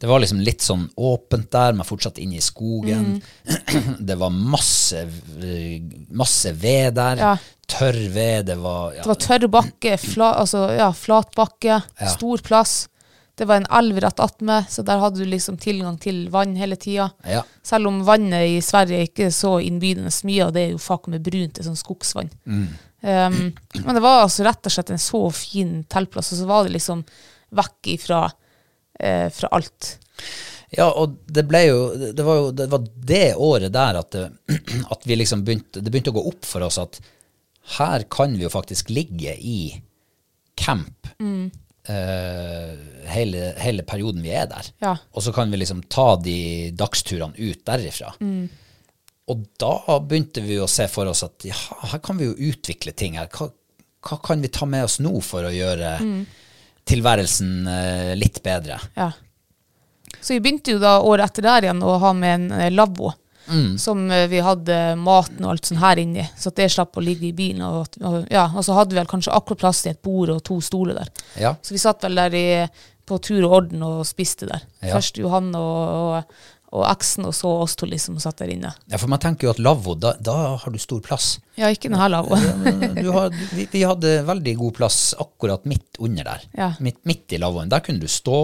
Det 0.00 0.08
var 0.08 0.22
liksom 0.22 0.38
litt 0.40 0.64
sånn 0.64 0.86
åpent 0.96 1.50
der, 1.52 1.76
men 1.76 1.84
fortsatt 1.84 2.18
inne 2.22 2.38
i 2.38 2.44
skogen. 2.44 3.18
Det 4.08 4.16
var 4.16 4.32
masse, 4.32 5.04
masse 6.08 6.54
ved 6.56 6.96
der. 6.96 7.20
Ja. 7.20 7.36
Tørr 7.66 7.98
ved. 8.14 8.46
Det 8.48 8.56
var, 8.62 8.94
ja, 8.94 9.02
det 9.04 9.10
var 9.10 9.20
tørr 9.20 9.48
bakke, 9.50 9.96
fla, 10.00 10.32
altså, 10.42 10.68
ja, 10.76 10.92
flat 10.96 11.34
bakke, 11.36 11.80
stor 12.14 12.44
plass. 12.46 12.86
Det 13.36 13.44
var 13.44 13.60
en 13.60 13.68
elv 13.78 13.98
rett 14.00 14.20
attmed, 14.22 14.64
så 14.72 14.80
der 14.86 15.02
hadde 15.02 15.20
du 15.20 15.28
liksom 15.28 15.58
tilgang 15.60 15.98
til 16.00 16.22
vann 16.32 16.54
hele 16.56 16.78
tida. 16.80 17.10
ja. 17.28 17.42
Selv 17.66 17.90
om 17.90 17.98
vannet 18.06 18.48
i 18.48 18.60
Sverige 18.64 19.10
ikke 19.10 19.26
er 19.26 19.34
så 19.34 19.58
innbydende 19.60 20.12
mye, 20.24 20.46
og 20.46 20.54
det 20.56 20.62
er 20.62 20.70
jo 20.72 20.80
fuck 20.80 21.10
med 21.12 21.26
brunt, 21.26 21.58
det 21.58 21.64
er 21.64 21.68
sånn 21.68 21.76
skogsvann. 21.76 22.30
Mm. 22.46 22.68
Um, 23.06 23.36
men 23.82 23.92
det 23.92 24.00
var 24.00 24.22
altså 24.22 24.46
rett 24.46 24.64
og 24.66 24.72
slett 24.72 24.94
en 24.94 25.02
så 25.02 25.20
fin 25.36 25.82
teltplass, 25.84 26.32
og 26.32 26.40
så 26.40 26.48
var 26.48 26.64
det 26.64 26.78
liksom 26.78 27.02
vekk 27.54 27.92
ifra 27.94 28.24
eh, 28.98 29.28
fra 29.32 29.50
alt. 29.56 29.92
Ja, 30.74 30.88
og 30.90 31.20
det 31.30 31.44
ble 31.46 31.60
jo 31.68 31.82
Det 31.94 32.24
var 32.26 32.38
jo 32.40 32.46
det, 32.50 32.64
var 32.72 32.86
det 33.10 33.26
året 33.38 33.70
der 33.74 33.98
at, 34.00 34.16
det, 34.16 34.56
at 34.94 35.04
vi 35.06 35.14
liksom 35.14 35.44
begynte 35.46 35.78
Det 35.78 35.92
begynte 35.92 36.10
å 36.10 36.16
gå 36.16 36.24
opp 36.26 36.48
for 36.48 36.64
oss 36.66 36.80
at 36.82 36.98
her 37.76 38.04
kan 38.10 38.34
vi 38.34 38.44
jo 38.44 38.50
faktisk 38.50 38.92
ligge 38.94 39.32
i 39.42 39.74
camp 40.54 41.08
eh, 41.18 42.74
hele, 43.10 43.40
hele 43.58 43.82
perioden 43.82 44.22
vi 44.22 44.30
er 44.30 44.46
der. 44.46 44.68
Ja. 44.84 44.92
Og 45.10 45.24
så 45.26 45.32
kan 45.34 45.50
vi 45.50 45.58
liksom 45.58 45.80
ta 45.90 46.12
de 46.22 46.70
dagsturene 46.78 47.34
ut 47.34 47.64
derifra. 47.66 48.12
Og 49.26 49.42
da 49.58 49.98
begynte 49.98 50.44
vi 50.46 50.60
å 50.62 50.70
se 50.70 50.86
for 50.86 51.10
oss 51.10 51.24
at 51.26 51.48
ja, 51.48 51.58
her 51.90 51.98
kan 52.06 52.22
vi 52.22 52.28
jo 52.28 52.52
utvikle 52.52 52.94
ting. 52.94 53.18
her. 53.18 53.26
Hva, 53.34 53.50
hva 54.06 54.20
kan 54.22 54.46
vi 54.46 54.52
ta 54.54 54.70
med 54.70 54.86
oss 54.86 55.00
nå 55.02 55.16
for 55.26 55.48
å 55.48 55.50
gjøre 55.50 55.96
tilværelsen 56.86 57.52
eh, 57.70 58.12
litt 58.18 58.42
bedre? 58.44 58.80
Ja. 58.94 59.10
Så 60.20 60.34
vi 60.34 60.40
begynte 60.40 60.74
jo 60.74 60.82
da 60.82 60.98
året 61.02 61.30
etter 61.30 61.46
der 61.46 61.68
igjen 61.68 61.84
å 61.84 61.98
ha 62.02 62.12
med 62.16 62.34
en 62.34 62.50
eh, 62.56 62.72
lavvo. 62.74 63.12
Som 63.78 64.10
eh, 64.10 64.26
vi 64.26 64.40
hadde 64.42 64.96
maten 64.98 65.44
og 65.44 65.52
alt 65.52 65.68
sånn 65.68 65.78
her 65.78 66.00
inni, 66.02 66.24
så 66.38 66.50
at 66.50 66.58
det 66.58 66.68
slapp 66.74 66.98
å 66.98 67.04
ligge 67.04 67.28
i 67.28 67.36
bilen. 67.36 67.62
Og, 67.62 67.98
og, 68.02 68.18
ja, 68.32 68.48
og 68.50 68.66
så 68.66 68.74
hadde 68.74 68.96
vi 68.96 69.00
vel 69.00 69.10
kanskje 69.10 69.34
akkurat 69.36 69.62
plass 69.62 69.84
til 69.84 69.94
et 69.94 70.02
bord 70.02 70.32
og 70.34 70.42
to 70.46 70.58
stoler 70.64 70.98
der. 70.98 71.12
Ja. 71.38 71.54
Så 71.62 71.76
vi 71.76 71.82
satt 71.82 72.02
vel 72.06 72.18
der 72.18 72.34
i, 72.34 72.46
på 73.06 73.20
tur 73.22 73.44
og 73.46 73.56
orden 73.60 73.86
og 73.86 74.02
spiste 74.08 74.48
der. 74.50 74.66
Ja. 74.80 74.96
Først 74.96 75.20
Johan 75.22 75.52
og, 75.54 75.82
og, 76.00 76.40
og 76.76 76.84
eksen, 76.88 77.26
og 77.28 77.34
så 77.36 77.50
oss 77.62 77.76
to 77.78 77.88
liksom 77.88 78.18
satt 78.22 78.42
der 78.42 78.52
inne. 78.52 78.72
Ja, 78.90 78.98
for 79.00 79.10
man 79.12 79.22
tenker 79.22 79.48
jo 79.48 79.54
at 79.54 79.62
lavvo, 79.62 79.94
da, 79.98 80.14
da 80.20 80.36
har 80.60 80.74
du 80.74 80.78
stor 80.82 81.00
plass. 81.04 81.36
Ja, 81.56 81.70
ikke 81.72 81.90
lavvoen. 81.90 82.44
Ja, 82.44 82.90
Du 82.96 83.10
har, 83.14 83.32
vi, 83.54 83.68
vi 83.72 83.84
hadde 83.86 84.18
veldig 84.28 84.56
god 84.60 84.76
plass 84.76 85.00
akkurat 85.18 85.64
midt 85.68 86.00
under 86.02 86.26
der. 86.28 86.44
Ja. 86.56 86.70
Midt, 86.80 87.00
midt 87.08 87.32
i 87.32 87.40
lavvoen. 87.40 87.72
Der 87.72 87.84
kunne 87.84 88.02
du 88.02 88.10
stå. 88.10 88.38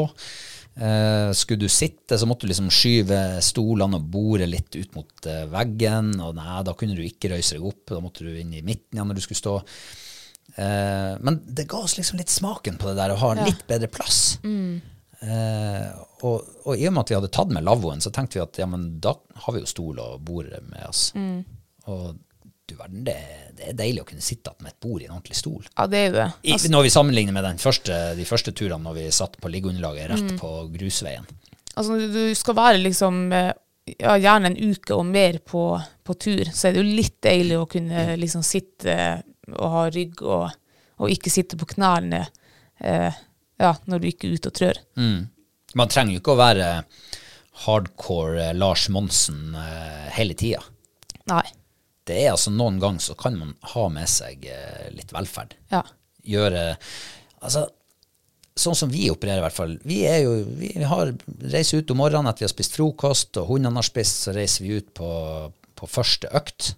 Uh, 0.72 1.28
skulle 1.36 1.60
du 1.60 1.68
sitte, 1.68 2.16
så 2.16 2.24
måtte 2.24 2.46
du 2.46 2.52
liksom 2.52 2.70
skyve 2.72 3.18
stolene 3.44 3.98
og 3.98 4.06
bordet 4.14 4.48
litt 4.48 4.72
ut 4.78 4.94
mot 4.96 5.28
uh, 5.28 5.42
veggen. 5.52 6.14
Og 6.24 6.36
nei, 6.38 6.62
da 6.64 6.76
kunne 6.78 6.96
du 6.96 7.02
ikke 7.04 7.34
røyse 7.34 7.58
deg 7.58 7.66
opp. 7.68 7.84
Da 7.92 8.00
måtte 8.04 8.24
du 8.24 8.32
inn 8.32 8.54
i 8.56 8.64
midten 8.64 8.96
igjen 8.96 9.12
når 9.12 9.20
du 9.20 9.24
skulle 9.26 9.42
stå. 9.42 9.58
Uh, 10.56 11.20
men 11.24 11.42
det 11.44 11.68
ga 11.68 11.82
oss 11.84 11.98
liksom 12.00 12.20
litt 12.20 12.32
smaken 12.32 12.80
på 12.80 12.90
det 12.90 12.96
der 13.02 13.12
å 13.12 13.20
ha 13.20 13.34
litt 13.42 13.66
bedre 13.68 13.92
plass. 13.92 14.38
Eh, 15.22 15.88
og, 16.22 16.50
og 16.64 16.78
i 16.78 16.86
og 16.86 16.94
med 16.94 17.02
at 17.02 17.10
vi 17.10 17.16
hadde 17.18 17.32
tatt 17.34 17.52
med 17.54 17.64
lavvoen, 17.66 18.02
så 18.04 18.12
tenkte 18.14 18.38
vi 18.38 18.44
at 18.44 18.60
ja, 18.62 18.66
men 18.70 18.86
da 19.02 19.16
har 19.44 19.54
vi 19.54 19.62
jo 19.62 19.70
stol 19.70 19.98
og 20.02 20.20
bord 20.22 20.50
med 20.68 20.84
oss. 20.88 21.08
Og 21.90 22.12
du 22.68 22.76
verden, 22.78 23.02
det, 23.04 23.16
det 23.58 23.72
er 23.72 23.78
deilig 23.78 24.04
å 24.04 24.08
kunne 24.08 24.24
sitte 24.24 24.52
med 24.62 24.72
et 24.72 24.80
bord 24.82 25.02
i 25.02 25.08
en 25.08 25.16
ordentlig 25.16 25.38
stol. 25.38 25.64
Ja, 25.74 25.86
det 25.90 25.98
er 25.98 26.06
jo 26.06 26.14
det. 26.18 26.28
I, 26.46 26.58
når 26.72 26.86
vi 26.86 26.92
sammenligner 26.94 27.36
med 27.36 27.46
den 27.46 27.58
første, 27.62 27.98
de 28.18 28.26
første 28.28 28.54
turene 28.56 28.84
når 28.86 28.98
vi 29.00 29.08
satt 29.14 29.34
på 29.42 29.50
liggeunderlaget 29.52 30.12
rett 30.12 30.32
på 30.40 30.52
grusveien. 30.76 31.26
Altså 31.74 31.98
du 31.98 32.22
skal 32.36 32.56
være 32.58 32.80
liksom 32.84 33.20
eh, 33.34 33.50
ja, 33.96 34.14
gjerne 34.20 34.52
en 34.52 34.72
uke 34.72 34.94
og 34.94 35.06
mer 35.08 35.40
på, 35.48 35.64
på 36.04 36.16
tur, 36.20 36.44
så 36.52 36.68
er 36.68 36.76
det 36.76 36.82
jo 36.82 36.96
litt 37.00 37.18
deilig 37.24 37.58
å 37.58 37.68
kunne 37.70 38.06
liksom 38.20 38.44
sitte 38.46 38.96
og 39.52 39.74
ha 39.74 39.86
rygg 39.90 40.22
og, 40.22 40.52
og 41.02 41.12
ikke 41.12 41.32
sitte 41.32 41.58
på 41.58 41.66
knærne 41.74 42.26
eh, 42.78 43.22
ja, 43.62 43.72
når 43.86 44.02
du 44.02 44.10
ikke 44.10 44.28
er 44.28 44.36
ute 44.36 44.52
og 44.52 44.58
trør. 44.58 44.82
Man 45.78 45.90
trenger 45.92 46.16
jo 46.16 46.22
ikke 46.22 46.34
å 46.34 46.40
være 46.40 46.68
hardcore 47.64 48.48
eh, 48.48 48.54
Lars 48.56 48.88
Monsen 48.92 49.56
eh, 49.58 50.08
hele 50.16 50.36
tida. 50.38 50.62
Nei. 51.30 51.44
Det 52.06 52.16
er 52.24 52.32
altså 52.32 52.50
noen 52.50 52.80
ganger 52.82 53.04
så 53.04 53.14
kan 53.18 53.36
man 53.38 53.54
ha 53.74 53.86
med 53.92 54.10
seg 54.10 54.46
eh, 54.50 54.88
litt 54.94 55.12
velferd. 55.14 55.56
Ja. 55.72 55.84
Gjøre 56.22 56.72
Altså, 57.42 57.64
sånn 58.54 58.76
som 58.78 58.90
vi 58.92 59.08
opererer 59.10 59.40
i 59.40 59.42
hvert 59.42 59.56
fall. 59.56 59.72
Vi 59.82 59.96
er 60.06 60.20
jo, 60.22 60.36
vi 60.60 60.70
har, 60.86 61.10
reiser 61.50 61.82
ut 61.82 61.90
om 61.90 61.98
morgenen 61.98 62.30
etter 62.30 62.44
vi 62.44 62.46
har 62.46 62.52
spist 62.52 62.76
frokost, 62.76 63.34
og 63.40 63.48
hundene 63.50 63.80
har 63.80 63.86
spist, 63.88 64.20
så 64.22 64.34
reiser 64.36 64.62
vi 64.62 64.76
ut 64.78 64.92
på, 64.94 65.08
på 65.50 65.88
første 65.90 66.30
økt 66.38 66.76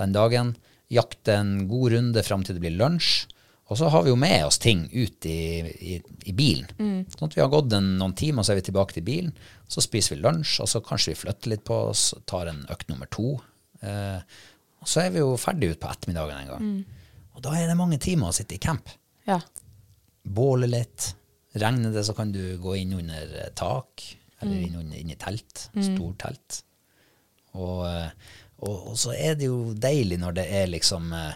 den 0.00 0.16
dagen. 0.16 0.56
Jakter 0.90 1.38
en 1.38 1.68
god 1.70 1.94
runde 1.94 2.24
fram 2.26 2.42
til 2.42 2.58
det 2.58 2.64
blir 2.64 2.74
lunsj. 2.74 3.28
Og 3.70 3.78
så 3.78 3.86
har 3.92 4.02
vi 4.02 4.10
jo 4.10 4.18
med 4.18 4.42
oss 4.48 4.58
ting 4.58 4.82
ut 4.90 5.26
i, 5.30 5.62
i, 5.62 5.96
i 6.26 6.32
bilen. 6.34 6.66
Sånn 7.12 7.28
at 7.28 7.36
vi 7.36 7.42
har 7.42 7.52
gått 7.52 7.70
en, 7.76 7.92
noen 8.00 8.16
timer, 8.18 8.42
så 8.42 8.52
er 8.52 8.58
vi 8.58 8.64
tilbake 8.66 8.96
til 8.96 9.04
bilen. 9.06 9.30
Så 9.70 9.84
spiser 9.84 10.16
vi 10.16 10.24
lunsj, 10.24 10.56
og 10.64 10.70
så 10.72 10.80
kanskje 10.82 11.12
vi 11.12 11.20
flytter 11.20 11.52
litt 11.52 11.62
på 11.68 11.76
oss, 11.92 12.08
tar 12.26 12.50
en 12.50 12.64
økt 12.74 12.90
nummer 12.90 13.06
to. 13.14 13.36
Eh, 13.86 14.18
og 14.80 14.90
så 14.90 15.04
er 15.04 15.14
vi 15.14 15.22
jo 15.22 15.36
ferdig 15.38 15.70
ut 15.74 15.80
på 15.82 15.90
ettermiddagen 15.92 16.40
en 16.40 16.50
gang. 16.50 16.66
Og 17.36 17.44
da 17.46 17.54
er 17.56 17.70
det 17.70 17.78
mange 17.78 18.00
timer 18.02 18.32
å 18.32 18.36
sitte 18.36 18.56
i 18.56 18.62
camp. 18.62 18.90
Ja. 19.28 19.38
Båle 20.26 20.66
litt. 20.66 21.12
Regner 21.60 21.94
det, 21.94 22.04
så 22.06 22.14
kan 22.18 22.34
du 22.34 22.42
gå 22.62 22.74
inn 22.78 22.98
under 22.98 23.36
eh, 23.44 23.52
tak, 23.58 24.02
eller 24.40 24.66
inn, 24.66 24.76
under, 24.82 24.98
inn 24.98 25.14
i 25.14 25.18
telt. 25.20 25.68
Stortelt. 25.78 26.62
Og, 27.58 27.86
eh, 27.86 28.10
og, 28.60 28.90
og 28.92 28.98
så 28.98 29.14
er 29.14 29.38
det 29.38 29.48
jo 29.48 29.76
deilig 29.78 30.20
når 30.22 30.36
det 30.42 30.46
er 30.58 30.70
liksom 30.74 31.14
eh, 31.16 31.34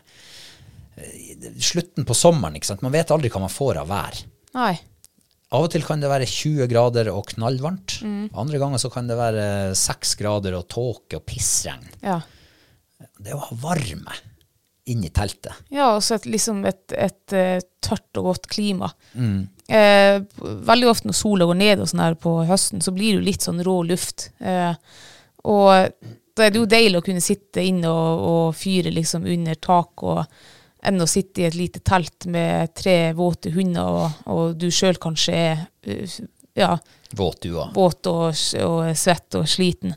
slutten 1.59 2.07
på 2.07 2.17
sommeren. 2.17 2.57
ikke 2.59 2.73
sant? 2.73 2.85
Man 2.85 2.95
vet 2.95 3.13
aldri 3.15 3.31
hva 3.33 3.45
man 3.45 3.53
får 3.53 3.81
av 3.83 3.91
vær. 3.91 4.21
Nei. 4.55 4.75
Av 5.55 5.67
og 5.67 5.71
til 5.71 5.85
kan 5.87 6.03
det 6.03 6.11
være 6.11 6.27
20 6.27 6.69
grader 6.71 7.11
og 7.13 7.29
knallvarmt. 7.35 8.01
Andre 8.35 8.61
ganger 8.63 8.83
så 8.83 8.91
kan 8.91 9.11
det 9.11 9.19
være 9.19 9.47
6 9.79 10.15
grader 10.19 10.57
og 10.59 10.69
tåke 10.73 11.21
og 11.21 11.27
pissregn. 11.29 11.85
Ja. 12.03 12.21
Det 13.21 13.35
å 13.35 13.43
ha 13.43 13.59
varme 13.63 14.17
inni 14.91 15.09
teltet. 15.15 15.55
Ja, 15.73 15.95
og 15.97 16.03
så 16.05 16.19
et, 16.19 16.27
liksom 16.29 16.65
et, 16.69 16.83
et, 16.93 17.23
et, 17.33 17.69
tørt 17.85 18.21
og 18.21 18.29
godt 18.33 18.49
klima. 18.53 18.91
Eh, 19.15 20.19
veldig 20.43 20.91
ofte 20.91 21.09
når 21.09 21.17
sola 21.17 21.49
går 21.49 21.57
ned 21.61 21.85
og 21.85 21.89
sånn 21.89 22.03
her 22.05 22.19
på 22.21 22.35
høsten, 22.49 22.83
så 22.85 22.93
blir 22.93 23.15
det 23.15 23.21
jo 23.21 23.29
litt 23.31 23.47
sånn 23.47 23.63
rå 23.65 23.79
luft. 23.89 24.29
Eh, 24.45 24.75
og 25.49 25.71
da 26.35 26.45
er 26.45 26.53
det 26.53 26.61
jo 26.61 26.69
deilig 26.69 27.01
å 27.01 27.07
kunne 27.07 27.25
sitte 27.25 27.65
inne 27.65 27.89
og, 27.89 28.27
og 28.29 28.59
fyre 28.59 28.93
liksom 28.93 29.25
under 29.31 29.57
tak, 29.63 30.05
og 30.05 30.25
enn 30.85 31.01
å 31.01 31.09
sitte 31.09 31.43
i 31.43 31.49
et 31.49 31.59
lite 31.59 31.83
telt 31.85 32.27
med 32.31 32.75
tre 32.77 33.13
våte 33.17 33.53
hunder, 33.55 34.01
og, 34.05 34.25
og 34.31 34.57
du 34.61 34.71
sjøl 34.73 34.99
kanskje 35.01 35.35
er 35.35 35.63
eh, 35.87 36.19
ja, 36.55 36.77
Våt 37.15 37.41
du 37.43 37.55
våt 37.75 38.07
og, 38.11 38.35
og 38.63 38.81
svett 38.99 39.37
og 39.39 39.47
sliten. 39.51 39.95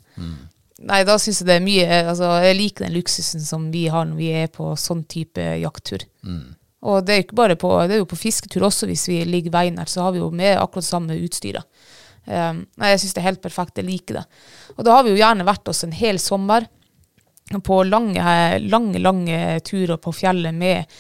Nei, 0.88 1.02
da 1.06 1.18
syns 1.22 1.42
jeg 1.42 1.48
det 1.48 1.56
er 1.58 1.64
mye 1.66 2.00
altså, 2.04 2.28
Jeg 2.46 2.58
liker 2.58 2.86
den 2.86 2.94
luksusen 2.94 3.42
som 3.42 3.72
vi 3.74 3.88
har 3.90 4.06
når 4.06 4.18
vi 4.20 4.28
er 4.44 4.50
på 4.54 4.76
sånn 4.78 5.04
type 5.10 5.42
jakttur. 5.62 6.06
Og 6.88 7.06
det 7.06 7.14
er, 7.14 7.24
ikke 7.26 7.38
bare 7.40 7.58
på, 7.58 7.72
det 7.90 7.98
er 7.98 8.04
jo 8.04 8.10
på 8.10 8.20
fisketur 8.20 8.68
også, 8.68 8.86
hvis 8.90 9.08
vi 9.10 9.24
ligger 9.26 9.54
veien 9.56 9.80
her, 9.82 9.90
så 9.90 10.06
har 10.06 10.14
vi 10.14 10.22
jo 10.22 10.30
med 10.30 10.60
akkurat 10.62 10.86
samme 10.86 11.18
utstyret. 11.26 11.66
Um, 12.28 12.66
nei, 12.78 12.92
jeg 12.92 13.02
syns 13.02 13.16
det 13.16 13.22
er 13.24 13.30
helt 13.30 13.42
perfekt. 13.42 13.80
Jeg 13.80 13.88
liker 13.88 14.20
det. 14.20 14.24
Og 14.76 14.86
da 14.86 14.98
har 14.98 15.06
vi 15.06 15.14
jo 15.14 15.20
gjerne 15.20 15.48
vært 15.48 15.72
oss 15.72 15.86
en 15.88 15.96
hel 15.96 16.20
sommer 16.22 16.68
på 17.64 17.84
lange, 17.84 18.60
lange, 18.60 19.00
lange 19.00 19.60
turer 19.66 19.98
på 19.98 20.12
fjellet 20.16 20.56
med, 20.56 20.98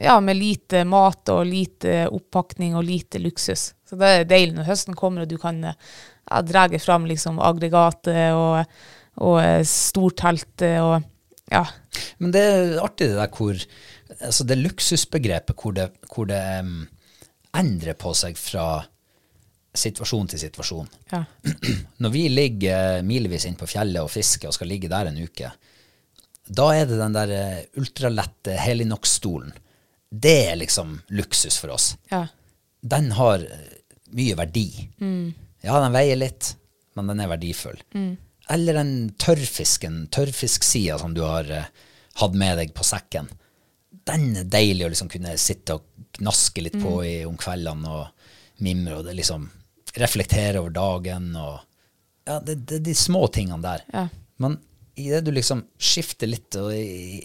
ja, 0.00 0.18
med 0.20 0.36
lite 0.36 0.84
mat 0.84 1.32
og 1.32 1.46
lite 1.48 2.04
oppakning 2.12 2.76
og 2.76 2.84
lite 2.84 3.20
luksus. 3.22 3.70
Så 3.88 3.96
det 3.96 4.12
er 4.12 4.28
deilig 4.28 4.56
når 4.58 4.70
høsten 4.70 4.98
kommer 4.98 5.24
og 5.24 5.30
du 5.30 5.38
kan 5.40 5.62
ja, 5.66 6.42
dra 6.42 6.66
fram 6.82 7.06
liksom 7.08 7.40
aggregatet 7.40 8.34
og, 8.36 8.78
og 9.24 9.66
storteltet 9.66 10.80
og 10.82 10.98
ja. 11.50 11.62
Men 12.18 12.32
det 12.34 12.42
er 12.42 12.80
artig 12.82 13.12
det 13.12 13.20
der 13.20 13.30
hvor 13.30 13.60
Altså 14.22 14.44
det 14.46 14.56
luksusbegrepet 14.56 15.58
hvor 15.60 15.74
det, 15.74 15.84
hvor 16.08 16.28
det 16.30 16.38
um, 16.62 16.84
endrer 17.58 17.96
på 17.98 18.12
seg 18.16 18.38
fra 18.38 18.78
situasjon 19.76 20.30
til 20.30 20.40
situasjon. 20.40 20.88
Ja. 21.10 21.22
Når 22.02 22.12
vi 22.14 22.22
ligger 22.32 23.02
milevis 23.06 23.44
inn 23.48 23.58
på 23.58 23.68
fjellet 23.68 24.00
og 24.02 24.12
fisker 24.12 24.48
og 24.48 24.56
skal 24.56 24.70
ligge 24.70 24.88
der 24.88 25.10
en 25.10 25.18
uke, 25.20 25.50
da 26.46 26.68
er 26.74 26.86
det 26.88 26.98
den 27.00 27.16
der 27.16 27.32
eh, 27.34 27.62
ultralette 27.80 28.56
Helinox-stolen. 28.60 29.54
Det 30.10 30.36
er 30.52 30.60
liksom 30.60 31.00
luksus 31.18 31.58
for 31.58 31.74
oss. 31.74 31.94
Ja. 32.12 32.26
Den 32.80 33.10
har 33.18 33.42
eh, 33.42 33.74
mye 34.16 34.36
verdi. 34.38 34.68
Ja, 35.66 35.80
den 35.82 35.96
veier 35.96 36.18
litt, 36.20 36.52
men 36.94 37.10
den 37.10 37.20
er 37.20 37.32
verdifull. 37.32 37.80
Eller 38.48 38.78
den 38.78 38.92
tørrfisken, 39.18 40.04
tørrfisksida 40.14 40.98
som 41.02 41.14
du 41.16 41.24
har 41.26 41.48
uh, 41.50 41.64
hatt 42.20 42.36
med 42.38 42.60
deg 42.60 42.74
på 42.76 42.86
sekken. 42.86 43.28
Den 44.06 44.28
er 44.38 44.46
deilig 44.46 44.86
å 44.86 44.90
liksom 44.92 45.10
kunne 45.10 45.34
sitte 45.40 45.80
og 45.80 46.06
gnaske 46.20 46.62
litt 46.62 46.78
på 46.78 47.00
i 47.04 47.16
om 47.26 47.34
kveldene 47.40 47.90
og 47.90 48.62
mimre, 48.62 49.00
og 49.00 49.10
liksom 49.10 49.48
reflektere 49.98 50.62
over 50.62 50.76
dagen 50.76 51.32
og 51.36 51.56
Ja, 52.26 52.40
det, 52.42 52.56
det 52.66 52.80
er 52.80 52.86
de 52.88 52.94
små 52.98 53.26
tingene 53.30 53.62
der. 53.62 53.82
Ja. 53.92 54.08
Men 54.42 54.56
idet 54.96 55.24
du 55.26 55.32
liksom 55.36 55.64
skifter 55.78 56.30
litt 56.30 56.56
og 56.60 56.70
i, 56.74 57.20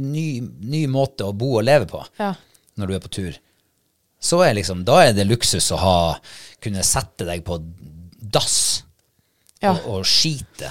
ny, 0.00 0.40
ny 0.40 0.84
måte 0.90 1.26
å 1.26 1.34
bo 1.36 1.56
og 1.58 1.64
leve 1.66 1.88
på 1.90 2.02
Ja. 2.20 2.34
når 2.78 2.86
du 2.86 2.94
er 2.96 3.02
på 3.04 3.10
tur, 3.12 3.38
så 4.20 4.42
er 4.44 4.54
liksom, 4.54 4.84
da 4.86 5.00
er 5.08 5.14
det 5.16 5.24
luksus 5.26 5.70
å 5.74 5.78
ha, 5.80 5.96
kunne 6.62 6.82
sette 6.86 7.24
deg 7.28 7.42
på 7.46 7.58
dass 8.20 8.84
Ja. 9.62 9.72
og, 9.74 9.86
og 10.00 10.04
skite, 10.08 10.70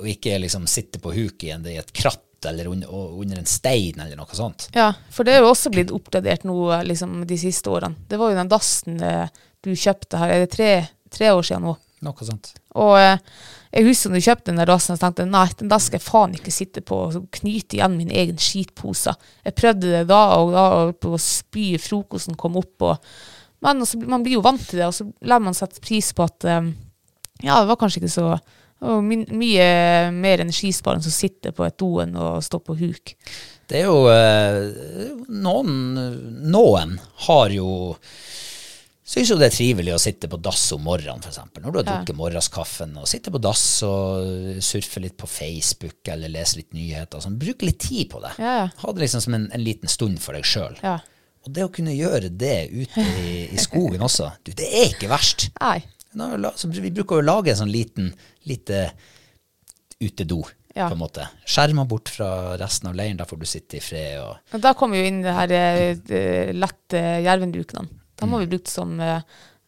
og 0.00 0.08
ikke 0.10 0.38
liksom 0.42 0.64
sitte 0.70 0.98
på 1.02 1.12
huk 1.14 1.44
i, 1.46 1.52
i 1.54 1.76
et 1.78 1.92
kratt 1.94 2.20
eller 2.48 2.66
under, 2.68 2.90
under 2.90 3.38
en 3.40 3.46
stein 3.48 4.00
eller 4.00 4.18
noe 4.18 4.34
sånt. 4.36 4.66
Ja, 4.76 4.90
for 5.10 5.24
det 5.24 5.32
er 5.36 5.44
jo 5.44 5.52
også 5.52 5.70
blitt 5.72 5.92
oppgradert 5.94 6.42
nå 6.44 6.56
liksom, 6.84 7.22
de 7.28 7.38
siste 7.40 7.70
årene. 7.72 7.96
Det 8.10 8.18
var 8.20 8.32
jo 8.32 8.36
den 8.36 8.50
dassen 8.52 8.98
eh, 9.00 9.28
du 9.64 9.70
kjøpte 9.72 10.18
her, 10.20 10.28
er 10.34 10.42
det 10.44 10.50
tre, 10.52 10.70
tre 11.14 11.30
år 11.32 11.46
siden 11.46 11.64
nå? 11.64 11.76
Noe 12.04 12.26
sånt. 12.28 12.50
Og 12.76 12.98
eh, 13.00 13.16
jeg 13.74 13.86
husker 13.88 14.12
når 14.12 14.20
jeg 14.20 14.26
kjøpte 14.28 14.50
den 14.52 14.60
der 14.60 14.70
dassen, 14.70 14.94
og 14.94 15.02
tenkte 15.02 15.26
nei, 15.26 15.46
den 15.58 15.70
der 15.72 15.82
skal 15.82 15.98
jeg 15.98 16.06
faen 16.06 16.34
ikke 16.36 16.54
sitte 16.54 16.82
på 16.86 16.98
og 17.08 17.24
knyte 17.34 17.78
igjen 17.78 17.96
min 17.98 18.12
egen 18.14 18.38
skitpose. 18.38 19.14
Jeg 19.42 19.56
prøvde 19.58 19.90
det 19.90 20.04
da 20.10 20.20
og 20.38 20.52
da, 20.54 20.66
og 20.78 20.98
på 21.02 21.14
å 21.16 21.20
spy 21.20 21.72
frokosten 21.82 22.38
kom 22.38 22.60
opp. 22.60 22.86
Og, 22.86 23.14
men 23.66 23.82
også, 23.82 23.98
man 24.06 24.22
blir 24.22 24.38
jo 24.38 24.44
vant 24.46 24.62
til 24.62 24.78
det, 24.78 24.86
og 24.86 24.94
så 24.94 25.08
lar 25.26 25.42
man 25.42 25.58
sette 25.58 25.82
pris 25.82 26.12
på 26.14 26.26
at 26.26 26.46
um, 26.60 26.70
ja, 27.42 27.58
det 27.58 27.72
var 27.72 27.80
kanskje 27.80 28.04
ikke 28.04 28.14
så 28.14 28.36
my 28.84 29.16
mye 29.32 29.66
mer 30.12 30.42
energisparende 30.44 31.06
som 31.06 31.14
sitter 31.14 31.54
på 31.56 31.64
et 31.64 31.76
doen 31.80 32.14
og 32.20 32.42
står 32.44 32.62
på 32.66 32.76
huk. 32.78 33.14
Det 33.70 33.80
er 33.80 33.86
jo 33.88 34.00
eh, 34.12 35.14
noen, 35.32 35.76
noen 36.52 36.98
har 37.26 37.54
jo 37.54 37.68
Syns 39.04 39.28
jo 39.28 39.36
det 39.36 39.50
er 39.50 39.52
trivelig 39.52 39.92
å 39.92 40.00
sitte 40.00 40.30
på 40.32 40.38
dass 40.40 40.62
om 40.72 40.80
morgenen, 40.86 41.20
f.eks. 41.20 41.36
Når 41.60 41.72
du 41.74 41.78
har 41.82 41.84
drukket 41.90 42.16
morgenskaffen, 42.16 42.94
og 42.96 43.08
sitte 43.10 43.28
på 43.34 43.40
dass 43.44 43.64
og 43.84 44.62
surfe 44.64 45.02
litt 45.04 45.16
på 45.20 45.28
Facebook 45.28 46.08
eller 46.08 46.32
lese 46.32 46.56
litt 46.62 46.72
nyheter. 46.72 47.20
Sånn. 47.20 47.36
Bruke 47.40 47.68
litt 47.68 47.82
tid 47.84 48.08
på 48.14 48.22
det. 48.24 48.30
Ja, 48.40 48.54
ja. 48.62 48.70
Ha 48.80 48.94
det 48.96 49.04
liksom 49.04 49.20
som 49.26 49.36
en, 49.36 49.50
en 49.52 49.64
liten 49.64 49.92
stund 49.92 50.22
for 50.24 50.32
deg 50.38 50.48
sjøl. 50.48 50.78
Ja. 50.80 50.96
Og 51.44 51.52
det 51.52 51.66
å 51.66 51.72
kunne 51.76 51.92
gjøre 51.92 52.30
det 52.32 52.54
ute 52.72 53.04
i, 53.04 53.32
i 53.52 53.60
skogen 53.60 54.00
også, 54.06 54.30
du, 54.40 54.54
det 54.56 54.70
er 54.72 54.86
ikke 54.94 55.10
verst. 55.12 55.50
Nå, 56.16 56.30
vi 56.72 56.92
bruker 56.94 57.20
å 57.20 57.26
lage 57.26 57.52
en 57.52 57.58
sånn 57.60 57.72
liten 57.74 58.08
lite 58.48 58.86
utedo, 60.00 60.46
Ja. 60.74 60.88
på 60.88 60.96
en 60.96 61.02
måte. 61.04 61.26
Skjerma 61.46 61.84
bort 61.86 62.08
fra 62.10 62.56
resten 62.58 62.88
av 62.88 62.96
leiren, 62.98 63.16
der 63.20 63.28
får 63.28 63.38
du 63.38 63.44
sitte 63.46 63.76
i 63.76 63.82
fred. 63.84 64.16
og 64.24 64.56
Og 64.56 64.64
da 64.64 64.72
kommer 64.74 64.98
jo 64.98 65.04
inn 65.06 65.20
det 65.22 65.34
her 65.36 65.52
eh, 65.52 65.94
det 66.08 66.24
lette 66.56 67.02
jervendukene. 67.22 67.84
Da 68.20 68.26
må 68.30 68.38
vi 68.42 68.46
bruke 68.46 68.70
som, 68.70 68.98
eh, 69.00 69.20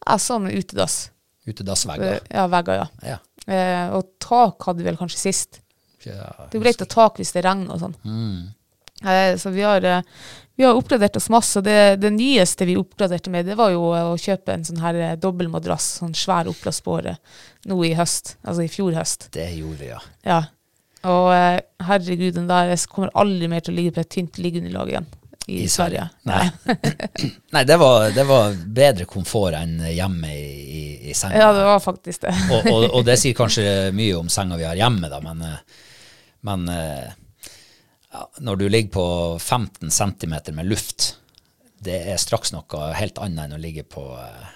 ja, 0.07 0.17
som 0.17 0.45
utedass. 0.47 1.09
utedassvegger. 1.47 2.13
Eh, 2.13 2.19
Ja, 2.35 2.47
vegger, 2.47 2.73
ja. 2.75 2.87
Ja. 3.03 3.17
Eh, 3.47 3.93
og 3.95 4.09
tak 4.19 4.63
hadde 4.67 4.83
vi 4.83 4.89
vel 4.89 4.97
kanskje 4.99 5.17
sist. 5.21 5.61
Ja, 6.05 6.47
Det 6.51 6.55
er 6.59 6.63
greit 6.63 6.81
å 6.83 6.87
tak 6.87 7.17
hvis 7.17 7.31
det 7.33 7.43
regner 7.43 7.71
og 7.73 7.79
sånn. 7.79 7.95
Eh, 9.03 9.35
så 9.37 9.51
vi 9.51 9.61
har, 9.61 9.83
eh, 9.83 10.01
vi 10.55 10.63
har 10.63 10.73
oppgradert 10.75 11.15
oss 11.15 11.29
masse. 11.29 11.57
og 11.57 11.63
Det, 11.63 11.99
det 11.99 12.11
nyeste 12.13 12.65
vi 12.65 12.75
oppgraderte 12.77 13.29
med, 13.29 13.45
det 13.45 13.55
var 13.57 13.71
jo 13.71 13.81
å 13.91 14.15
kjøpe 14.17 14.53
en 14.53 14.63
sånn 14.63 14.79
her 14.81 15.15
dobbeltmadrass, 15.15 15.99
sånn 16.01 16.15
svær 16.15 16.47
oppblåsbåre, 16.47 17.17
nå 17.67 17.79
i 17.85 17.93
høst. 17.95 18.35
Altså 18.45 18.63
i 18.63 18.71
fjor 18.71 18.93
høst. 18.93 19.29
Det 19.31 19.49
gjorde 19.57 19.77
vi, 19.79 19.87
ja. 19.87 19.99
Ja. 20.25 20.41
Og 21.07 21.29
herregud, 21.87 22.33
den 22.33 22.47
der 22.47 22.69
jeg 22.73 22.87
kommer 22.89 23.11
aldri 23.15 23.47
mer 23.47 23.61
til 23.61 23.73
å 23.75 23.77
ligge 23.77 23.93
på 23.95 24.01
et 24.01 24.09
tynt 24.09 24.39
liggeunderlag 24.41 24.89
igjen 24.89 25.05
i, 25.47 25.61
I 25.63 25.67
Sverige. 25.71 26.03
Nei, 26.27 26.43
Nei 27.55 27.63
det, 27.67 27.77
var, 27.79 28.09
det 28.15 28.23
var 28.27 28.55
bedre 28.75 29.05
komfort 29.07 29.55
enn 29.55 29.77
hjemme 29.87 30.31
i, 30.35 30.47
i, 30.79 30.81
i 31.11 31.13
senga. 31.15 31.39
Ja, 31.39 31.51
det 31.55 31.63
var 31.69 31.79
faktisk 31.83 32.25
det. 32.27 32.33
og, 32.51 32.67
og, 32.73 32.87
og 32.99 33.05
det 33.07 33.15
sier 33.21 33.37
kanskje 33.37 33.67
mye 33.99 34.17
om 34.19 34.27
senga 34.33 34.57
vi 34.59 34.67
har 34.67 34.75
hjemme, 34.79 35.07
da, 35.11 35.21
men, 35.23 35.45
eh, 35.47 35.85
men 36.47 36.67
eh, 36.73 37.07
ja, 38.11 38.25
når 38.43 38.59
du 38.61 38.67
ligger 38.69 38.91
på 38.97 39.07
15 39.39 39.91
cm 39.91 40.35
med 40.57 40.67
luft, 40.67 41.13
det 41.79 42.01
er 42.11 42.17
straks 42.19 42.51
noe 42.55 42.91
helt 42.97 43.19
annet 43.21 43.45
enn 43.47 43.55
å 43.55 43.61
ligge 43.61 43.83
på 43.87 44.03
eh, 44.19 44.47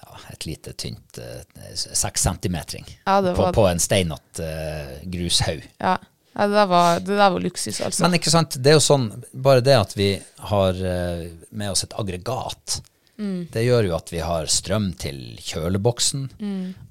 ja, 0.00 0.16
et 0.32 0.46
lite, 0.48 0.72
tynt 0.78 1.18
eh, 1.20 1.74
6 1.74 2.22
cm-ring 2.28 2.86
Ja, 3.04 3.18
det 3.24 3.34
på, 3.36 3.42
var- 3.48 3.56
på 3.56 3.66
en 3.68 3.80
steinete 3.82 4.46
eh, 4.48 4.96
grushaug. 5.12 5.64
Ja, 5.82 5.98
ja 6.40 6.46
det, 6.48 6.56
der 6.56 6.70
var, 6.70 7.02
det 7.04 7.18
der 7.18 7.34
var 7.36 7.44
luksus, 7.44 7.80
altså. 7.84 8.06
Men 8.06 8.16
ikke 8.16 8.32
sant, 8.32 8.56
det 8.58 8.72
er 8.72 8.78
jo 8.78 8.84
sånn, 8.84 9.10
bare 9.32 9.64
det 9.64 9.76
at 9.76 9.92
vi 9.98 10.14
har 10.50 10.80
eh, 10.80 11.26
med 11.52 11.74
oss 11.74 11.84
et 11.84 11.96
aggregat, 12.00 12.80
det 13.20 13.66
gjør 13.66 13.90
jo 13.90 13.96
at 13.98 14.08
vi 14.08 14.22
har 14.24 14.46
strøm 14.48 14.86
til 14.96 15.18
kjøleboksen, 15.44 16.22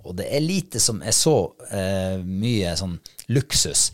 og 0.06 0.12
det 0.20 0.28
er 0.30 0.44
lite 0.46 0.78
som 0.78 1.00
er 1.02 1.16
så 1.18 1.56
eh, 1.74 2.22
mye 2.22 2.76
sånn 2.78 3.00
luksus 3.34 3.88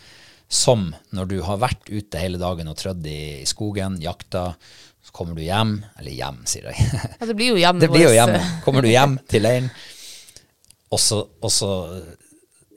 som 0.52 0.90
når 1.16 1.30
du 1.32 1.38
har 1.46 1.62
vært 1.62 1.88
ute 1.90 2.20
hele 2.20 2.40
dagen 2.42 2.68
og 2.70 2.78
trødd 2.80 3.08
i, 3.08 3.22
i 3.42 3.48
skogen, 3.50 3.98
jakta, 4.04 4.50
så 5.06 5.16
kommer 5.16 5.38
du 5.38 5.46
hjem, 5.46 5.78
eller 6.00 6.12
hjem, 6.12 6.44
sier 6.50 6.70
jeg. 6.70 6.90
ja, 7.20 7.26
det 7.30 7.38
blir 7.38 7.54
jo 7.54 7.62
hjemme 7.62 7.84
det 7.84 7.92
blir 7.94 8.08
jo 8.08 8.14
hjemme. 8.16 8.44
Kommer 8.66 8.86
du 8.86 8.92
hjem 8.92 9.18
til 9.32 9.46
leiren, 9.46 9.72
og 10.92 11.02
så, 11.02 11.24
og 11.40 11.52
så 11.52 11.72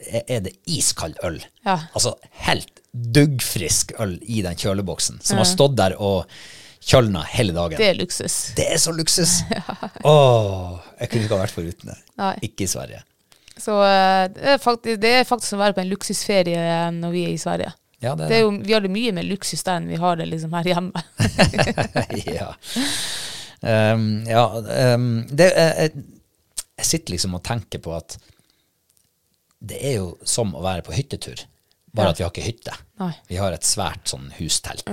er 0.06 0.44
det 0.46 0.54
iskald 0.70 1.18
øl. 1.26 1.40
Ja. 1.66 1.78
Altså 1.92 2.14
helt 2.46 2.82
duggfrisk 2.92 3.92
øl 4.00 4.16
i 4.22 4.42
den 4.46 4.56
kjøleboksen, 4.58 5.20
som 5.22 5.40
har 5.40 5.48
stått 5.48 5.76
der 5.78 5.96
og 6.00 6.30
kjølna 6.88 7.24
hele 7.34 7.54
dagen. 7.56 7.78
Det 7.78 7.90
er 7.90 7.98
luksus. 7.98 8.38
Det 8.56 8.66
er 8.72 8.80
så 8.80 8.94
luksus! 8.96 9.40
Åh, 10.08 10.78
jeg 11.00 11.10
kunne 11.10 11.26
ikke 11.26 11.36
ha 11.36 11.42
vært 11.42 11.56
foruten 11.56 11.92
det. 11.92 11.98
Nei. 12.20 12.34
Ikke 12.48 12.64
i 12.64 12.70
Sverige. 12.70 13.02
Så 13.58 13.74
eh, 13.82 14.24
det 14.34 14.54
er, 14.54 14.62
faktisk, 14.62 15.00
det 15.02 15.12
er 15.18 15.28
faktisk 15.28 15.56
å 15.56 15.62
være 15.62 15.76
på 15.76 15.82
en 15.82 15.90
luksusferie 15.90 16.66
når 16.94 17.14
vi 17.14 17.24
er 17.26 17.34
i 17.34 17.40
Sverige. 17.42 17.72
Ja, 17.98 18.14
det 18.14 18.28
Det 18.30 18.36
er 18.36 18.38
er 18.38 18.44
jo, 18.44 18.52
vi 18.62 18.76
har 18.76 18.84
det 18.84 18.92
mye 18.94 19.14
mer 19.16 19.26
luksus 19.26 19.64
der 19.66 19.80
enn 19.80 19.88
vi 19.90 19.98
har 19.98 20.20
det 20.20 20.28
liksom 20.30 20.54
her 20.54 20.68
hjemme. 20.70 21.02
ja. 22.38 22.52
Um, 23.58 24.04
ja 24.28 24.44
um, 24.94 25.08
det, 25.34 25.48
jeg, 25.50 26.04
jeg 26.78 26.86
sitter 26.92 27.16
liksom 27.16 27.34
og 27.34 27.42
tenker 27.48 27.82
på 27.82 27.96
at 27.96 28.14
det 29.60 29.78
er 29.82 29.96
jo 29.98 30.10
som 30.28 30.52
å 30.54 30.62
være 30.62 30.84
på 30.86 30.94
hyttetur, 30.94 31.40
bare 31.94 32.10
Ja. 32.10 32.10
at 32.14 32.18
vi 32.20 32.24
har 32.26 32.30
ikke 32.32 32.46
hytte. 32.46 32.74
Nei. 33.00 33.12
Vi 33.28 33.36
har 33.40 33.52
et 33.52 33.66
svært 33.66 34.06
sånn 34.10 34.30
hustelt. 34.38 34.86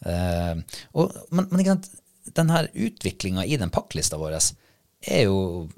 Um, 0.00 0.64
og, 0.96 1.12
men, 1.30 1.46
men 1.50 1.60
ikke 1.60 1.74
sant, 1.76 1.90
den 2.36 2.50
her 2.52 2.68
utviklinga 2.72 3.44
i 3.44 3.56
den 3.60 3.72
pakklista 3.72 4.16
vår 4.20 4.36
er 4.40 5.24
jo 5.26 5.68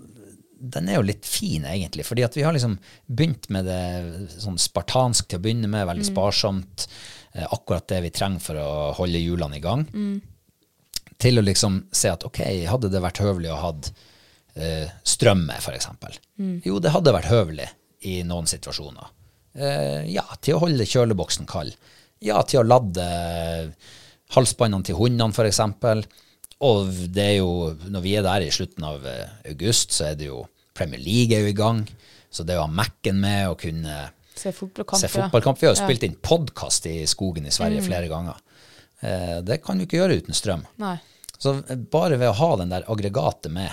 den 0.62 0.86
er 0.88 1.00
jo 1.00 1.06
litt 1.06 1.26
fin, 1.26 1.64
egentlig. 1.66 2.04
fordi 2.06 2.22
at 2.22 2.36
vi 2.36 2.44
har 2.46 2.54
liksom 2.54 2.76
begynt 3.10 3.48
med 3.50 3.66
det 3.66 4.28
sånn 4.38 4.58
spartansk 4.62 5.26
til 5.26 5.40
å 5.40 5.42
begynne 5.42 5.66
med, 5.70 5.88
veldig 5.88 6.06
sparsomt. 6.06 6.86
Eh, 7.34 7.46
akkurat 7.50 7.88
det 7.90 7.98
vi 8.04 8.12
trenger 8.14 8.44
for 8.44 8.60
å 8.62 8.68
holde 8.94 9.18
hjulene 9.18 9.58
i 9.58 9.64
gang. 9.64 9.82
Til 11.18 11.38
å 11.38 11.42
liksom 11.42 11.80
se 11.90 12.12
at 12.14 12.22
ok, 12.28 12.38
hadde 12.70 12.92
det 12.92 13.02
vært 13.02 13.18
høvelig 13.24 13.50
å 13.50 13.58
ha 13.58 13.72
eh, 14.54 14.86
strømme, 15.02 15.58
f.eks.? 15.58 15.88
Mm. 16.38 16.60
Jo, 16.64 16.78
det 16.78 16.94
hadde 16.94 17.16
vært 17.18 17.30
høvelig 17.32 17.66
i 18.08 18.22
noen 18.26 18.46
situasjoner. 18.50 19.10
Eh, 19.54 20.06
ja, 20.12 20.24
til 20.40 20.56
å 20.56 20.62
holde 20.64 20.86
kjøleboksen 20.88 21.46
kald. 21.50 21.74
Ja, 22.22 22.40
til 22.46 22.60
å 22.62 22.66
ladde 22.66 23.04
halsbåndene 24.36 24.86
til 24.86 24.96
hundene, 24.98 25.34
f.eks. 25.34 25.60
Og 26.62 26.92
det 27.12 27.24
er 27.26 27.36
jo, 27.40 27.50
når 27.90 28.04
vi 28.04 28.14
er 28.18 28.22
der 28.26 28.44
i 28.46 28.52
slutten 28.54 28.84
av 28.86 29.04
eh, 29.08 29.26
august, 29.50 29.92
så 29.96 30.12
er 30.12 30.18
det 30.20 30.28
jo 30.30 30.44
Premier 30.76 31.02
League 31.02 31.34
er 31.36 31.42
jo 31.44 31.50
i 31.52 31.56
gang. 31.58 31.82
Så 32.32 32.46
det 32.48 32.56
å 32.56 32.64
ha 32.64 32.70
Mac-en 32.70 33.18
med 33.20 33.48
og 33.50 33.58
kunne 33.60 33.96
Se 34.38 34.52
fotballkamp. 34.56 35.00
se 35.02 35.10
fotballkamp 35.12 35.58
Vi 35.60 35.66
har 35.68 35.74
jo 35.74 35.80
Ja. 35.82 35.86
spilt 35.86 36.06
inn 36.06 36.14
podkast 36.22 36.86
i 36.88 37.02
skogen 37.06 37.44
i 37.46 37.52
Sverige 37.52 37.82
flere 37.84 38.08
ganger. 38.08 38.38
Eh, 39.02 39.40
det 39.44 39.58
kan 39.64 39.76
du 39.76 39.84
ikke 39.84 39.98
gjøre 40.00 40.20
uten 40.22 40.34
strøm. 40.38 40.62
Nei. 40.80 40.96
Så 41.42 41.56
bare 41.90 42.16
ved 42.16 42.30
å 42.30 42.38
ha 42.38 42.56
den 42.62 42.70
der 42.70 42.86
aggregatet 42.88 43.50
med, 43.52 43.70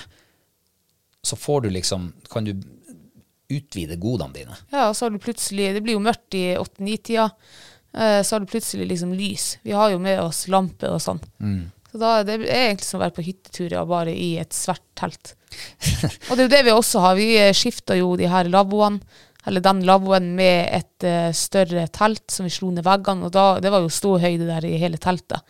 så 1.24 1.38
får 1.38 1.62
du 1.64 1.70
liksom 1.70 2.10
Kan 2.32 2.46
du 2.48 2.54
utvide 3.50 3.98
godene 4.02 4.36
dine. 4.36 4.60
Ja, 4.70 4.90
og 4.90 4.96
så 4.98 5.08
har 5.08 5.14
du 5.14 5.20
plutselig 5.22 5.74
Det 5.76 5.82
blir 5.86 5.98
jo 5.98 6.04
mørkt 6.06 6.38
i 6.38 6.54
åtte-ni-tida. 6.60 7.30
Eh, 7.98 8.22
så 8.24 8.36
har 8.36 8.40
du 8.40 8.52
plutselig 8.52 8.88
liksom 8.88 9.14
lys. 9.14 9.58
Vi 9.66 9.72
har 9.72 9.90
jo 9.94 10.00
med 10.00 10.22
oss 10.22 10.48
lampe 10.48 10.92
og 10.94 11.02
sånn. 11.02 11.22
Så 11.92 11.98
da, 11.98 12.20
det 12.26 12.36
er 12.38 12.68
egentlig 12.68 12.86
som 12.86 13.00
å 13.00 13.06
være 13.06 13.16
på 13.18 13.26
hyttetur, 13.26 13.72
ja, 13.74 13.86
bare 13.90 14.14
i 14.14 14.36
et 14.42 14.54
svært 14.54 14.86
telt. 15.00 15.34
og 16.30 16.36
det 16.36 16.44
er 16.44 16.46
jo 16.46 16.54
det 16.54 16.66
vi 16.68 16.76
også 16.76 17.02
har. 17.02 17.18
Vi 17.18 17.32
skifta 17.58 17.98
jo 17.98 18.14
de 18.20 18.30
her 18.30 18.50
lavvoene, 18.54 19.02
eller 19.50 19.64
den 19.66 19.82
lavvoen, 19.88 20.28
med 20.38 20.68
et 20.76 21.06
uh, 21.08 21.32
større 21.34 21.88
telt 21.96 22.28
som 22.30 22.46
vi 22.46 22.54
slo 22.54 22.70
ned 22.76 22.86
veggene. 22.86 23.26
Og 23.26 23.34
da, 23.34 23.46
det 23.64 23.72
var 23.74 23.82
jo 23.82 23.90
ståhøyde 23.90 24.46
der 24.52 24.68
i 24.70 24.76
hele 24.78 25.00
teltet. 25.02 25.42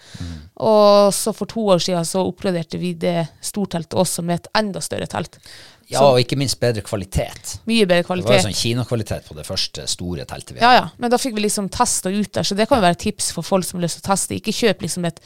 Og 0.64 1.10
så 1.18 1.34
for 1.36 1.50
to 1.50 1.66
år 1.74 1.84
siden 1.84 2.08
så 2.08 2.24
oppgraderte 2.24 2.80
vi 2.80 2.94
det 2.96 3.18
storteltet 3.44 3.98
også 4.00 4.24
med 4.24 4.40
et 4.40 4.52
enda 4.62 4.84
større 4.86 5.10
telt. 5.12 5.42
Ja, 5.90 6.04
og 6.06 6.20
ikke 6.22 6.38
minst 6.38 6.60
bedre 6.62 6.84
kvalitet. 6.86 7.56
Mye 7.70 7.88
bedre 7.90 8.06
kvalitet. 8.06 8.28
Det 8.28 8.36
var 8.36 8.44
jo 8.44 8.48
sånn 8.52 8.60
kinokvalitet 8.60 9.30
på 9.30 9.38
det 9.40 9.46
første 9.48 9.86
store 9.90 10.26
teltet 10.30 10.54
vi 10.54 10.62
hadde. 10.62 10.76
ja. 10.76 10.84
ja, 10.84 10.90
Men 11.02 11.14
da 11.14 11.18
fikk 11.22 11.34
vi 11.38 11.46
liksom 11.48 11.70
testa 11.74 12.12
ut 12.14 12.30
der, 12.38 12.46
så 12.46 12.58
det 12.58 12.68
kan 12.70 12.78
jo 12.78 12.86
være 12.86 12.98
et 13.00 13.06
tips 13.08 13.32
for 13.34 13.48
folk 13.48 13.66
som 13.66 13.80
har 13.80 13.88
lyst 13.88 13.98
til 13.98 14.06
å 14.06 14.10
teste. 14.12 14.38
Ikke 14.38 14.54
kjøp 14.54 14.86
liksom 14.86 15.08
et, 15.10 15.18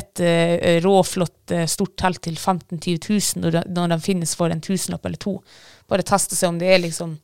et 0.00 0.24
uh, 0.24 0.70
råflott 0.86 1.52
uh, 1.52 1.66
stort 1.68 1.98
telt 2.00 2.22
til 2.24 2.38
15 2.38 2.80
000-20 2.80 3.42
000 3.42 3.44
når, 3.44 3.60
når 3.76 3.92
de 3.92 4.00
finnes 4.08 4.32
for 4.38 4.52
en 4.52 4.64
tusenlapp 4.64 5.04
eller 5.04 5.20
to. 5.20 5.36
Bare 5.90 6.06
teste 6.06 6.38
seg 6.38 6.54
om 6.54 6.62
det 6.62 6.72
er 6.72 6.82
liksom 6.86 7.18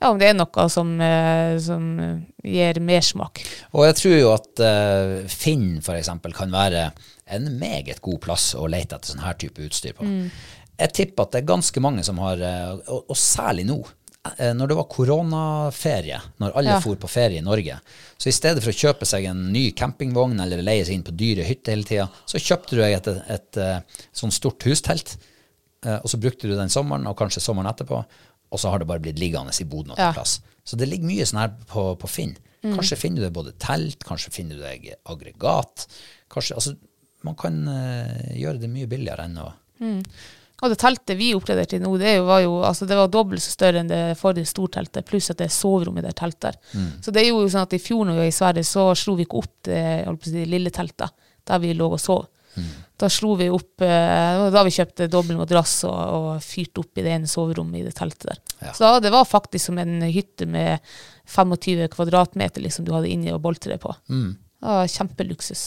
ja, 0.00 0.08
om 0.08 0.20
det 0.20 0.30
er 0.30 0.36
noe 0.38 0.66
som, 0.72 0.94
eh, 1.04 1.58
som 1.60 1.88
gir 2.40 2.78
mersmak. 2.80 3.42
Og 3.76 3.84
jeg 3.84 3.96
tror 3.98 4.14
jo 4.16 4.30
at 4.32 4.62
eh, 4.64 5.16
Finn 5.28 5.74
eksempel 5.76 6.32
kan 6.32 6.54
være 6.54 6.86
en 7.30 7.50
meget 7.60 8.00
god 8.02 8.20
plass 8.24 8.54
å 8.58 8.64
lete 8.70 8.96
etter 8.96 9.12
sånn 9.12 9.22
her 9.22 9.36
type 9.38 9.62
utstyr 9.62 9.94
på. 9.98 10.06
Jeg 10.80 10.92
tipper 10.96 11.26
at 11.26 11.32
det 11.34 11.42
er 11.42 11.48
ganske 11.50 11.80
mange 11.84 12.04
som 12.06 12.18
har, 12.24 12.40
eh, 12.40 12.70
og, 12.88 13.10
og 13.12 13.16
særlig 13.18 13.66
nå, 13.68 13.76
eh, 14.38 14.52
når 14.56 14.70
det 14.72 14.76
var 14.78 14.86
koronaferie, 14.88 16.20
når 16.40 16.54
alle 16.56 16.74
Ja. 16.76 16.80
for 16.80 16.96
på 16.96 17.08
ferie 17.10 17.38
i 17.38 17.44
Norge, 17.44 17.76
så 18.16 18.28
i 18.30 18.36
stedet 18.36 18.62
for 18.64 18.72
å 18.72 18.78
kjøpe 18.80 19.06
seg 19.08 19.26
en 19.28 19.42
ny 19.52 19.70
campingvogn 19.76 20.40
eller 20.40 20.62
leie 20.64 20.84
seg 20.88 20.94
inn 20.96 21.04
på 21.06 21.12
dyre 21.16 21.44
hytter 21.44 21.74
hele 21.76 21.84
tida, 21.88 22.08
så 22.24 22.40
kjøpte 22.40 22.76
du 22.76 22.80
deg 22.82 22.96
et, 22.96 23.06
et, 23.12 23.30
et, 23.36 23.60
eh, 23.60 24.04
sånn 24.16 24.32
stort 24.32 24.64
hustelt, 24.68 25.16
og 25.80 26.04
så 26.12 26.18
brukte 26.20 26.44
du 26.44 26.52
den 26.58 26.68
sommeren, 26.68 27.06
og 27.08 27.16
kanskje 27.16 27.40
sommeren 27.40 27.70
etterpå, 27.70 28.02
og 28.52 28.58
så 28.60 28.68
har 28.68 28.82
det 28.82 28.86
bare 28.90 29.00
blitt 29.00 29.16
liggende 29.18 29.54
i 29.56 29.64
boden 29.64 29.94
til 29.94 30.02
Ja. 30.04 30.10
plass. 30.12 30.40
Så 30.64 30.76
det 30.76 30.88
ligger 30.90 31.08
mye 31.08 31.24
sånn 31.24 31.40
her 31.40 31.54
på, 31.70 31.96
på 31.96 32.08
Finn. 32.10 32.34
Kanskje 32.60 32.98
finner 33.00 33.22
du 33.22 33.24
deg 33.24 33.32
både 33.32 33.54
telt, 33.56 34.04
kanskje 34.04 34.30
finner 34.34 34.56
du 34.58 34.62
deg 34.62 34.90
aggregat. 35.08 35.86
Kanskje, 36.28 36.54
altså, 36.58 36.74
man 37.24 37.34
kan 37.40 37.56
uh, 37.66 38.36
gjøre 38.36 38.60
det 38.60 38.68
mye 38.68 38.90
billigere 38.92 39.24
enn 39.24 39.38
å 39.40 39.46
Og 40.60 40.72
det 40.72 40.78
teltet 40.80 41.16
vi 41.16 41.30
oppgraderte 41.36 41.76
til 41.76 41.84
nå, 41.84 41.94
det, 42.00 42.18
var 42.26 42.42
jo 42.44 42.58
altså 42.66 42.88
det 42.88 42.98
var 42.98 43.08
dobbelt 43.12 43.42
så 43.42 43.54
større 43.54 43.80
enn 43.80 43.88
det 43.90 44.18
forrige 44.20 44.48
storteltet, 44.50 45.06
pluss 45.08 45.30
at 45.32 45.40
det 45.40 45.48
er 45.48 45.54
soverom 45.54 45.96
i 46.00 46.04
det 46.04 46.12
teltet. 46.18 46.58
der. 46.72 46.90
Så 47.04 47.14
det 47.14 47.24
er 47.24 47.30
jo 47.30 47.46
sånn 47.48 47.64
at 47.64 47.76
i 47.76 47.80
fjor 47.82 48.04
når 48.04 48.18
vi 48.18 48.24
var 48.24 48.32
i 48.32 48.36
Sverige, 48.36 48.68
så 48.68 48.90
slo 48.98 49.16
vi 49.16 49.26
ikke 49.28 49.40
opp 49.40 49.54
det, 49.70 49.80
si, 50.26 50.34
det 50.36 50.44
lille 50.50 50.72
teltet 50.74 51.16
der 51.48 51.62
vi 51.62 51.72
lå 51.74 51.88
og 51.94 52.00
sov. 52.00 52.28
Da 53.00 53.08
slo 53.08 53.34
vi 53.38 53.46
opp, 53.48 53.80
eh, 53.80 54.50
da 54.52 54.62
vi 54.66 54.72
kjøpte 54.74 55.08
dobbel 55.08 55.38
madrass 55.38 55.78
og, 55.88 55.96
og 55.96 56.44
fyrte 56.44 56.82
opp 56.82 56.98
i 57.00 57.04
det 57.06 57.14
ene 57.14 57.30
soverommet 57.30 57.80
i 57.80 57.86
det 57.86 57.94
teltet 57.96 58.26
der. 58.28 58.40
Ja. 58.60 58.74
Så 58.76 58.90
det 59.00 59.12
var 59.14 59.28
faktisk 59.28 59.70
som 59.70 59.80
en 59.80 60.02
hytte 60.04 60.48
med 60.50 60.84
25 61.30 61.86
kvadratmeter 61.94 62.60
liksom 62.60 62.84
du 62.84 62.92
hadde 62.92 63.08
inni 63.08 63.32
og 63.32 63.40
boltre 63.44 63.78
på. 63.80 63.94
Det 64.60 64.74
var 64.74 64.90
kjempeluksus. 64.92 65.64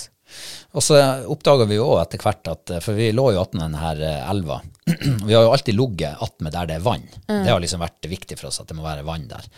Og 0.73 0.83
så 0.83 0.99
oppdaga 1.29 1.67
vi 1.69 1.77
jo 1.77 1.87
òg 1.93 2.01
etter 2.01 2.21
hvert 2.23 2.49
at 2.49 2.73
eh, 2.73 2.83
For 2.83 2.97
vi 2.97 3.11
lå 3.13 3.29
jo 3.35 3.41
attmed 3.43 3.67
denne 3.67 3.93
eh, 4.09 4.29
elva. 4.29 4.59
vi 5.27 5.33
har 5.35 5.45
jo 5.45 5.53
alltid 5.53 5.77
ligget 5.77 6.21
attmed 6.25 6.55
der 6.55 6.69
det 6.69 6.77
er 6.79 6.85
vann. 6.85 7.07
Det 7.27 7.49
har 7.51 7.61
liksom 7.63 7.83
vært 7.83 8.11
viktig 8.11 8.39
for 8.39 8.49
oss 8.49 8.61
at 8.63 8.71
det 8.71 8.77
må 8.77 8.85
være 8.85 9.05
vann 9.07 9.27
der. 9.29 9.49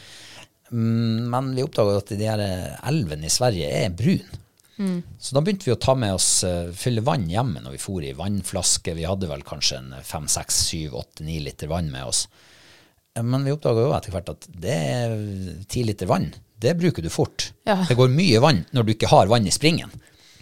Mm, 0.71 1.29
Men 1.31 1.53
vi 1.55 1.63
oppdaga 1.65 1.99
at 2.01 2.15
de 2.15 2.27
her 2.27 2.43
eh, 2.43 2.73
elvene 2.89 3.29
i 3.29 3.33
Sverige 3.33 3.69
er 3.83 3.95
brun. 3.95 4.41
Så 4.75 5.31
da 5.31 5.39
begynte 5.39 5.69
vi 5.69 5.71
å 5.71 5.79
ta 5.79 5.93
med 5.95 6.17
oss 6.17 6.43
uh, 6.43 6.67
fylle 6.75 6.99
vann 6.99 7.29
hjemme 7.31 7.61
når 7.63 7.77
vi 7.77 7.79
for 7.79 8.03
i 8.03 8.09
vannflaske. 8.11 8.91
Vi 8.97 9.05
hadde 9.07 9.29
vel 9.29 9.45
kanskje 9.47 9.77
en 9.79 9.93
fem, 10.03 10.25
seks, 10.27 10.57
syv, 10.67 10.97
åtte, 10.99 11.23
ni 11.23 11.37
liter 11.39 11.71
vann 11.71 11.87
med 11.93 12.03
oss. 12.09 12.25
Men 13.23 13.45
vi 13.47 13.53
oppdaga 13.55 13.85
jo 13.85 13.93
etter 13.95 14.11
hvert 14.11 14.33
at 14.33 14.49
det 14.51 14.75
er 14.75 15.13
ti 15.71 15.85
liter 15.87 16.09
vann. 16.11 16.27
Det 16.59 16.75
bruker 16.75 17.05
du 17.05 17.07
fort. 17.07 17.53
Ja. 17.63 17.77
Det 17.87 17.95
går 17.95 18.11
mye 18.11 18.41
vann 18.43 18.65
når 18.75 18.83
du 18.83 18.93
ikke 18.97 19.13
har 19.13 19.31
vann 19.31 19.47
i 19.47 19.55
springen. 19.55 19.95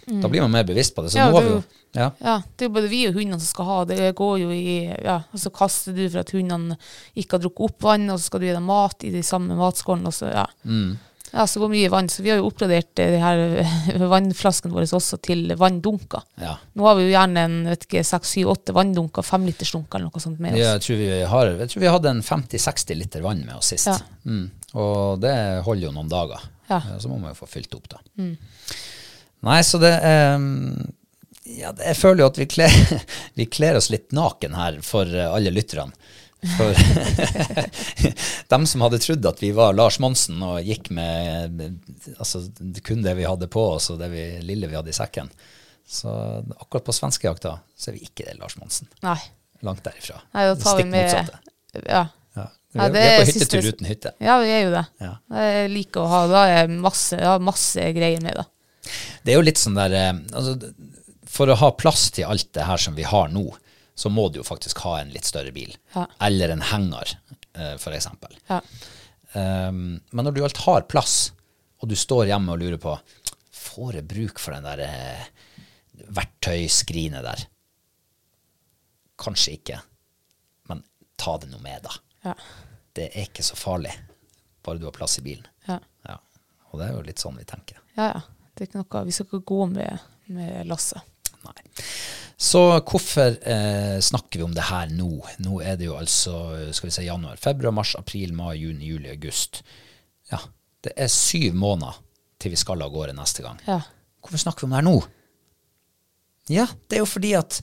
Da 0.06 0.28
blir 0.28 0.44
man 0.44 0.52
mer 0.52 0.66
bevisst 0.68 0.94
på 0.96 1.04
det. 1.04 1.12
Så 1.14 1.18
Ja, 1.18 1.30
nå 1.30 1.38
har 1.38 1.46
vi 1.46 1.56
jo 1.56 1.62
ja. 1.94 2.10
Ja, 2.18 2.42
det 2.42 2.64
er 2.64 2.68
jo 2.68 2.74
både 2.74 2.90
vi 2.90 3.04
og 3.06 3.14
hundene 3.14 3.38
som 3.38 3.46
skal 3.46 3.68
ha. 3.68 3.78
Det 3.86 4.12
går 4.18 4.38
jo 4.42 4.50
i 4.50 4.76
Ja, 4.90 5.20
og 5.30 5.40
så 5.40 5.52
kaster 5.54 5.94
du 5.94 6.04
for 6.08 6.24
at 6.24 6.32
hundene 6.34 6.76
ikke 7.14 7.38
har 7.38 7.44
drukket 7.44 7.68
opp 7.68 7.86
vann, 7.86 8.08
og 8.10 8.18
så 8.18 8.28
skal 8.28 8.42
du 8.42 8.48
gi 8.48 8.54
dem 8.56 8.66
mat 8.66 9.06
i 9.06 9.12
de 9.14 9.22
samme 9.26 9.54
matskålene, 9.58 10.10
og 10.10 10.16
så 10.16 10.32
ja. 10.32 10.46
Mm. 10.66 10.96
Ja, 11.34 11.46
så 11.50 11.58
går 11.58 11.70
mye 11.72 11.90
vann. 11.90 12.08
Så 12.10 12.22
vi 12.22 12.30
har 12.30 12.38
jo 12.38 12.46
oppgradert 12.46 13.00
eh, 13.02 13.14
de 13.14 13.20
her 13.22 14.04
vannflaskene 14.14 14.74
våre 14.74 14.86
også 14.86 15.18
til 15.22 15.54
vanndunker. 15.58 16.26
ja. 16.42 16.56
Nå 16.74 16.86
har 16.86 16.98
vi 16.98 17.06
jo 17.08 17.14
gjerne 17.14 17.46
en 17.48 17.56
vet 17.72 17.86
ikke, 17.88 18.04
seks, 18.06 18.34
syv, 18.36 18.52
åtte 18.54 18.74
vanndunker, 18.74 19.26
femlitersdunker 19.26 19.98
eller 19.98 20.10
noe 20.10 20.22
sånt 20.22 20.42
med 20.42 20.54
oss. 20.54 20.62
Jeg, 20.62 20.82
tror 20.86 21.00
vi 21.02 21.08
har, 21.34 21.52
jeg 21.62 21.72
tror 21.72 21.86
vi 21.86 21.92
hadde 21.96 22.14
en 22.14 22.22
50-60 22.26 23.00
liter 23.00 23.24
vann 23.26 23.42
med 23.46 23.58
oss 23.58 23.72
sist. 23.74 23.90
Ja. 23.90 23.98
Mm. 24.26 24.46
Og 24.78 25.22
det 25.22 25.34
holder 25.66 25.88
jo 25.88 25.94
noen 25.94 26.10
dager. 26.10 26.42
Ja. 26.70 26.80
Så 26.98 27.10
må 27.10 27.18
man 27.18 27.34
jo 27.34 27.38
få 27.38 27.50
fylt 27.50 27.74
opp, 27.76 27.90
da. 27.96 28.02
Nei, 29.44 29.60
så 29.66 29.78
det 29.82 29.92
um, 30.36 30.74
ja, 31.44 31.70
Jeg 31.84 31.96
føler 32.00 32.24
jo 32.24 32.28
at 32.32 32.38
vi 32.40 32.46
kler, 32.50 32.74
vi 33.38 33.46
kler 33.52 33.76
oss 33.80 33.90
litt 33.92 34.12
naken 34.16 34.54
her 34.56 34.78
for 34.86 35.08
eh, 35.08 35.28
alle 35.30 35.52
lytterne. 35.54 35.92
For 36.58 36.76
dem 38.52 38.66
som 38.68 38.82
hadde 38.84 38.98
trodd 39.00 39.26
at 39.26 39.40
vi 39.42 39.50
var 39.56 39.72
Lars 39.76 39.96
Monsen 40.02 40.42
og 40.44 40.58
gikk 40.66 40.90
med 40.92 41.62
altså, 42.18 42.42
kun 42.84 43.00
det 43.04 43.14
vi 43.16 43.24
hadde 43.28 43.48
på 43.52 43.62
oss 43.76 43.90
og 43.94 44.00
det 44.02 44.10
vi, 44.12 44.24
lille 44.44 44.68
vi 44.68 44.76
hadde 44.76 44.92
i 44.92 44.96
sekken. 44.96 45.30
Så 45.88 46.10
akkurat 46.58 46.84
på 46.86 46.92
svenskejakta 46.96 47.58
så 47.76 47.90
er 47.90 47.96
vi 47.98 48.04
ikke 48.08 48.26
det 48.28 48.36
Lars 48.40 48.56
Monsen. 48.60 48.88
Nei. 49.04 49.18
Langt 49.64 49.84
derifra. 49.86 50.20
Nei, 50.34 50.44
da 50.50 50.56
tar 50.60 50.76
vi 50.80 50.84
med 50.90 51.06
motsatte. 51.08 51.40
Ja. 51.88 52.02
Ja. 52.36 52.46
Vi, 52.74 52.80
Ja, 52.80 52.88
det 52.90 52.92
vi 53.00 53.06
er 53.08 53.20
på 53.20 53.26
hyttetur 53.30 53.60
siste- 53.62 53.72
uten 53.76 53.86
hytte. 53.88 54.12
ja, 54.20 54.38
vi 54.42 54.50
er 54.52 54.62
jo 54.66 54.72
det. 54.74 54.84
Ja. 55.00 55.12
Jeg 55.40 55.70
liker 55.72 56.02
å 56.04 56.10
ha 56.10 56.22
Da 56.28 56.42
masse, 56.68 57.18
masse 57.40 57.84
greier 57.96 58.20
med, 58.24 58.34
da. 58.40 58.44
Det 59.22 59.32
er 59.32 59.38
jo 59.38 59.46
litt 59.46 59.60
sånn 59.60 59.78
der 59.78 59.94
eh, 59.96 60.12
altså, 60.36 60.56
For 61.30 61.50
å 61.50 61.58
ha 61.60 61.70
plass 61.78 62.08
til 62.14 62.28
alt 62.30 62.50
det 62.56 62.66
her 62.68 62.80
som 62.80 62.96
vi 62.98 63.06
har 63.08 63.30
nå, 63.32 63.46
så 63.94 64.10
må 64.10 64.28
du 64.28 64.40
jo 64.40 64.46
faktisk 64.46 64.82
ha 64.84 64.98
en 65.00 65.12
litt 65.14 65.26
større 65.28 65.52
bil. 65.54 65.74
Ja. 65.94 66.06
Eller 66.26 66.52
en 66.54 66.64
henger, 66.66 67.14
f.eks. 67.54 67.82
for 67.82 67.94
eksempel. 67.96 68.34
Ja. 68.50 68.60
Um, 69.34 70.00
men 70.10 70.26
når 70.26 70.34
du 70.34 70.44
alt 70.46 70.60
har 70.66 70.86
plass, 70.90 71.32
og 71.82 71.90
du 71.90 71.96
står 71.98 72.28
hjemme 72.30 72.54
og 72.54 72.60
lurer 72.62 72.78
på 72.80 72.92
Får 73.64 73.96
jeg 73.96 74.06
bruk 74.06 74.38
for 74.38 74.54
den 74.54 74.66
der 74.66 74.80
eh, 74.84 75.24
verktøyskrinet 76.14 77.24
der? 77.26 77.44
Kanskje 79.18 79.56
ikke, 79.56 79.78
men 80.70 80.82
ta 81.18 81.34
det 81.42 81.48
nå 81.50 81.58
med, 81.62 81.86
da. 81.86 81.94
Ja. 82.28 82.34
Det 82.94 83.08
er 83.08 83.26
ikke 83.26 83.46
så 83.46 83.56
farlig, 83.58 83.94
bare 84.62 84.78
du 84.78 84.86
har 84.86 84.94
plass 84.94 85.16
i 85.18 85.24
bilen. 85.26 85.46
Ja. 85.66 85.80
Ja. 86.06 86.18
Og 86.70 86.78
det 86.78 86.86
er 86.86 86.94
jo 86.94 87.02
litt 87.08 87.22
sånn 87.22 87.38
vi 87.40 87.46
tenker. 87.48 87.80
ja, 87.96 88.12
ja. 88.12 88.22
Det 88.54 88.62
er 88.62 88.70
ikke 88.70 88.82
noe, 88.82 89.04
vi 89.08 89.14
skal 89.14 89.26
ikke 89.28 89.46
gå 89.50 89.66
med, 89.72 90.04
med 90.34 90.68
Lasse. 90.70 91.00
Nei. 91.44 91.58
Så 92.40 92.60
hvorfor 92.80 93.34
eh, 93.46 93.98
snakker 94.02 94.40
vi 94.40 94.46
om 94.46 94.54
det 94.54 94.66
her 94.68 94.90
nå? 94.94 95.10
Nå 95.44 95.58
er 95.62 95.78
det 95.78 95.88
jo 95.88 95.96
altså 95.98 96.36
skal 96.74 96.90
vi 96.90 96.94
si 96.96 97.06
januar, 97.06 97.38
februar, 97.40 97.74
mars, 97.74 97.94
april, 97.98 98.34
mai, 98.36 98.56
juni, 98.58 98.90
juli, 98.90 99.10
august. 99.12 99.62
Ja, 100.30 100.40
det 100.84 100.94
er 100.98 101.10
syv 101.12 101.54
måneder 101.58 101.98
til 102.42 102.54
vi 102.54 102.60
skal 102.60 102.82
av 102.84 102.94
gårde 102.94 103.14
neste 103.16 103.44
gang. 103.44 103.60
Ja. 103.68 103.80
Hvorfor 104.22 104.42
snakker 104.42 104.64
vi 104.64 104.68
om 104.68 104.74
det 104.74 104.80
her 104.80 104.88
nå? 104.88 104.96
Ja, 106.52 106.66
det 106.88 106.98
er 106.98 107.04
jo 107.04 107.08
fordi 107.08 107.32
at 107.38 107.60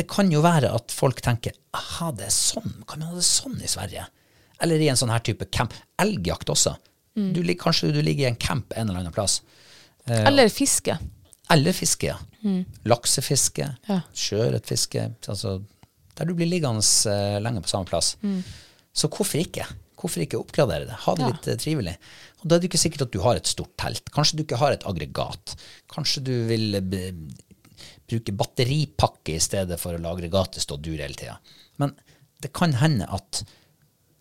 det 0.00 0.06
kan 0.08 0.30
jo 0.32 0.40
være 0.44 0.70
at 0.72 0.94
folk 0.94 1.20
tenker 1.24 1.56
aha, 1.76 2.10
det 2.16 2.30
er 2.30 2.34
sånn, 2.34 2.78
kan 2.88 3.02
man 3.02 3.10
ha 3.10 3.18
det 3.18 3.26
sånn 3.26 3.58
i 3.60 3.68
Sverige? 3.68 4.06
Eller 4.64 4.80
i 4.80 4.88
en 4.92 4.98
sånn 4.98 5.12
her 5.12 5.22
type 5.24 5.48
camp. 5.52 5.74
Elgjakt 6.00 6.52
også. 6.52 6.76
Du, 7.14 7.40
kanskje 7.58 7.90
du 7.92 8.00
ligger 8.04 8.28
i 8.28 8.30
en 8.30 8.38
camp 8.40 8.72
en 8.72 8.88
eller 8.88 9.02
annen 9.02 9.12
plass. 9.14 9.40
Eh, 10.10 10.24
Eller 10.26 10.48
fiske. 10.50 10.96
eller 11.50 11.72
fiske, 11.76 12.10
ja. 12.10 12.18
Laksefiske, 12.88 13.66
Ja. 13.88 14.00
sjøørretfiske. 14.16 15.04
Altså, 15.28 15.60
der 16.16 16.26
du 16.28 16.34
blir 16.34 16.48
liggende 16.48 16.82
uh, 16.82 17.38
lenge 17.42 17.62
på 17.62 17.68
samme 17.70 17.86
plass. 17.88 18.16
Så 18.92 19.08
hvorfor 19.08 19.38
ikke? 19.40 19.66
Hvorfor 20.00 20.22
ikke 20.24 20.40
oppgradere 20.40 20.86
det? 20.88 20.96
Ha 21.04 21.14
det 21.14 21.24
Ja. 21.26 21.28
litt 21.34 21.48
uh, 21.48 21.56
trivelig. 21.60 21.96
Og 22.40 22.48
da 22.48 22.56
er 22.56 22.60
det 22.62 22.70
ikke 22.70 22.80
sikkert 22.80 23.02
at 23.06 23.12
du 23.12 23.20
har 23.20 23.36
et 23.36 23.46
stort 23.50 23.74
telt. 23.76 24.10
Kanskje 24.14 24.36
du 24.38 24.42
ikke 24.44 24.58
har 24.60 24.72
et 24.72 24.86
aggregat. 24.88 25.54
Kanskje 25.92 26.22
du 26.24 26.32
vil 26.48 26.74
eh, 26.74 27.12
bruke 28.08 28.32
batteripakke 28.32 29.34
i 29.36 29.42
stedet 29.42 29.76
for 29.80 29.92
å 29.96 30.00
lagre 30.00 30.30
gatestå 30.32 30.64
stå 30.64 30.78
og 30.78 30.86
dure 30.86 31.04
hele 31.04 31.18
tida. 31.18 31.36
Men 31.78 31.92
det 32.40 32.52
kan 32.56 32.72
hende 32.80 33.04
at 33.12 33.42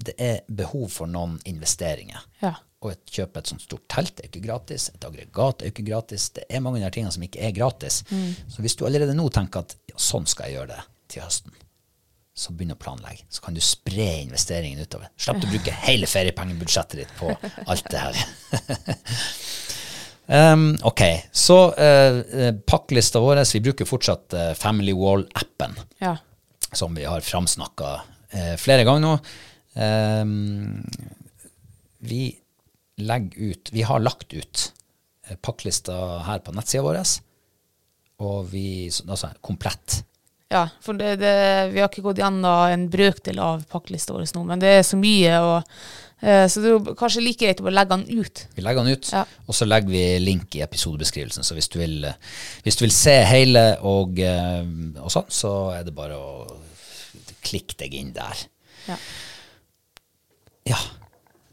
det 0.05 0.15
er 0.21 0.41
behov 0.47 0.87
for 0.93 1.11
noen 1.11 1.37
investeringer. 1.49 2.23
Ja. 2.43 2.55
Og 2.79 2.93
et 2.93 3.11
kjøpe 3.11 3.41
et 3.41 3.49
sånt 3.51 3.63
stort 3.65 3.83
telt 3.91 4.21
er 4.21 4.29
ikke 4.29 4.43
gratis. 4.45 4.87
Et 4.93 5.03
aggregat 5.03 5.63
er 5.65 5.73
ikke 5.73 5.83
gratis. 5.89 6.29
Det 6.37 6.45
er 6.47 6.61
mange 6.63 6.79
av 6.79 6.87
de 6.87 6.95
tingene 6.95 7.11
som 7.11 7.25
ikke 7.25 7.41
er 7.43 7.55
gratis. 7.55 8.03
Så 8.47 8.63
hvis 8.63 8.77
du 8.79 8.85
allerede 8.87 9.15
nå 9.17 9.25
tenker 9.35 9.65
at 9.65 9.75
ja, 9.91 9.97
sånn 9.99 10.29
skal 10.29 10.47
jeg 10.47 10.59
gjøre 10.61 10.77
det 10.77 10.85
til 11.11 11.25
høsten, 11.25 11.57
så 12.39 12.53
begynn 12.55 12.71
å 12.71 12.79
planlegge. 12.79 13.25
Så 13.27 13.43
kan 13.43 13.57
du 13.57 13.59
spre 13.63 14.07
investeringen 14.21 14.79
utover. 14.79 15.09
Slipp 15.19 15.43
å 15.43 15.51
bruke 15.51 15.73
hele 15.89 16.07
feriepengebudsjettet 16.07 17.01
ditt 17.01 17.11
på 17.19 17.33
alt 17.67 17.91
det 17.91 18.03
her. 18.05 18.21
um, 20.53 20.69
ok, 20.87 21.03
så 21.35 21.59
uh, 21.75 22.21
pakklista 22.63 23.19
vår. 23.23 23.43
Vi 23.51 23.63
bruker 23.67 23.89
fortsatt 23.89 24.37
uh, 24.39 24.47
Family 24.55 24.95
Wall-appen, 24.95 25.75
Ja. 25.99 26.15
som 26.71 26.95
vi 26.95 27.03
har 27.09 27.27
framsnakka 27.27 27.91
uh, 27.99 28.55
flere 28.61 28.87
ganger 28.87 29.03
nå. 29.03 29.13
Um, 29.75 30.83
vi 31.99 32.23
legger 32.99 33.51
ut 33.51 33.69
Vi 33.71 33.83
har 33.85 34.01
lagt 34.01 34.33
ut 34.33 34.71
pakklista 35.45 35.93
her 36.25 36.41
på 36.41 36.51
nettsida 36.57 36.81
vår, 36.83 36.99
og 38.25 38.47
vi, 38.51 38.89
altså 38.89 39.29
komplett. 39.45 40.01
Ja, 40.49 40.63
for 40.81 40.97
det, 40.97 41.19
det, 41.21 41.31
vi 41.75 41.81
har 41.81 41.91
ikke 41.91 42.01
gått 42.07 42.19
gjennom 42.23 42.71
en 42.73 42.87
brøkdel 42.89 43.37
av 43.43 43.61
pakklista 43.69 44.15
vår 44.15 44.25
nå, 44.33 44.41
men 44.49 44.61
det 44.63 44.71
er 44.79 44.85
så 44.87 44.97
mye, 44.97 45.35
og, 45.45 45.75
eh, 46.25 46.47
så 46.49 46.63
det 46.63 46.71
er 46.73 46.97
kanskje 46.97 47.21
like 47.21 47.43
greit 47.43 47.61
å 47.61 47.67
bare 47.67 47.77
legge 47.77 47.99
den 47.99 48.23
ut. 48.23 48.41
Vi 48.57 48.65
legger 48.65 48.83
den 48.87 48.97
ut, 48.97 49.11
Ja. 49.13 49.21
og 49.45 49.53
så 49.53 49.67
legger 49.69 49.93
vi 49.93 50.03
link 50.23 50.57
i 50.57 50.63
episodebeskrivelsen. 50.65 51.45
Så 51.45 51.53
hvis 51.53 51.69
du 51.69 51.77
vil, 51.77 52.03
eh, 52.09 52.17
hvis 52.65 52.81
du 52.81 52.85
vil 52.87 52.95
se 52.97 53.19
hele 53.29 53.77
og, 53.85 54.17
eh, 54.19 54.65
og 54.97 55.13
sånn, 55.13 55.29
så 55.29 55.53
er 55.77 55.83
det 55.85 55.93
bare 55.93 56.17
å 56.17 56.57
klikke 57.45 57.77
deg 57.77 57.93
inn 57.93 58.13
der. 58.17 58.47
Ja. 58.87 58.97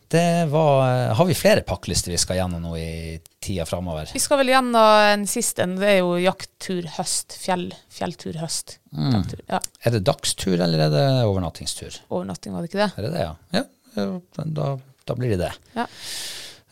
Det 0.08 0.46
var 0.46 1.14
Har 1.18 1.26
vi 1.26 1.34
flere 1.34 1.60
pakkelister 1.66 2.12
vi 2.12 2.18
skal 2.18 2.36
gjennom 2.38 2.62
nå 2.62 2.76
i 2.78 3.18
tida 3.42 3.66
framover? 3.66 4.10
Vi 4.14 4.22
skal 4.22 4.38
vel 4.38 4.52
gjennom 4.52 5.00
en 5.10 5.26
siste, 5.26 5.64
en, 5.66 5.74
det 5.80 5.88
er 5.96 5.98
jo 5.98 6.12
jakttur 6.22 6.86
høst, 6.96 7.34
fjell, 7.42 7.68
fjelltur 7.90 8.38
høst. 8.38 8.78
Mm. 8.94 9.24
Ja, 9.50 9.60
Er 9.82 9.96
det 9.96 10.04
dagstur, 10.06 10.54
eller 10.60 10.86
er 10.86 10.92
det 10.94 11.06
overnattingstur? 11.26 12.00
overnatting 12.08 12.54
var 12.54 12.62
det 12.62 12.70
ikke 12.70 12.84
det? 12.84 12.90
Er 12.94 13.08
det 13.08 13.12
det, 13.16 13.24
ja? 13.26 13.34
Ja, 13.58 13.64
ja 13.96 14.46
da, 14.60 14.72
da 15.10 15.18
blir 15.18 15.34
det 15.34 15.40
det. 15.42 15.52
Ja. 15.74 15.86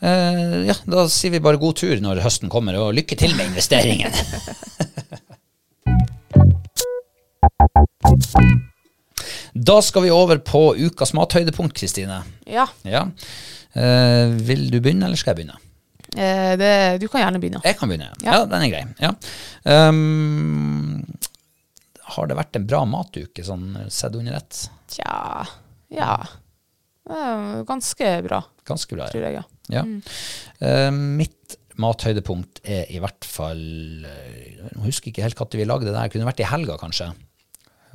Eh, 0.04 0.58
ja, 0.70 0.76
da 0.86 1.08
sier 1.10 1.34
vi 1.34 1.42
bare 1.42 1.60
god 1.62 1.78
tur 1.82 1.98
når 2.04 2.22
høsten 2.22 2.52
kommer, 2.52 2.78
og 2.78 2.94
lykke 2.94 3.18
til 3.18 3.34
med 3.34 3.50
investeringen. 3.50 4.14
da 9.54 9.76
skal 9.82 10.02
vi 10.02 10.10
over 10.10 10.40
på 10.42 10.62
ukas 10.76 11.12
mathøydepunkt, 11.14 11.74
Kristine. 11.78 12.22
Ja, 12.50 12.66
Ja. 12.86 13.06
Eh, 13.74 14.30
vil 14.46 14.68
du 14.70 14.76
begynne, 14.80 15.06
eller 15.08 15.18
skal 15.18 15.34
jeg 15.34 15.40
begynne? 15.44 15.58
eh, 16.16 16.54
det, 16.60 17.00
du 17.02 17.08
kan 17.10 17.24
gjerne 17.24 17.40
begynne. 17.42 17.60
Jeg 17.64 17.76
kan 17.78 17.88
begynne, 17.90 18.10
ja. 18.22 18.32
Ja. 18.32 18.44
den 18.46 18.62
er 18.62 18.70
grei. 18.70 18.84
Ja. 19.02 19.10
Um, 19.88 21.02
har 22.14 22.28
det 22.30 22.36
vært 22.38 22.54
en 22.58 22.66
bra 22.70 22.84
matuke, 22.86 23.42
sånn 23.46 23.72
sett 23.90 24.14
under 24.14 24.36
ett? 24.38 24.68
Tja, 24.94 25.46
ja. 25.90 26.14
Eh, 27.10 27.62
Ganske 27.66 28.12
bra, 28.24 28.42
Ganske 28.64 28.94
bra. 28.96 29.08
tror 29.10 29.26
jeg, 29.26 29.40
ja. 29.40 29.44
Ja. 29.74 29.82
Eh, 30.60 30.90
mitt 30.92 31.56
mathøydepunkt 31.80 32.60
er 32.62 32.86
i 32.94 33.00
hvert 33.02 33.24
fall 33.26 33.58
Jeg 34.04 34.82
husker 34.84 35.10
ikke 35.10 35.24
helt 35.24 35.40
når 35.40 35.58
vi 35.58 35.64
lagde 35.66 35.88
det 35.88 35.94
der. 35.96 36.10
Kunne 36.12 36.28
vært 36.28 36.42
i 36.44 36.48
helga, 36.48 36.76
kanskje. 36.78 37.10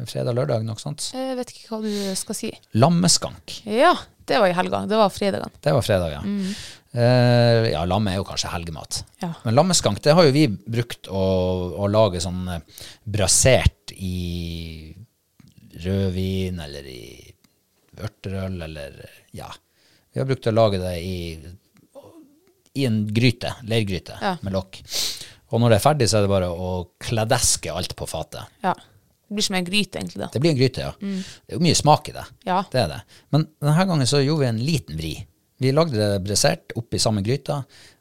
Fredag-lørdag, 0.08 0.64
noe 0.64 0.80
sånt. 0.80 1.10
Jeg 1.16 1.36
vet 1.40 1.50
ikke 1.52 1.74
hva 1.74 1.80
du 1.84 1.92
skal 2.16 2.38
si. 2.38 2.50
Lammeskank. 2.80 3.58
Ja, 3.68 3.92
det 4.30 4.38
var 4.40 4.48
i 4.48 4.56
helga. 4.56 4.84
Det 4.88 4.96
var 5.00 5.10
fredagen. 5.12 5.52
Det 5.60 5.74
var 5.76 5.84
fredag, 5.84 6.14
ja. 6.14 6.22
Eh, 6.94 7.68
ja, 7.74 7.84
lamme 7.86 8.14
er 8.14 8.18
jo 8.22 8.26
kanskje 8.26 8.50
helgemat. 8.54 9.02
Ja. 9.22 9.34
Men 9.44 9.58
lammeskank 9.60 10.00
det 10.06 10.16
har 10.18 10.26
jo 10.26 10.32
vi 10.34 10.46
brukt 10.50 11.10
å, 11.12 11.24
å 11.84 11.90
lage 11.92 12.22
sånn 12.24 12.48
eh, 12.56 12.64
brasert 13.04 13.92
i 13.98 14.96
rødvin 15.84 16.60
eller 16.64 16.88
i 16.90 17.04
vørterøl 18.00 18.62
eller 18.66 18.96
ja. 19.36 19.50
Vi 20.14 20.22
har 20.22 20.26
brukt 20.30 20.48
å 20.50 20.54
lage 20.56 20.80
det 20.82 20.96
i, 21.06 21.18
i 22.80 22.86
en 22.88 23.04
gryte, 23.14 23.54
leirgryte 23.70 24.18
Ja. 24.22 24.38
med 24.42 24.56
lokk. 24.56 24.80
Og 25.50 25.62
når 25.62 25.74
det 25.74 25.78
er 25.80 25.86
ferdig, 25.86 26.08
så 26.10 26.20
er 26.20 26.26
det 26.26 26.32
bare 26.32 26.50
å 26.54 26.72
kladeske 27.02 27.72
alt 27.74 27.96
på 27.98 28.08
fatet. 28.10 28.50
Ja. 28.66 28.74
Det 29.30 29.36
blir 29.38 29.46
som 29.46 29.56
en 29.60 29.66
gryte, 29.68 30.00
egentlig. 30.02 30.20
da. 30.24 30.30
Det 30.34 30.40
blir 30.42 30.52
en 30.52 30.58
gryte, 30.58 30.82
ja. 30.82 30.92
Det 31.00 31.54
er 31.54 31.60
jo 31.60 31.64
mye 31.68 31.78
smak 31.78 32.10
i 32.10 32.16
det. 32.16 32.26
Ja. 32.50 32.64
Det 32.74 32.82
er 32.82 32.88
det. 32.96 33.02
Men 33.32 33.46
denne 33.62 33.86
gangen 33.92 34.08
så 34.10 34.24
gjorde 34.26 34.42
vi 34.42 34.50
en 34.50 34.64
liten 34.66 34.98
vri. 34.98 35.14
Vi 35.62 35.72
lagde 35.76 36.00
det 36.00 36.24
bresert 36.26 36.74
oppi 36.80 36.98
samme 37.00 37.22
gryta. 37.22 37.60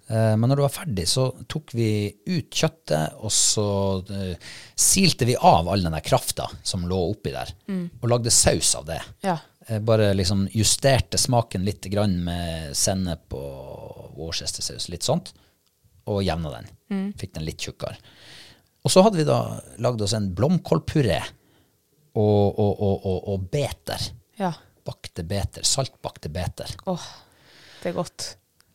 eh, 0.08 0.36
Men 0.36 0.48
når 0.48 0.56
det 0.56 0.62
var 0.64 0.72
ferdig, 0.78 1.04
så 1.10 1.26
tok 1.48 1.74
vi 1.74 1.88
ut 2.26 2.48
kjøttet, 2.50 3.14
og 3.20 3.30
så 3.34 3.66
eh, 4.14 4.36
silte 4.78 5.26
vi 5.28 5.36
av 5.36 5.68
all 5.68 5.82
den 5.84 5.92
der 5.92 6.00
krafta 6.06 6.46
som 6.62 6.86
lå 6.88 7.00
oppi 7.10 7.30
der, 7.34 7.52
og 8.00 8.08
lagde 8.08 8.30
saus 8.30 8.74
av 8.78 8.86
det. 8.86 9.00
Ja. 9.26 9.36
Eh, 9.66 9.80
Bare 9.84 10.14
liksom 10.14 10.46
justerte 10.54 11.18
smaken 11.18 11.64
litt 11.66 11.84
grann 11.92 12.16
med 12.24 12.72
sennep 12.76 13.34
og 13.36 14.14
worcestersaus, 14.16 14.88
litt 14.88 15.02
sånt, 15.04 15.34
og 16.08 16.22
jevna 16.24 16.54
den. 16.54 17.12
Fikk 17.20 17.34
den 17.34 17.44
litt 17.44 17.60
tjukkere. 17.60 17.98
Og 18.86 18.92
så 18.92 19.02
hadde 19.04 19.20
vi 19.20 19.26
da 19.28 19.38
lagd 19.82 20.02
oss 20.04 20.14
en 20.16 20.30
blomkålpuré 20.36 21.18
og, 22.18 22.58
og, 22.58 22.82
og, 22.82 23.16
og, 23.34 23.48
beter. 23.52 24.10
ja. 24.40 24.52
Bakte 24.88 25.20
beter. 25.28 25.66
Saltbakte 25.68 26.30
beter. 26.32 26.70
Åh, 26.88 27.02
det 27.82 27.90
er 27.90 27.96
godt. 27.98 28.24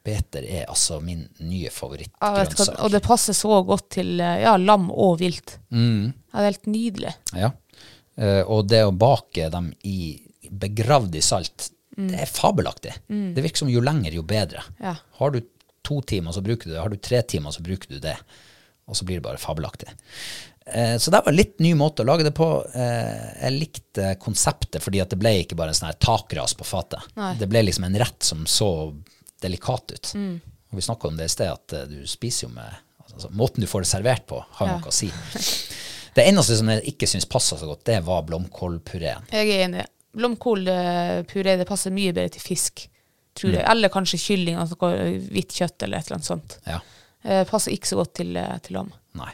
Beter 0.06 0.46
er 0.46 0.68
altså 0.70 1.00
min 1.02 1.24
nye 1.42 1.72
favorittgrønnsak. 1.74 2.76
og 2.84 2.92
det 2.94 3.02
passer 3.02 3.34
så 3.34 3.62
godt 3.66 3.88
til 3.96 4.22
eh, 4.22 4.44
ja, 4.44 4.52
lam 4.62 4.92
og 4.92 5.16
vilt. 5.24 5.56
Mm. 5.74 6.12
Ja, 6.12 6.36
det 6.36 6.44
er 6.44 6.52
helt 6.52 6.70
nydelig. 6.70 7.16
Ja. 7.40 7.50
Eh, 8.14 8.42
og 8.46 8.68
det 8.70 8.84
å 8.86 8.94
bake 8.94 9.50
dem 9.56 9.72
i 9.90 10.20
begravd 10.52 11.18
i 11.18 11.24
salt, 11.26 11.72
det 11.98 12.22
er 12.28 12.30
fabelaktig. 12.30 12.94
Det 13.08 13.42
virker 13.42 13.64
som 13.64 13.74
jo 13.74 13.82
lenger, 13.82 14.14
jo 14.14 14.22
bedre. 14.28 14.62
Ja. 14.82 14.94
Har 15.18 15.34
du 15.34 15.42
to 15.86 15.98
timer, 16.06 16.34
så 16.36 16.42
bruker 16.46 16.70
du 16.70 16.76
det. 16.76 16.82
Har 16.84 16.94
du 16.94 17.02
tre 17.02 17.22
timer, 17.26 17.54
så 17.54 17.66
bruker 17.66 17.90
du 17.96 18.00
det. 18.04 18.16
Og 18.88 18.96
så 19.00 19.06
blir 19.08 19.20
det 19.22 19.24
bare 19.26 19.38
fabelaktig. 19.42 19.90
Eh, 20.66 20.98
så 20.98 21.12
det 21.12 21.20
var 21.24 21.32
en 21.32 21.38
litt 21.38 21.60
ny 21.64 21.74
måte 21.76 22.04
å 22.04 22.08
lage 22.08 22.24
det 22.28 22.34
på. 22.36 22.48
Eh, 22.76 23.28
jeg 23.46 23.56
likte 23.58 24.14
konseptet 24.20 24.84
fordi 24.84 25.02
at 25.04 25.10
det 25.14 25.20
ble 25.22 25.32
ikke 25.44 25.56
bare 25.60 25.72
en 25.74 25.80
sånn 25.80 25.94
takras 26.04 26.54
på 26.60 26.68
fatet. 26.68 27.04
Nei. 27.20 27.34
Det 27.40 27.48
ble 27.52 27.64
liksom 27.68 27.84
en 27.88 28.00
rett 28.00 28.24
som 28.24 28.46
så 28.50 28.70
delikat 29.44 29.92
ut. 29.96 30.14
Og 30.16 30.80
vi 30.80 30.82
snakka 30.82 31.08
om 31.08 31.18
det 31.20 31.26
i 31.30 31.34
sted, 31.36 31.52
at 31.52 31.74
eh, 31.78 31.86
du 31.88 32.08
spiser 32.08 32.48
jo 32.48 32.54
med 32.56 32.76
altså, 33.14 33.30
Måten 33.32 33.62
du 33.64 33.68
får 33.68 33.84
det 33.86 33.92
servert 33.92 34.26
på, 34.28 34.40
har 34.60 34.68
Ja. 34.68 34.78
noe 34.80 34.92
å 34.92 34.96
si. 34.96 35.12
Det 36.14 36.28
eneste 36.30 36.54
som 36.60 36.68
jeg 36.70 36.84
ikke 36.92 37.08
syns 37.10 37.26
passa 37.26 37.58
så 37.58 37.66
godt, 37.66 37.86
det 37.90 37.96
var 38.06 38.22
blomkålpureen. 38.28 39.24
Jeg 39.34 39.50
er 39.50 39.64
enig. 39.66 39.86
Blomkålpuré 40.14 41.56
det 41.58 41.66
passer 41.68 41.94
mye 41.94 42.14
bedre 42.14 42.30
til 42.36 42.42
fisk, 42.44 42.84
tror 43.34 43.50
Mm. 43.50 43.56
jeg. 43.58 43.66
Eller 43.72 43.90
kanskje 43.90 44.20
kylling, 44.22 44.56
altså 44.62 44.76
hvitt 45.32 45.50
kjøtt 45.58 45.82
eller 45.84 45.98
et 45.98 46.06
eller 46.06 46.16
annet 46.20 46.26
sånt. 46.30 46.58
Ja. 46.68 46.80
Eh, 47.24 47.44
passer 47.50 47.74
ikke 47.76 47.90
så 47.90 48.00
godt 48.02 48.14
til, 48.20 48.36
eh, 48.38 48.58
til 48.64 48.78
lam. 48.80 48.92
Nei. 49.20 49.32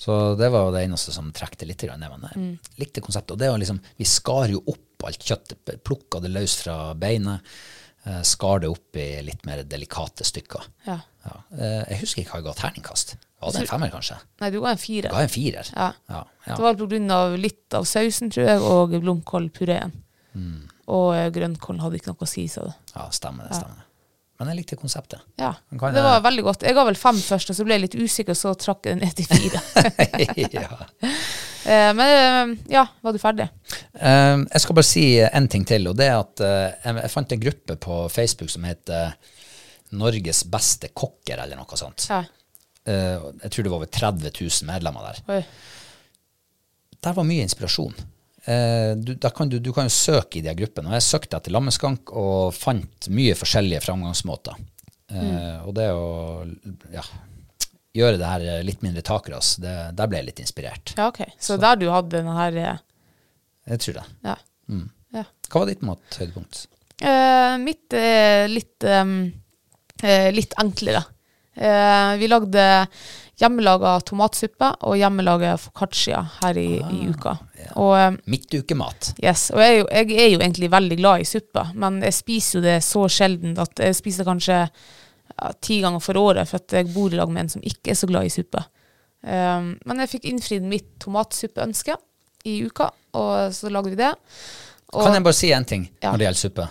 Så 0.00 0.14
det 0.38 0.48
var 0.48 0.64
jo 0.64 0.72
det 0.72 0.86
eneste 0.86 1.12
som 1.12 1.28
trekte 1.36 1.66
litt 1.68 1.82
ned. 1.84 2.06
Men 2.08 2.30
jeg 2.30 2.80
likte 2.80 3.02
konseptet. 3.04 3.34
Og 3.36 3.38
det 3.42 3.50
var 3.52 3.60
liksom, 3.60 3.80
vi 3.98 4.06
skar 4.08 4.48
jo 4.48 4.62
opp 4.72 5.04
alt 5.04 5.24
kjøttet, 5.24 5.82
plukka 5.84 6.20
det 6.24 6.30
løs 6.32 6.54
fra 6.62 6.94
beinet, 6.96 7.40
eh, 8.06 8.22
skar 8.24 8.62
det 8.64 8.70
opp 8.72 8.96
i 8.96 9.22
litt 9.24 9.44
mer 9.48 9.62
delikate 9.68 10.24
stykker. 10.24 10.64
Ja. 10.86 10.98
Ja. 11.24 11.34
Eh, 11.52 11.82
jeg 11.92 12.00
husker 12.04 12.22
ikke 12.22 12.32
hva 12.38 12.40
jeg 12.40 12.48
ga 12.48 12.56
terningkast. 12.62 13.16
Var 13.40 13.52
det 13.52 13.60
en 13.62 13.68
femmer, 13.68 13.92
kanskje? 13.92 14.16
Nei, 14.40 14.50
du 14.52 14.58
ga 14.60 14.72
en 14.72 14.80
fire. 14.80 15.08
Jeg 15.08 15.16
ga 15.16 15.24
en 15.24 15.32
firer. 15.32 15.70
Ja. 15.76 15.90
Ja, 16.12 16.24
ja. 16.46 16.56
Det 16.56 16.64
var 16.64 17.12
av 17.16 17.36
litt 17.40 17.76
av 17.76 17.84
sausen, 17.88 18.32
tror 18.32 18.48
jeg, 18.48 18.64
og 18.64 18.96
blomkålpureen. 19.00 19.92
Mm. 20.36 20.68
Og 20.96 21.12
eh, 21.16 21.28
grønnkålen 21.34 21.80
hadde 21.84 22.00
ikke 22.00 22.12
noe 22.12 22.24
å 22.24 22.28
si, 22.28 22.48
sa 22.48 22.64
du. 22.68 22.72
ja, 22.94 23.06
stemmer 23.14 23.48
det. 23.48 23.60
stemmer 23.60 23.80
det. 23.80 23.89
Men 24.40 24.48
jeg 24.54 24.62
likte 24.62 24.76
konseptet. 24.80 25.20
Ja, 25.36 25.50
kan 25.76 25.92
det 25.92 26.00
jeg- 26.00 26.06
var 26.08 26.22
veldig 26.24 26.42
godt. 26.46 26.62
Jeg 26.64 26.74
ga 26.78 26.84
vel 26.88 26.96
fem 26.96 27.18
først, 27.20 27.50
og 27.52 27.56
så 27.58 27.64
ble 27.66 27.74
jeg 27.76 27.82
litt 27.82 27.96
usikker, 28.00 28.32
så 28.38 28.54
trakk 28.56 28.86
jeg 28.88 28.96
det 28.96 29.04
ned 29.04 29.14
til 29.18 29.26
fire. 29.28 29.60
ja. 30.56 30.68
Eh, 31.60 31.90
Men 31.92 32.08
eh, 32.08 32.52
ja, 32.72 32.86
var 33.04 33.12
du 33.12 33.18
ferdig? 33.20 33.44
Eh, 33.92 34.38
jeg 34.48 34.60
skal 34.64 34.74
bare 34.78 34.88
si 34.88 35.02
en 35.20 35.46
ting 35.52 35.66
til, 35.68 35.90
og 35.90 35.96
det 35.98 36.06
er 36.08 36.14
at 36.16 36.40
eh, 36.40 36.86
jeg, 37.02 37.10
fant 37.12 37.34
en 37.36 37.42
gruppe 37.42 37.76
på 37.84 37.98
Facebook 38.08 38.48
som 38.48 38.64
heter 38.64 39.12
Norges 39.92 40.40
beste 40.48 40.88
kokker, 40.96 41.36
eller 41.44 41.60
noe 41.60 41.76
sånt. 41.76 42.06
Ja. 42.08 42.22
Eh, 42.88 43.20
jeg 43.44 43.52
tror 43.52 43.62
det 43.68 43.72
var 43.74 43.82
over 43.82 43.92
30 43.92 44.32
000 44.40 44.70
medlemmer 44.72 45.10
der. 45.10 45.20
Oi. 45.36 45.42
Der 47.04 47.12
var 47.20 47.28
mye 47.28 47.44
inspirasjon. 47.44 47.92
Eh, 48.44 48.92
du, 48.96 49.14
kan 49.36 49.48
du, 49.52 49.58
du 49.60 49.72
kan 49.76 49.88
jo 49.88 49.92
søke 49.94 50.38
i 50.40 50.44
de 50.44 50.54
gruppene. 50.56 50.88
Og 50.90 50.96
jeg 50.96 51.06
søkte 51.06 51.36
etter 51.40 51.52
lammeskank 51.54 52.12
og 52.16 52.54
fant 52.56 53.10
mye 53.12 53.36
forskjellige 53.38 53.82
framgangsmåter. 53.84 54.56
Eh, 55.12 55.58
Og 55.66 55.74
det 55.76 55.88
å 55.92 56.46
ja, 56.94 57.04
gjøre 57.96 58.20
det 58.20 58.30
her 58.32 58.64
litt 58.66 58.82
mindre 58.86 59.04
takras, 59.06 59.56
det, 59.62 59.74
der 59.98 60.10
ble 60.10 60.22
jeg 60.22 60.30
litt 60.30 60.42
inspirert. 60.44 60.94
Ja, 60.96 61.10
ok. 61.10 61.24
Så, 61.38 61.58
der 61.60 61.80
du 61.80 61.88
hadde 61.92 62.20
den 62.20 62.32
her 62.36 62.60
eh, 62.64 62.82
Jeg 63.74 63.84
tror 63.84 64.00
det. 64.00 64.06
Ja. 64.26 64.36
ja. 65.18 65.24
Hva 65.50 65.64
var 65.64 65.72
ditt 65.72 65.84
mathøydepunkt? 65.86 66.64
Eh, 67.00 67.54
mitt 67.62 67.96
er 67.96 68.48
litt, 68.52 68.84
eh, 68.84 70.30
litt 70.36 70.56
enklere. 70.60 71.04
Eh, 71.56 72.16
vi 72.16 72.28
lagde 72.30 72.86
hjemmelaga 73.40 73.96
tomatsuppe 74.06 74.68
og 74.86 74.96
hjemmelaga 75.00 75.56
foccaccia 75.58 76.20
her 76.40 76.58
i, 76.60 76.68
i 76.78 77.08
uka. 77.10 77.34
Og 77.80 77.94
eh, 77.98 78.10
Midtukemat. 78.30 79.14
Yes, 79.22 79.48
og 79.54 79.62
jeg 79.62 79.72
er, 79.72 79.78
jo, 79.80 79.86
jeg 79.90 80.18
er 80.20 80.30
jo 80.34 80.40
egentlig 80.40 80.70
veldig 80.72 80.98
glad 81.00 81.24
i 81.24 81.28
suppe, 81.28 81.64
men 81.74 82.00
jeg 82.06 82.16
spiser 82.16 82.58
jo 82.58 82.64
det 82.68 82.76
så 82.86 83.06
sjelden 83.10 83.56
at 83.60 83.82
jeg 83.82 83.98
spiser 83.98 84.28
kanskje 84.28 84.60
ja, 84.60 85.52
ti 85.62 85.80
ganger 85.82 86.04
for 86.04 86.20
året, 86.20 86.48
for 86.50 86.62
at 86.62 86.76
jeg 86.80 86.92
bor 86.94 87.12
i 87.12 87.18
lag 87.18 87.32
med 87.32 87.46
en 87.46 87.54
som 87.56 87.64
ikke 87.66 87.94
er 87.94 87.98
så 87.98 88.08
glad 88.10 88.28
i 88.28 88.34
suppe. 88.34 88.62
Um, 89.20 89.74
men 89.84 90.00
jeg 90.00 90.14
fikk 90.14 90.30
innfridd 90.30 90.64
mitt 90.64 90.94
tomatsuppeønske 91.02 91.96
i 92.48 92.54
uka, 92.64 92.86
og 93.20 93.52
så 93.52 93.68
lagde 93.72 93.92
vi 93.92 93.98
det. 94.00 94.14
Og, 94.94 95.02
Kan 95.04 95.18
jeg 95.18 95.26
bare 95.26 95.36
si 95.36 95.50
en 95.52 95.66
ting 95.68 95.84
Ja. 96.00 96.08
Mm. 96.08 96.12
når 96.12 96.18
det 96.18 96.26
gjelder 96.28 96.40
suppe? 96.40 96.68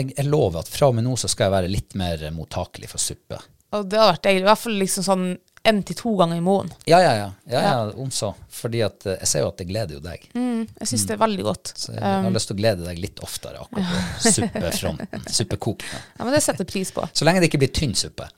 Jeg, 0.00 0.12
jeg 0.16 0.26
lover 0.26 0.60
at 0.60 0.70
fra 0.70 0.88
og 0.90 0.96
med 0.98 1.06
nå 1.06 1.14
så 1.18 1.28
skal 1.30 1.46
jeg 1.48 1.54
være 1.54 1.70
litt 1.72 1.96
mer 1.98 2.26
mottakelig 2.34 2.90
for 2.90 3.02
suppe. 3.02 3.38
Og 3.76 3.86
det 3.90 4.00
har 4.00 4.12
vært 4.14 4.26
deilig. 4.26 4.42
I 4.42 4.48
hvert 4.50 4.62
fall 4.64 4.76
liksom 4.80 5.06
sånn 5.06 5.30
én 5.70 5.82
til 5.84 5.96
to 5.98 6.14
ganger 6.16 6.40
i 6.40 6.44
måneden. 6.44 6.72
Ja, 6.88 7.00
ja, 7.04 7.12
ja. 7.18 7.30
ja, 7.52 7.62
ja 7.62 7.80
om 8.00 8.10
så. 8.10 8.32
Fordi 8.60 8.82
at 8.84 9.06
eh, 9.06 9.18
jeg 9.20 9.28
ser 9.28 9.44
jo 9.44 9.50
at 9.50 9.60
det 9.60 9.68
gleder 9.68 9.98
jo 9.98 10.02
deg. 10.04 10.28
Jeg 10.32 10.88
syns 10.88 11.06
det 11.08 11.16
er 11.16 11.20
veldig 11.20 11.46
godt. 11.46 11.72
Så 11.76 11.94
jeg, 11.94 12.02
har 12.02 12.36
lyst 12.36 12.50
til 12.50 12.56
å 12.56 12.60
glede 12.62 12.86
deg 12.86 13.00
litt 13.02 13.20
oftere 13.24 13.60
akkurat 13.62 13.90
på 13.90 14.32
suppefronten. 14.38 15.26
Suppekokinga. 15.28 16.04
Ja, 16.16 16.22
men 16.24 16.36
det 16.36 16.44
setter 16.46 16.64
jeg 16.64 16.72
pris 16.72 16.94
på. 16.96 17.04
Så 17.12 17.28
lenge 17.28 17.44
det 17.44 17.50
ikke 17.52 17.62
blir 17.64 17.74
tynn 17.76 17.96
suppe. 17.98 18.30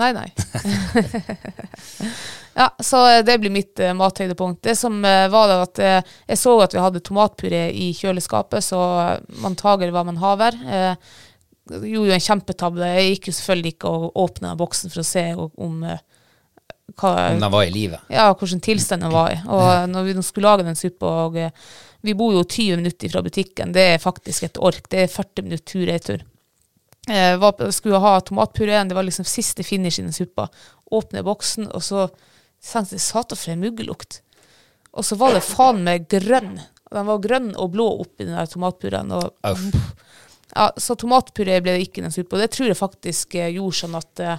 Nei, 0.00 0.12
nei. 0.16 0.28
ja, 2.60 2.70
så 2.78 3.02
eh, 3.10 3.22
det 3.26 3.36
blir 3.42 3.52
mitt 3.52 3.80
uh, 3.82 3.92
mathøydepunkt. 3.98 4.62
Det 4.64 4.76
som 4.78 5.02
uh, 5.04 5.26
var 5.32 5.50
da 5.50 5.58
at 5.66 5.80
uh, 5.82 6.12
jeg 6.30 6.40
så 6.40 6.54
at 6.64 6.76
vi 6.76 6.80
hadde 6.80 7.02
tomatpuré 7.04 7.66
i 7.76 7.90
kjøleskapet, 7.98 8.64
så 8.64 8.80
man 9.42 9.58
tager 9.60 9.92
hva 9.92 10.06
man 10.08 10.22
haver. 10.22 10.56
Uh, 10.64 11.18
gjorde 11.70 12.10
jo 12.10 12.16
en 12.16 12.24
kjempetabbe. 12.24 12.88
Jeg 12.94 13.12
gikk 13.14 13.28
jo 13.30 13.36
selvfølgelig 13.38 13.74
ikke 13.76 13.92
og 13.96 14.22
åpna 14.24 14.54
boksen 14.58 14.92
for 14.92 15.02
å 15.02 15.06
se 15.06 15.24
om 15.38 15.84
eh, 15.86 16.00
hva, 16.98 17.12
Om 17.30 17.44
den 17.44 17.52
var 17.54 17.66
i 17.66 17.70
live. 17.74 18.00
ja, 18.10 18.26
hvordan 18.34 18.62
tilstand 18.64 19.06
den 19.06 19.14
var 19.14 19.34
i. 19.34 19.38
Og 19.54 19.90
når 19.92 20.08
vi 20.08 20.16
skulle 20.26 20.50
lage 20.50 20.66
den 20.66 20.78
suppa 20.78 21.12
og 21.26 21.38
eh, 21.38 21.54
Vi 22.02 22.14
bor 22.16 22.32
jo 22.32 22.42
20 22.42 22.80
minutter 22.80 23.12
fra 23.12 23.20
butikken. 23.22 23.74
Det 23.76 23.82
er 23.94 23.98
faktisk 24.00 24.46
et 24.46 24.58
ork. 24.58 24.86
Det 24.88 25.02
er 25.02 25.12
40 25.12 25.44
minutter 25.44 25.66
tur-retur. 25.68 26.22
Eh, 27.10 27.70
skulle 27.70 28.00
ha 28.00 28.20
tomatpureen. 28.20 28.88
Det 28.88 28.96
var 28.96 29.04
liksom 29.04 29.24
siste 29.28 29.62
finish 29.62 30.00
i 30.00 30.02
den 30.02 30.12
suppa. 30.16 30.48
Åpner 30.90 31.22
boksen, 31.22 31.68
og 31.68 31.84
så 31.84 32.08
tenkte 32.64 32.96
jeg 32.96 33.04
satan 33.04 33.36
for 33.36 33.52
en 33.52 33.60
muggelukt. 33.60 34.22
Og 34.96 35.04
så 35.04 35.16
var 35.20 35.36
det 35.36 35.44
faen 35.44 35.84
meg 35.84 36.08
grønn. 36.08 36.56
Den 36.90 37.06
var 37.06 37.20
grønn 37.22 37.52
og 37.54 37.70
blå 37.76 37.86
oppi 38.02 38.24
den 38.24 38.34
der 38.34 38.48
tomatpureen. 38.50 39.12
Og. 39.14 39.30
Ja, 40.54 40.70
så 40.76 40.96
tomatpuré 40.98 41.60
ble 41.62 41.76
det 41.78 41.86
ikke 41.88 42.02
noe 42.04 42.10
suppe 42.14 42.30
på. 42.34 42.40
Det 42.42 42.50
tror 42.54 42.68
jeg 42.72 42.78
faktisk 42.78 43.34
eh, 43.38 43.52
gjorde 43.54 43.78
sånn 43.80 43.94
at 43.98 44.22
eh, 44.24 44.36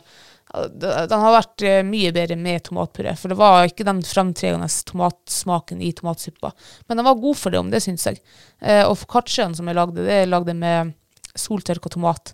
den 0.75 1.21
har 1.23 1.35
vært 1.37 1.63
eh, 1.63 1.81
mye 1.87 2.11
bedre 2.15 2.35
med 2.35 2.63
tomatpuré. 2.67 3.13
For 3.19 3.31
det 3.31 3.37
var 3.39 3.67
ikke 3.69 3.85
den 3.87 4.01
fremtredende 4.03 4.67
tomatsmaken 4.89 5.81
i 5.81 5.91
tomatsuppa. 5.95 6.51
Men 6.89 6.99
den 6.99 7.07
var 7.07 7.15
god 7.21 7.37
for 7.39 7.53
det, 7.53 7.61
om 7.63 7.69
det 7.71 7.79
syns 7.85 8.07
jeg. 8.09 8.19
Og 8.89 8.97
focacciaen 8.99 9.55
som 9.55 9.69
jeg 9.71 9.77
lagde, 9.79 10.03
det 10.03 10.17
jeg 10.25 10.31
lagde 10.33 10.53
med 10.59 10.91
soltørka 11.39 11.89
tomat. 11.93 12.33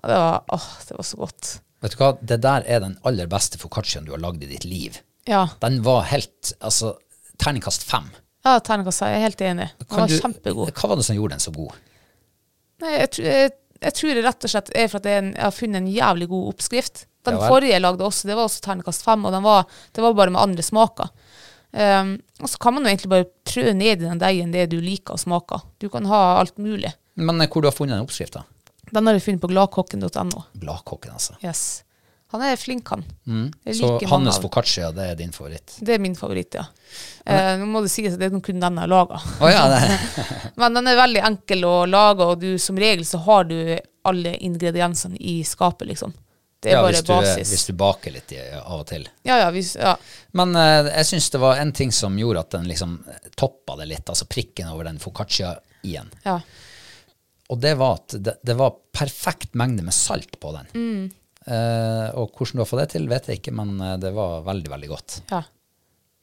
Og 0.00 0.08
det 0.08 0.16
var, 0.16 0.40
åh, 0.56 0.70
det 0.88 0.96
var 0.96 1.04
så 1.10 1.20
godt. 1.20 1.50
Vet 1.84 1.92
du 1.92 2.00
hva, 2.00 2.08
det 2.32 2.40
der 2.44 2.64
er 2.68 2.80
den 2.86 2.96
aller 3.08 3.28
beste 3.28 3.60
focacciaen 3.60 4.08
du 4.08 4.14
har 4.14 4.20
lagd 4.24 4.42
i 4.44 4.48
ditt 4.48 4.64
liv. 4.68 4.96
Ja, 5.28 5.46
Den 5.60 5.82
var 5.84 6.06
helt 6.08 6.54
Altså, 6.64 6.94
terningkast 7.40 7.84
fem. 7.84 8.08
ja 8.44 8.56
terningkast 8.64 9.04
jeg 9.04 9.18
er 9.18 9.24
helt 9.26 9.40
enig. 9.44 9.68
Den 9.78 9.86
Kan 9.90 10.00
var 10.00 10.08
du- 10.08 10.16
kjempegod. 10.20 10.72
Hva 10.72 10.88
var 10.88 10.96
det 10.96 11.04
som 11.04 11.16
gjorde 11.16 11.36
den 11.36 11.44
så 11.44 11.52
god? 11.52 11.76
Nei, 12.80 12.94
jeg, 12.98 13.10
tror- 13.16 13.26
jeg, 13.30 13.52
jeg 13.84 13.96
tror 13.98 14.14
det 14.18 14.24
rett 14.24 14.46
og 14.48 14.52
slett 14.54 14.70
er 14.76 14.88
for 14.92 15.00
at 15.02 15.08
jeg, 15.10 15.24
jeg 15.34 15.44
har 15.44 15.54
funnet 15.56 15.80
en 15.82 15.90
jævlig 15.92 16.28
god 16.32 16.48
oppskrift. 16.54 17.06
Den 17.28 17.36
Ja 17.36 17.48
forrige 17.52 17.74
jeg 17.74 17.82
lagde 17.84 18.04
også, 18.06 18.28
det 18.30 18.36
var 18.38 18.46
også 18.48 18.62
terningkast 18.64 19.04
fem, 19.04 19.24
og 19.28 19.32
den 19.34 19.44
var, 19.44 19.66
det 19.92 20.04
var 20.04 20.14
bare 20.16 20.32
med 20.32 20.40
andre 20.40 20.64
smaker. 20.64 21.10
Um, 21.70 22.16
og 22.40 22.48
så 22.50 22.58
kan 22.58 22.74
man 22.74 22.82
jo 22.82 22.90
egentlig 22.90 23.10
bare 23.12 23.26
trø 23.46 23.72
ned 23.76 24.00
i 24.00 24.06
den 24.08 24.18
deigen 24.18 24.50
det 24.54 24.64
du 24.72 24.78
liker 24.82 25.14
å 25.14 25.20
smake. 25.20 25.60
Du 25.78 25.86
kan 25.92 26.08
ha 26.10 26.22
alt 26.40 26.56
mulig. 26.58 26.90
Men 27.20 27.38
eh, 27.44 27.46
hvor 27.52 27.62
du 27.62 27.68
har 27.68 27.76
funnet 27.76 27.94
den 27.94 28.06
oppskrifta? 28.08 28.42
Den 28.90 29.06
har 29.06 29.14
jeg 29.14 29.22
funnet 29.22 29.44
på 29.44 29.50
gladkokken.no. 29.52 30.42
Gladkokken, 30.64 31.12
altså. 31.14 31.36
Yes. 31.44 31.84
Han 32.30 32.42
er 32.46 32.56
flink, 32.56 32.88
han. 32.88 33.04
Mm. 33.26 33.52
Så 33.74 34.06
Hannes 34.06 34.38
foccaccia, 34.38 34.92
det 34.94 35.06
er 35.10 35.16
din 35.18 35.32
favoritt? 35.34 35.74
Det 35.80 35.96
er 35.96 36.02
min 36.02 36.14
favoritt, 36.14 36.54
ja. 36.54 36.64
Eh, 37.24 37.56
nå 37.58 37.66
må 37.66 37.82
det 37.82 37.90
sies 37.90 38.14
at 38.14 38.20
det 38.20 38.28
er 38.28 38.36
kun 38.38 38.62
den 38.62 38.78
jeg 38.78 38.84
har 38.84 38.90
laga. 38.90 39.18
Å 39.18 39.50
ja. 39.50 39.64
Men 40.60 40.78
den 40.78 40.92
er 40.92 41.00
veldig 41.00 41.24
enkel 41.26 41.66
å 41.66 41.74
lage, 41.90 42.28
og 42.30 42.44
du, 42.44 42.52
som 42.62 42.78
regel 42.78 43.02
så 43.08 43.18
har 43.26 43.50
du 43.50 43.58
alle 44.06 44.36
ingrediensene 44.46 45.18
i 45.18 45.40
skapet, 45.44 45.90
liksom. 45.90 46.14
Det 46.60 46.70
er 46.70 46.76
ja, 46.76 46.80
bare 46.84 46.92
hvis, 46.92 47.04
du, 47.08 47.12
basis. 47.16 47.50
hvis 47.50 47.66
du 47.66 47.76
baker 47.80 48.14
litt 48.14 48.32
av 48.60 48.78
og 48.82 48.86
til. 48.86 49.08
Ja, 49.26 49.40
ja, 49.40 49.50
hvis, 49.54 49.74
ja. 49.80 49.96
Men 50.36 50.54
eh, 50.60 50.90
jeg 51.00 51.10
syns 51.10 51.30
det 51.34 51.42
var 51.42 51.58
en 51.58 51.72
ting 51.74 51.90
som 51.90 52.18
gjorde 52.20 52.46
at 52.46 52.58
den 52.60 52.70
liksom 52.70 52.98
toppa 53.34 53.80
det 53.80 53.90
litt, 53.90 54.06
altså 54.06 54.28
prikken 54.30 54.70
over 54.70 54.86
den 54.86 55.02
foccaccia-i-en. 55.02 56.12
ja. 56.28 56.40
Og 57.50 57.58
det 57.58 57.72
var 57.80 57.96
at 57.98 58.14
det, 58.14 58.36
det 58.46 58.54
var 58.54 58.76
perfekt 58.94 59.56
mengde 59.58 59.82
med 59.82 59.94
salt 59.96 60.36
på 60.38 60.52
den. 60.54 60.68
Mm. 60.70 61.08
Eh, 61.50 62.08
og 62.18 62.36
hvordan 62.36 62.58
du 62.58 62.62
har 62.62 62.68
fått 62.68 62.84
det 62.84 62.92
til, 62.94 63.08
vet 63.10 63.30
jeg 63.30 63.40
ikke, 63.40 63.54
men 63.58 63.74
eh, 63.82 63.96
det 64.02 64.12
var 64.16 64.44
veldig, 64.46 64.70
veldig 64.76 64.92
godt. 64.92 65.22
ja. 65.32 65.42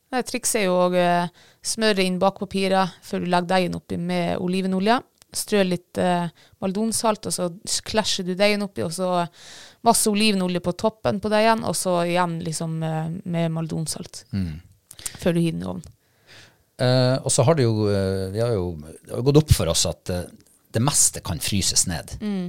Det 0.08 0.22
trikset 0.24 0.62
er 0.62 0.70
jo 0.70 0.76
å 0.86 0.92
eh, 0.96 1.28
smøre 1.68 2.04
inn 2.08 2.16
bakpapiret 2.22 3.02
før 3.04 3.26
du 3.26 3.28
legger 3.28 3.50
deigen 3.50 3.76
oppi 3.76 3.98
med 4.00 4.40
olivenolje. 4.40 5.02
Strø 5.36 5.66
litt 5.68 6.00
eh, 6.00 6.30
maldonsalt, 6.64 7.28
og 7.28 7.36
så 7.36 7.50
klasjer 7.84 8.30
du 8.30 8.32
deigen 8.40 8.64
oppi, 8.64 8.86
og 8.86 8.94
så 8.96 9.26
masse 9.84 10.08
olivenolje 10.08 10.62
på 10.64 10.74
toppen 10.80 11.20
på 11.20 11.32
deigen, 11.34 11.66
og 11.68 11.76
så 11.76 11.98
igjen 12.06 12.38
liksom 12.46 12.80
med 12.80 13.52
maldonsalt. 13.52 14.24
Før 14.32 15.36
du 15.36 15.42
hiver 15.42 15.58
den 15.58 15.66
i 15.66 15.70
ovnen. 15.74 15.94
Eh, 16.78 17.18
og 17.18 17.34
så 17.34 17.44
har 17.44 17.60
det 17.60 17.68
jo, 17.68 17.90
eh, 17.92 18.30
vi 18.32 18.40
har 18.46 18.56
jo 18.56 18.78
det 18.80 19.12
har 19.12 19.28
gått 19.28 19.42
opp 19.44 19.54
for 19.60 19.74
oss 19.74 19.84
at 19.90 20.08
det 20.08 20.84
meste 20.84 21.20
kan 21.26 21.44
fryses 21.44 21.84
ned. 21.90 22.16
Mm. 22.22 22.48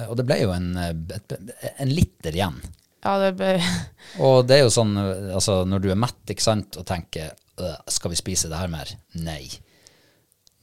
Eh, 0.00 0.06
og 0.08 0.16
det 0.20 0.24
ble 0.28 0.38
jo 0.42 0.52
en, 0.54 0.70
eh, 0.80 1.72
en 1.82 1.90
liter 1.92 2.32
igjen. 2.36 2.60
Ja, 3.04 3.14
det 3.22 3.30
ble 3.38 3.54
Og 4.20 4.42
det 4.48 4.58
er 4.58 4.64
jo 4.66 4.72
sånn, 4.72 4.92
eh, 5.00 5.30
altså 5.36 5.62
når 5.68 5.84
du 5.84 5.90
er 5.92 6.00
mett, 6.00 6.20
ikke 6.32 6.44
sant, 6.44 6.76
og 6.80 6.86
tenker 6.88 7.30
«Øh, 7.60 7.76
skal 7.92 8.12
vi 8.12 8.16
spise 8.16 8.48
det 8.48 8.56
her 8.56 8.70
mer? 8.72 8.88
Nei. 9.20 9.50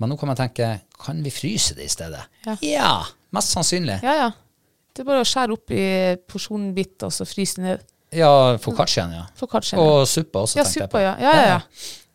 Men 0.01 0.09
nå 0.11 0.17
kan 0.19 0.29
man 0.31 0.37
tenke, 0.39 0.69
kan 1.01 1.19
vi 1.25 1.29
fryse 1.33 1.75
det 1.77 1.85
i 1.85 1.93
stedet? 1.93 2.23
Ja. 2.65 3.03
mest 3.33 3.53
sannsynlig. 3.53 3.99
Ja, 4.05 4.13
ja. 4.23 4.31
Det 4.93 5.03
er 5.03 5.09
bare 5.11 5.21
å 5.21 5.27
skjære 5.29 5.53
opp 5.53 5.73
i 5.77 5.83
porsjonen 6.29 6.71
bitt, 6.73 6.97
og 7.05 7.11
så 7.13 7.25
fryse 7.29 7.61
ned. 7.61 7.83
Ja, 8.15 8.57
foccacciaen, 8.61 9.13
ja. 9.13 9.25
Foccacciaen, 9.37 9.81
Og 9.83 10.07
suppa 10.09 10.45
også, 10.45 10.57
Ja, 10.57 10.63
tenkte 10.63 10.85
jeg 10.85 10.89
på. 10.93 11.01
ja. 11.03 11.13
Ja, 11.21 11.33
ja, 11.35 11.47
ja. 11.57 11.59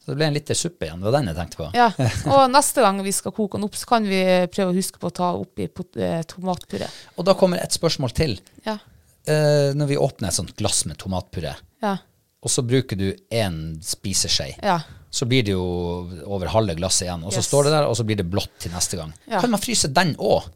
Så 0.03 0.11
det 0.11 0.19
ble 0.19 0.27
en 0.27 0.35
liter 0.35 0.59
suppe 0.59 0.89
igjen, 0.89 0.99
det 0.99 1.07
var 1.07 1.15
den 1.21 1.31
jeg 1.31 1.37
tenkte 1.39 1.61
på. 1.61 1.69
Ja, 1.79 1.89
og 2.35 2.49
neste 2.51 2.83
gang 2.83 2.99
vi 3.07 3.13
skal 3.15 3.35
koke 3.37 3.59
den 3.59 3.69
opp, 3.69 3.77
så 3.79 3.87
kan 3.87 4.07
vi 4.09 4.23
prøve 4.51 4.73
å 4.73 4.77
huske 4.77 4.99
på 4.99 5.13
å 5.13 5.15
ta 5.15 5.29
oppi 5.39 5.69
eh, 5.69 6.25
tomatpuré. 6.27 6.89
Og 7.17 7.29
da 7.29 7.37
kommer 7.39 7.63
et 7.63 7.77
spørsmål 7.77 8.17
til. 8.19 8.41
Ja, 8.67 8.79
Eh, 9.23 9.71
når 9.79 9.87
vi 9.87 9.97
åpner 10.03 10.33
et 10.33 10.35
sånt 10.35 10.57
glass 10.59 10.81
med 10.91 10.99
tomatpuré, 10.99 11.53
ja, 11.83 11.93
og 12.43 12.51
så 12.51 12.65
bruker 12.67 12.99
du 12.99 13.05
én 13.31 13.77
spiseskje, 13.87 14.49
ja. 14.59 14.81
så 15.15 15.29
blir 15.31 15.45
det 15.47 15.53
jo 15.55 15.63
over 16.27 16.51
halve 16.51 16.75
glasset 16.75 17.07
igjen, 17.07 17.23
og 17.23 17.31
så 17.31 17.39
Yes. 17.39 17.47
står 17.47 17.69
det 17.69 17.75
der, 17.77 17.87
og 17.87 17.95
så 17.95 18.03
blir 18.09 18.19
det 18.19 18.27
blått 18.27 18.51
til 18.59 18.75
neste 18.75 18.99
gang. 18.99 19.13
Kan 19.31 19.53
man 19.55 19.63
fryse 19.63 19.93
den 19.95 20.17
òg? 20.19 20.49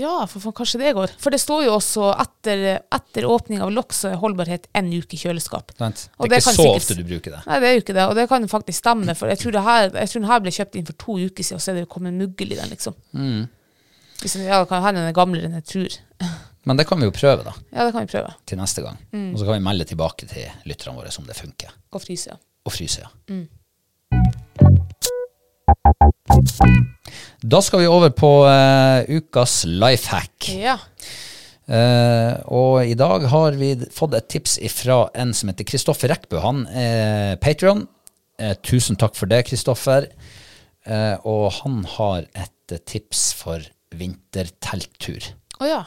Ja, 0.00 0.26
for, 0.26 0.40
for 0.42 0.52
kanskje 0.56 0.78
det 0.80 0.92
går. 0.96 1.12
For 1.22 1.30
det 1.34 1.38
står 1.42 1.64
jo 1.66 1.74
også 1.76 2.08
etter, 2.22 2.62
etter 2.92 3.26
åpning 3.30 3.60
av 3.64 3.70
lokk 3.74 3.92
så 3.96 4.10
er 4.12 4.20
holdbarhet 4.22 4.66
en 4.74 4.88
uke 4.92 5.14
i 5.14 5.20
kjøleskap. 5.20 5.72
Det 5.76 5.80
er 5.86 5.92
Og 6.18 6.26
ikke 6.28 6.40
så 6.42 6.54
sikkert- 6.56 6.76
ofte 6.82 6.96
du 6.98 7.04
bruker 7.08 7.36
det. 7.36 7.42
Nei, 7.46 7.58
det 7.62 7.68
er 7.68 7.74
jo 7.76 7.82
ikke 7.84 7.94
det, 7.98 8.06
og 8.10 8.14
det 8.18 8.28
kan 8.28 8.48
faktisk 8.50 8.78
stemme, 8.82 9.14
for 9.18 9.28
jeg 9.32 9.38
tror, 9.42 9.52
det 9.58 9.62
her, 9.66 9.90
jeg 9.94 10.08
tror 10.12 10.20
den 10.24 10.30
her 10.30 10.40
ble 10.46 10.50
kjøpt 10.58 10.74
inn 10.80 10.86
for 10.86 10.98
to 11.04 11.18
uker 11.18 11.42
siden, 11.46 11.60
og 11.60 11.64
så 11.66 11.70
er 11.72 11.80
det 11.80 11.88
kommet 11.94 12.14
muggel 12.18 12.52
i 12.52 12.58
den, 12.60 12.70
liksom. 12.74 12.94
Mm. 13.14 13.44
Liksom, 14.22 14.42
ja, 14.46 14.60
det 14.62 14.68
kan 14.70 14.82
hende 14.84 15.00
den 15.02 15.08
er 15.10 15.16
gamlere 15.16 15.48
enn 15.50 15.58
jeg 15.60 15.66
tror. 15.72 15.98
Men 16.66 16.78
det 16.80 16.86
kan 16.88 16.98
vi 16.98 17.04
jo 17.04 17.12
prøve 17.12 17.44
da, 17.44 17.52
Ja, 17.74 17.84
det 17.84 17.92
kan 17.92 18.06
vi 18.06 18.12
prøve. 18.14 18.30
til 18.46 18.58
neste 18.58 18.82
gang. 18.82 18.96
Mm. 19.12 19.34
Og 19.34 19.38
så 19.38 19.44
kan 19.44 19.54
vi 19.58 19.64
melde 19.66 19.84
tilbake 19.84 20.26
til 20.30 20.48
lytterne 20.64 20.96
våre 20.96 21.10
om 21.18 21.26
det 21.28 21.36
funker. 21.36 21.74
Og 21.92 22.00
fryse, 22.02 22.30
ja. 22.32 22.36
Og 22.64 22.72
fryse, 22.72 23.02
ja. 23.04 23.10
Mm. 23.28 23.44
Da 27.44 27.60
skal 27.62 27.82
vi 27.84 27.88
over 27.90 28.12
på 28.16 28.30
uh, 28.46 29.04
ukas 29.08 29.62
life 29.68 30.08
hack. 30.12 30.48
Ja. 30.50 30.78
Uh, 31.64 32.34
og 32.52 32.84
i 32.88 32.96
dag 32.98 33.24
har 33.32 33.56
vi 33.60 33.72
fått 33.94 34.16
et 34.18 34.28
tips 34.32 34.58
fra 34.74 35.04
en 35.16 35.32
som 35.36 35.50
heter 35.52 35.68
Kristoffer 35.68 36.12
Rekkbø. 36.12 36.40
Han 36.44 36.64
er 36.68 37.36
Patreon. 37.42 37.84
Uh, 38.40 38.54
tusen 38.64 38.98
takk 39.00 39.16
for 39.18 39.30
det, 39.30 39.44
Kristoffer. 39.50 40.08
Eh, 40.84 41.16
og 41.24 41.46
han 41.62 41.78
har 41.94 42.26
et 42.36 42.72
eh, 42.74 42.80
tips 42.84 43.30
for 43.38 43.62
vintertelttur. 43.96 45.30
Oh, 45.60 45.68
ja. 45.68 45.84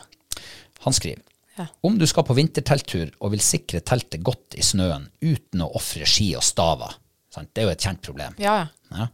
Han 0.87 0.95
skriver 0.95 1.21
Ja. 1.57 1.67
om 1.85 1.97
du 1.97 2.05
skal 2.09 2.25
på 2.25 2.33
vintertelttur 2.37 3.11
og 3.21 3.31
vil 3.33 3.41
sikre 3.41 3.79
teltet 3.85 4.23
godt 4.25 4.57
i 4.57 4.65
snøen 4.65 5.07
uten 5.21 5.61
å 5.61 5.69
ofre 5.77 6.05
ski 6.09 6.31
og 6.37 6.41
staver. 6.45 6.97
Sant? 7.33 7.49
Det 7.53 7.61
er 7.61 7.69
jo 7.69 7.75
et 7.75 7.85
kjent 7.85 8.01
problem. 8.05 8.35
Ja, 8.41 8.55
ja. 8.63 8.67
Ja. 9.03 9.07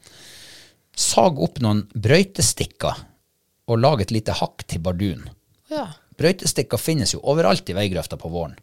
Sag 0.96 1.40
opp 1.42 1.60
noen 1.64 1.86
brøytestikker 1.94 3.02
og 3.72 3.80
lag 3.80 4.02
et 4.04 4.12
lite 4.14 4.36
hakk 4.38 4.66
til 4.70 4.84
bardun. 4.84 5.26
Ja. 5.72 5.88
Brøytestikker 6.20 6.78
finnes 6.78 7.16
jo 7.16 7.24
overalt 7.24 7.70
i 7.70 7.76
veigrøfta 7.78 8.20
på 8.20 8.30
våren. 8.30 8.58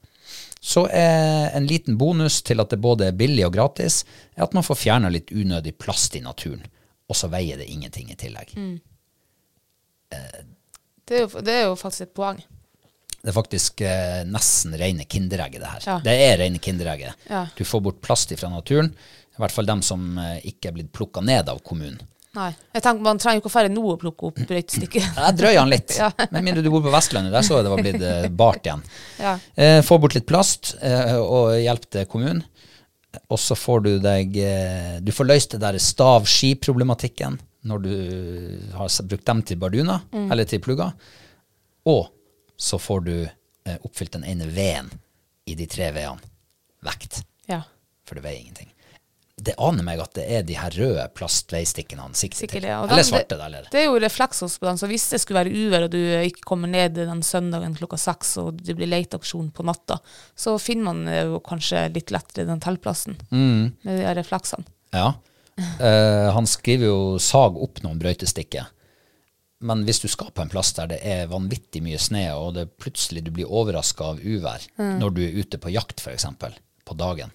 Så 0.61 0.85
er 0.93 1.51
en 1.57 1.67
liten 1.67 1.97
bonus 1.99 2.43
til 2.47 2.61
at 2.61 2.71
det 2.71 2.79
både 2.85 3.09
er 3.09 3.17
billig 3.17 3.47
og 3.47 3.55
gratis, 3.57 4.05
er 4.37 4.45
at 4.45 4.55
man 4.55 4.67
får 4.67 4.79
fjerna 4.83 5.11
litt 5.11 5.33
unødig 5.33 5.73
plast 5.81 6.15
i 6.19 6.23
naturen. 6.23 6.63
Og 7.11 7.17
så 7.17 7.31
veier 7.33 7.59
det 7.59 7.71
ingenting 7.73 8.13
i 8.13 8.19
tillegg. 8.21 8.53
Det 10.11 11.17
er, 11.17 11.25
jo, 11.25 11.43
det 11.43 11.55
er 11.55 11.65
jo 11.65 11.79
faktisk 11.81 12.07
et 12.07 12.15
poeng. 12.15 12.43
Det 13.21 13.33
er 13.33 13.37
faktisk 13.37 13.83
eh, 13.85 14.21
nesten 14.29 14.77
rene 14.81 15.05
kinderegget, 15.05 15.61
det 15.61 15.73
her. 15.73 15.87
Ja. 15.89 15.97
Det 16.05 16.15
er 16.29 16.39
rene 16.41 16.61
kinderegget. 16.63 17.27
Ja. 17.29 17.43
Du 17.57 17.65
får 17.69 17.83
bort 17.85 18.01
plast 18.05 18.33
fra 18.39 18.53
naturen. 18.53 18.93
I 19.35 19.43
hvert 19.43 19.57
fall 19.57 19.69
dem 19.69 19.83
som 19.85 20.15
eh, 20.21 20.39
ikke 20.53 20.71
er 20.71 20.77
blitt 20.79 20.93
plukka 20.97 21.25
ned 21.25 21.51
av 21.53 21.61
kommunen. 21.67 22.01
Nei. 22.39 22.51
Jeg 22.77 22.83
tenker 22.85 23.03
Man 23.03 23.19
trenger 23.19 23.41
ikke 23.43 23.51
å 23.51 23.53
færre 23.53 23.71
nå 23.73 23.83
å 23.91 23.97
plukke 23.99 24.29
opp 24.29 24.37
brøytestykket. 24.47 25.07
Jeg 25.19 25.37
drøyer 25.41 25.59
han 25.59 25.73
litt. 25.73 25.97
Ja. 26.01 26.11
Med 26.31 26.45
mindre 26.47 26.63
du 26.63 26.71
bor 26.71 26.85
på 26.85 26.93
Vestlandet, 26.95 27.33
der 27.35 27.43
så 27.47 27.59
jeg 27.59 27.67
det 27.67 27.73
var 27.73 27.83
blitt 27.83 28.05
eh, 28.07 28.29
bart 28.31 28.67
igjen. 28.69 28.85
Ja. 29.19 29.33
Eh, 29.59 29.81
få 29.87 29.99
bort 30.03 30.15
litt 30.15 30.29
plast, 30.31 30.77
eh, 30.81 31.17
og 31.19 31.57
hjelp 31.59 31.89
til 31.91 32.07
kommunen. 32.11 32.45
Og 33.27 33.41
så 33.43 33.57
får 33.59 33.81
du 33.83 33.89
deg 33.99 34.37
eh, 34.39 35.01
Du 35.03 35.11
får 35.11 35.27
løst 35.27 35.57
det 35.57 35.59
der 35.65 35.79
stav-ski-problematikken 35.83 37.41
når 37.67 37.83
du 37.83 37.95
har 38.79 38.89
brukt 39.11 39.27
dem 39.27 39.43
til 39.51 39.59
barduner, 39.61 40.01
Mm. 40.15 40.31
eller 40.33 40.47
til 40.49 40.63
plugger. 40.65 40.95
Og 41.91 42.07
så 42.57 42.79
får 42.81 43.01
du 43.05 43.15
eh, 43.27 43.77
oppfylt 43.85 44.15
den 44.17 44.25
ene 44.25 44.47
veden 44.55 44.89
i 45.51 45.57
de 45.59 45.67
tre 45.69 45.91
vedene. 45.93 46.23
Vekt. 46.87 47.25
Ja. 47.51 47.63
For 48.07 48.17
det 48.17 48.25
veier 48.25 48.41
ingenting. 48.41 48.71
Det 49.41 49.55
aner 49.59 49.87
meg 49.87 50.01
at 50.03 50.13
det 50.19 50.25
er 50.37 50.43
de 50.45 50.57
her 50.59 50.75
røde 50.77 51.05
plastveistikkene 51.17 52.03
han 52.05 52.17
sikter 52.19 52.43
Sikkert 52.45 52.59
til. 52.59 52.67
det. 52.69 52.75
Og 52.77 52.91
Eller 52.93 53.07
svarte, 53.09 53.39
da. 53.41 53.47
Eller. 53.47 53.69
Det 53.73 53.81
er 53.81 53.87
jo 53.89 53.99
refleksos 54.03 54.59
på 54.61 54.67
den, 54.69 54.77
så 54.81 54.89
hvis 54.91 55.07
det 55.15 55.21
skulle 55.23 55.41
være 55.45 55.55
uvær 55.57 55.87
og 55.87 55.91
du 55.95 55.99
ikke 56.01 56.45
kommer 56.51 56.69
ned 56.69 56.99
den 56.99 57.23
søndagen 57.25 57.77
klokka 57.79 57.97
seks 58.01 58.35
og 58.43 58.61
det 58.61 58.77
blir 58.77 58.91
leteaksjon 58.91 59.49
på 59.57 59.65
natta, 59.65 59.97
så 60.37 60.59
finner 60.61 60.91
man 60.93 61.09
jo 61.09 61.41
kanskje 61.47 61.87
litt 61.95 62.13
lettere 62.15 62.45
den 62.51 62.61
teltplassen 62.61 63.17
Mm. 63.31 63.73
med 63.83 63.99
de 63.99 64.05
her 64.07 64.15
refleksene. 64.21 64.65
Ja. 64.93 65.15
Uh, 65.81 66.31
han 66.37 66.47
skriver 66.47 66.87
jo 66.87 67.01
'sag 67.19 67.57
opp 67.57 67.83
noen 67.83 67.99
brøytestikker'. 68.01 68.67
Men 69.63 69.85
hvis 69.85 70.01
du 70.01 70.09
skal 70.09 70.31
på 70.33 70.41
en 70.43 70.49
plass 70.49 70.73
der 70.73 70.87
det 70.89 71.01
er 71.05 71.27
vanvittig 71.29 71.83
mye 71.85 71.99
snø, 72.01 72.23
og 72.33 72.55
det 72.57 72.79
plutselig 72.81 73.25
du 73.27 73.31
blir 73.31 73.45
overraska 73.51 74.05
av 74.15 74.21
uvær 74.25 74.63
når 74.79 75.11
du 75.13 75.21
er 75.27 75.37
ute 75.37 75.59
på 75.61 75.69
jakt 75.75 76.01
f.eks. 76.01 76.25
på 76.87 76.97
dagen, 76.97 77.31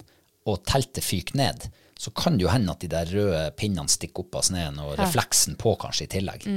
og 0.46 0.64
teltet 0.66 1.04
fyker 1.06 1.36
ned, 1.38 1.68
så 1.98 2.12
kan 2.12 2.36
det 2.36 2.44
jo 2.44 2.52
hende 2.52 2.74
at 2.74 2.82
de 2.84 2.90
der 2.92 3.08
røde 3.08 3.42
pinnene 3.56 3.90
stikker 3.90 4.26
opp 4.26 4.40
av 4.40 4.46
snøen, 4.50 4.80
og 4.84 4.96
refleksen 5.00 5.56
på 5.60 5.74
kanskje 5.80 6.06
i 6.06 6.10
tillegg. 6.18 6.48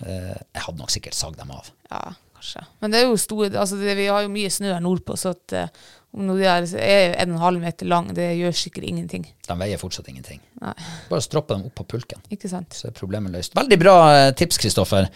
Eh, 0.00 0.36
jeg 0.36 0.66
hadde 0.66 0.78
nok 0.78 0.92
sikkert 0.94 1.18
sagd 1.18 1.40
dem 1.40 1.50
av. 1.54 1.72
Ja, 1.90 2.12
kanskje. 2.36 2.62
Men 2.82 2.94
det 2.94 3.00
er 3.00 3.10
jo 3.10 3.18
store, 3.20 3.50
altså 3.50 3.80
det, 3.80 3.96
vi 3.98 4.06
har 4.10 4.22
jo 4.24 4.30
mye 4.32 4.52
snø 4.52 4.70
her 4.72 4.84
nordpå, 4.84 5.16
så 5.18 5.34
at, 5.34 5.56
eh, 5.58 5.82
om 6.12 6.30
de 6.30 6.46
er 6.46 6.66
en 6.68 7.32
og 7.32 7.38
en 7.38 7.42
halv 7.42 7.64
meter 7.64 7.88
lang, 7.88 8.12
det 8.16 8.28
gjør 8.38 8.54
sikkert 8.62 8.86
ingenting. 8.88 9.26
De 9.48 9.58
veier 9.58 9.80
fortsatt 9.80 10.08
ingenting. 10.12 10.42
Nei. 10.62 10.76
Bare 11.10 11.24
stroppe 11.24 11.56
dem 11.56 11.66
opp 11.68 11.76
på 11.82 11.88
pulken. 11.96 12.22
Ikke 12.32 12.50
sant? 12.52 12.76
Så 12.76 12.90
er 12.90 12.96
problemet 12.96 13.34
løst. 13.34 13.56
Veldig 13.58 13.80
bra 13.80 13.96
eh, 14.14 14.30
tips, 14.38 14.60
Kristoffer. 14.62 15.10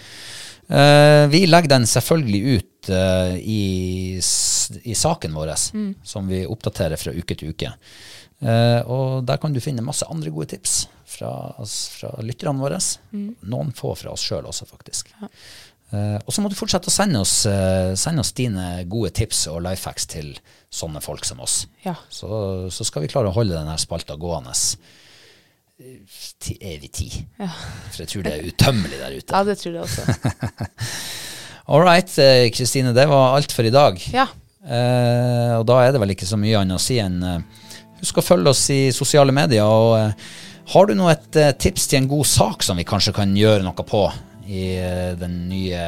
Uh, 0.66 1.28
vi 1.30 1.44
legger 1.46 1.70
den 1.70 1.84
selvfølgelig 1.86 2.56
ut 2.56 2.88
uh, 2.90 3.36
i, 3.38 4.18
i 4.82 4.94
saken 4.98 5.36
vår, 5.38 5.52
som 6.02 6.26
vi 6.26 6.40
oppdaterer 6.42 6.98
fra 6.98 7.14
uke 7.14 7.36
til 7.38 7.52
uke. 7.54 7.70
Eh, 8.44 8.80
og 8.92 9.24
der 9.24 9.38
kan 9.40 9.54
du 9.54 9.62
finne 9.64 9.84
masse 9.84 10.06
andre 10.12 10.32
gode 10.34 10.50
tips 10.52 10.82
fra, 11.08 11.30
fra 11.64 12.10
lytterne 12.24 12.60
våre. 12.60 12.80
Noen 13.48 13.72
få 13.76 13.94
fra 13.96 14.12
oss 14.12 14.26
sjøl 14.26 14.48
også, 14.48 14.68
faktisk. 14.68 15.14
Eh, 15.94 16.18
og 16.18 16.34
så 16.34 16.42
må 16.42 16.50
du 16.50 16.58
fortsette 16.58 16.90
å 16.90 16.94
sende 16.94 17.22
oss, 17.22 17.38
eh, 17.48 17.94
sende 17.98 18.24
oss 18.24 18.34
dine 18.36 18.84
gode 18.90 19.12
tips 19.16 19.46
og 19.52 19.62
life 19.64 19.88
hacks 19.88 20.08
til 20.10 20.34
sånne 20.72 21.00
folk 21.04 21.24
som 21.28 21.40
oss. 21.44 21.64
Ja. 21.86 21.96
Så, 22.12 22.28
så 22.74 22.86
skal 22.86 23.06
vi 23.06 23.12
klare 23.12 23.30
å 23.32 23.36
holde 23.36 23.56
denne 23.56 23.78
spalta 23.80 24.18
gående 24.20 24.54
til 26.40 26.56
evig 26.64 26.88
tid. 26.96 27.14
For 27.36 28.02
jeg 28.02 28.10
tror 28.10 28.24
det 28.24 28.32
er 28.32 28.46
utømmelig 28.48 28.98
der 29.00 29.16
ute. 29.18 29.32
Ja, 29.32 29.42
det 29.44 29.58
tror 29.60 29.74
jeg 29.76 29.84
også. 29.84 30.06
All 31.72 31.82
right, 31.82 32.12
Kristine, 32.54 32.94
det 32.96 33.04
var 33.10 33.34
alt 33.36 33.52
for 33.52 33.66
i 33.66 33.72
dag. 33.74 33.98
Ja. 34.14 34.28
Eh, 34.66 35.52
og 35.58 35.66
da 35.68 35.80
er 35.82 35.92
det 35.94 36.00
vel 36.02 36.14
ikke 36.14 36.28
så 36.28 36.38
mye 36.40 36.62
annet 36.62 36.78
å 36.78 36.82
si 36.82 36.96
enn 37.02 37.20
husk 38.00 38.18
å 38.20 38.24
følge 38.24 38.52
oss 38.52 38.64
i 38.74 38.80
sosiale 38.94 39.32
medier. 39.32 39.64
Og 39.64 39.96
eh, 39.98 40.12
har 40.74 40.86
du 40.90 40.94
nå 40.98 41.08
et 41.12 41.36
eh, 41.40 41.52
tips 41.52 41.86
til 41.90 42.02
en 42.02 42.08
god 42.10 42.26
sak 42.26 42.62
som 42.66 42.76
vi 42.78 42.84
kanskje 42.88 43.14
kan 43.16 43.34
gjøre 43.36 43.62
noe 43.66 43.86
på 43.86 44.04
i 44.46 44.76
eh, 44.78 45.14
den 45.18 45.46
nye 45.50 45.86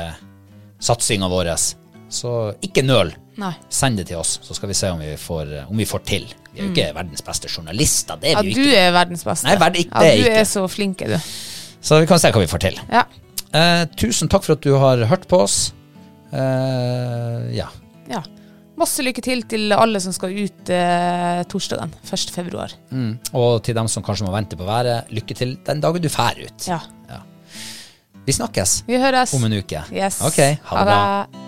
satsinga 0.81 1.29
vår, 1.31 1.51
så 2.09 2.33
ikke 2.65 2.85
nøl. 2.87 3.11
Nei. 3.39 3.53
Send 3.71 3.99
det 4.01 4.09
til 4.09 4.19
oss, 4.19 4.39
så 4.43 4.55
skal 4.57 4.71
vi 4.71 4.75
se 4.75 4.89
om 4.91 4.99
vi 5.03 5.13
får, 5.21 5.51
om 5.71 5.79
vi 5.79 5.87
får 5.87 6.01
til. 6.09 6.25
Vi 6.53 6.59
er 6.59 6.65
jo 6.65 6.71
ikke 6.73 6.87
verdens 6.97 7.23
beste 7.23 7.51
journalister, 7.53 8.19
det 8.19 8.33
er 8.33 8.35
Ja, 8.35 8.41
er 8.41 8.49
vi 8.49 8.55
du 8.57 8.61
jo 8.63 8.67
ikke. 8.73 8.81
er 8.89 8.95
verdens 8.97 9.23
beste. 9.29 9.47
Nei, 9.47 9.57
verd- 9.61 9.77
ikke- 9.79 9.95
ja, 10.03 10.09
er 10.09 10.17
du 10.17 10.25
ikke. 10.25 10.39
er 10.41 10.49
så 10.51 10.65
flink, 10.71 11.03
er 11.03 11.13
du. 11.15 11.19
Så 11.81 12.01
vi 12.01 12.07
kan 12.11 12.19
se 12.19 12.33
hva 12.35 12.41
vi 12.43 12.51
får 12.51 12.63
til. 12.65 12.81
Ja. 12.91 13.05
Eh, 13.55 13.85
tusen 14.01 14.29
takk 14.33 14.43
for 14.43 14.57
at 14.59 14.65
du 14.67 14.73
har 14.79 15.05
hørt 15.07 15.29
på 15.31 15.39
oss. 15.45 15.59
Eh, 16.33 17.55
ja. 17.57 17.69
ja. 18.11 18.23
Masse 18.79 19.03
lykke 19.03 19.23
til 19.25 19.43
til 19.51 19.73
alle 19.75 19.99
som 20.03 20.15
skal 20.15 20.37
ut 20.39 20.71
eh, 20.71 21.41
torsdagen 21.51 21.91
1. 22.07 22.31
februar. 22.35 22.75
Mm. 22.95 23.17
Og 23.35 23.59
til 23.67 23.75
dem 23.75 23.91
som 23.91 24.05
kanskje 24.07 24.29
må 24.29 24.35
vente 24.35 24.59
på 24.59 24.69
været, 24.69 25.11
lykke 25.11 25.35
til 25.35 25.57
den 25.67 25.83
dagen 25.83 26.05
du 26.05 26.09
drar 26.09 26.39
ut. 26.39 26.69
Ja. 26.69 26.79
Vi 28.29 28.33
snakkes 28.37 28.83
Vi 28.87 28.99
høres. 29.01 29.33
om 29.35 29.45
en 29.49 29.59
uke. 29.59 29.81
Yes. 29.89 30.21
Ok, 30.21 30.37
ha 30.69 30.83
det 30.85 30.89
bra. 30.91 31.48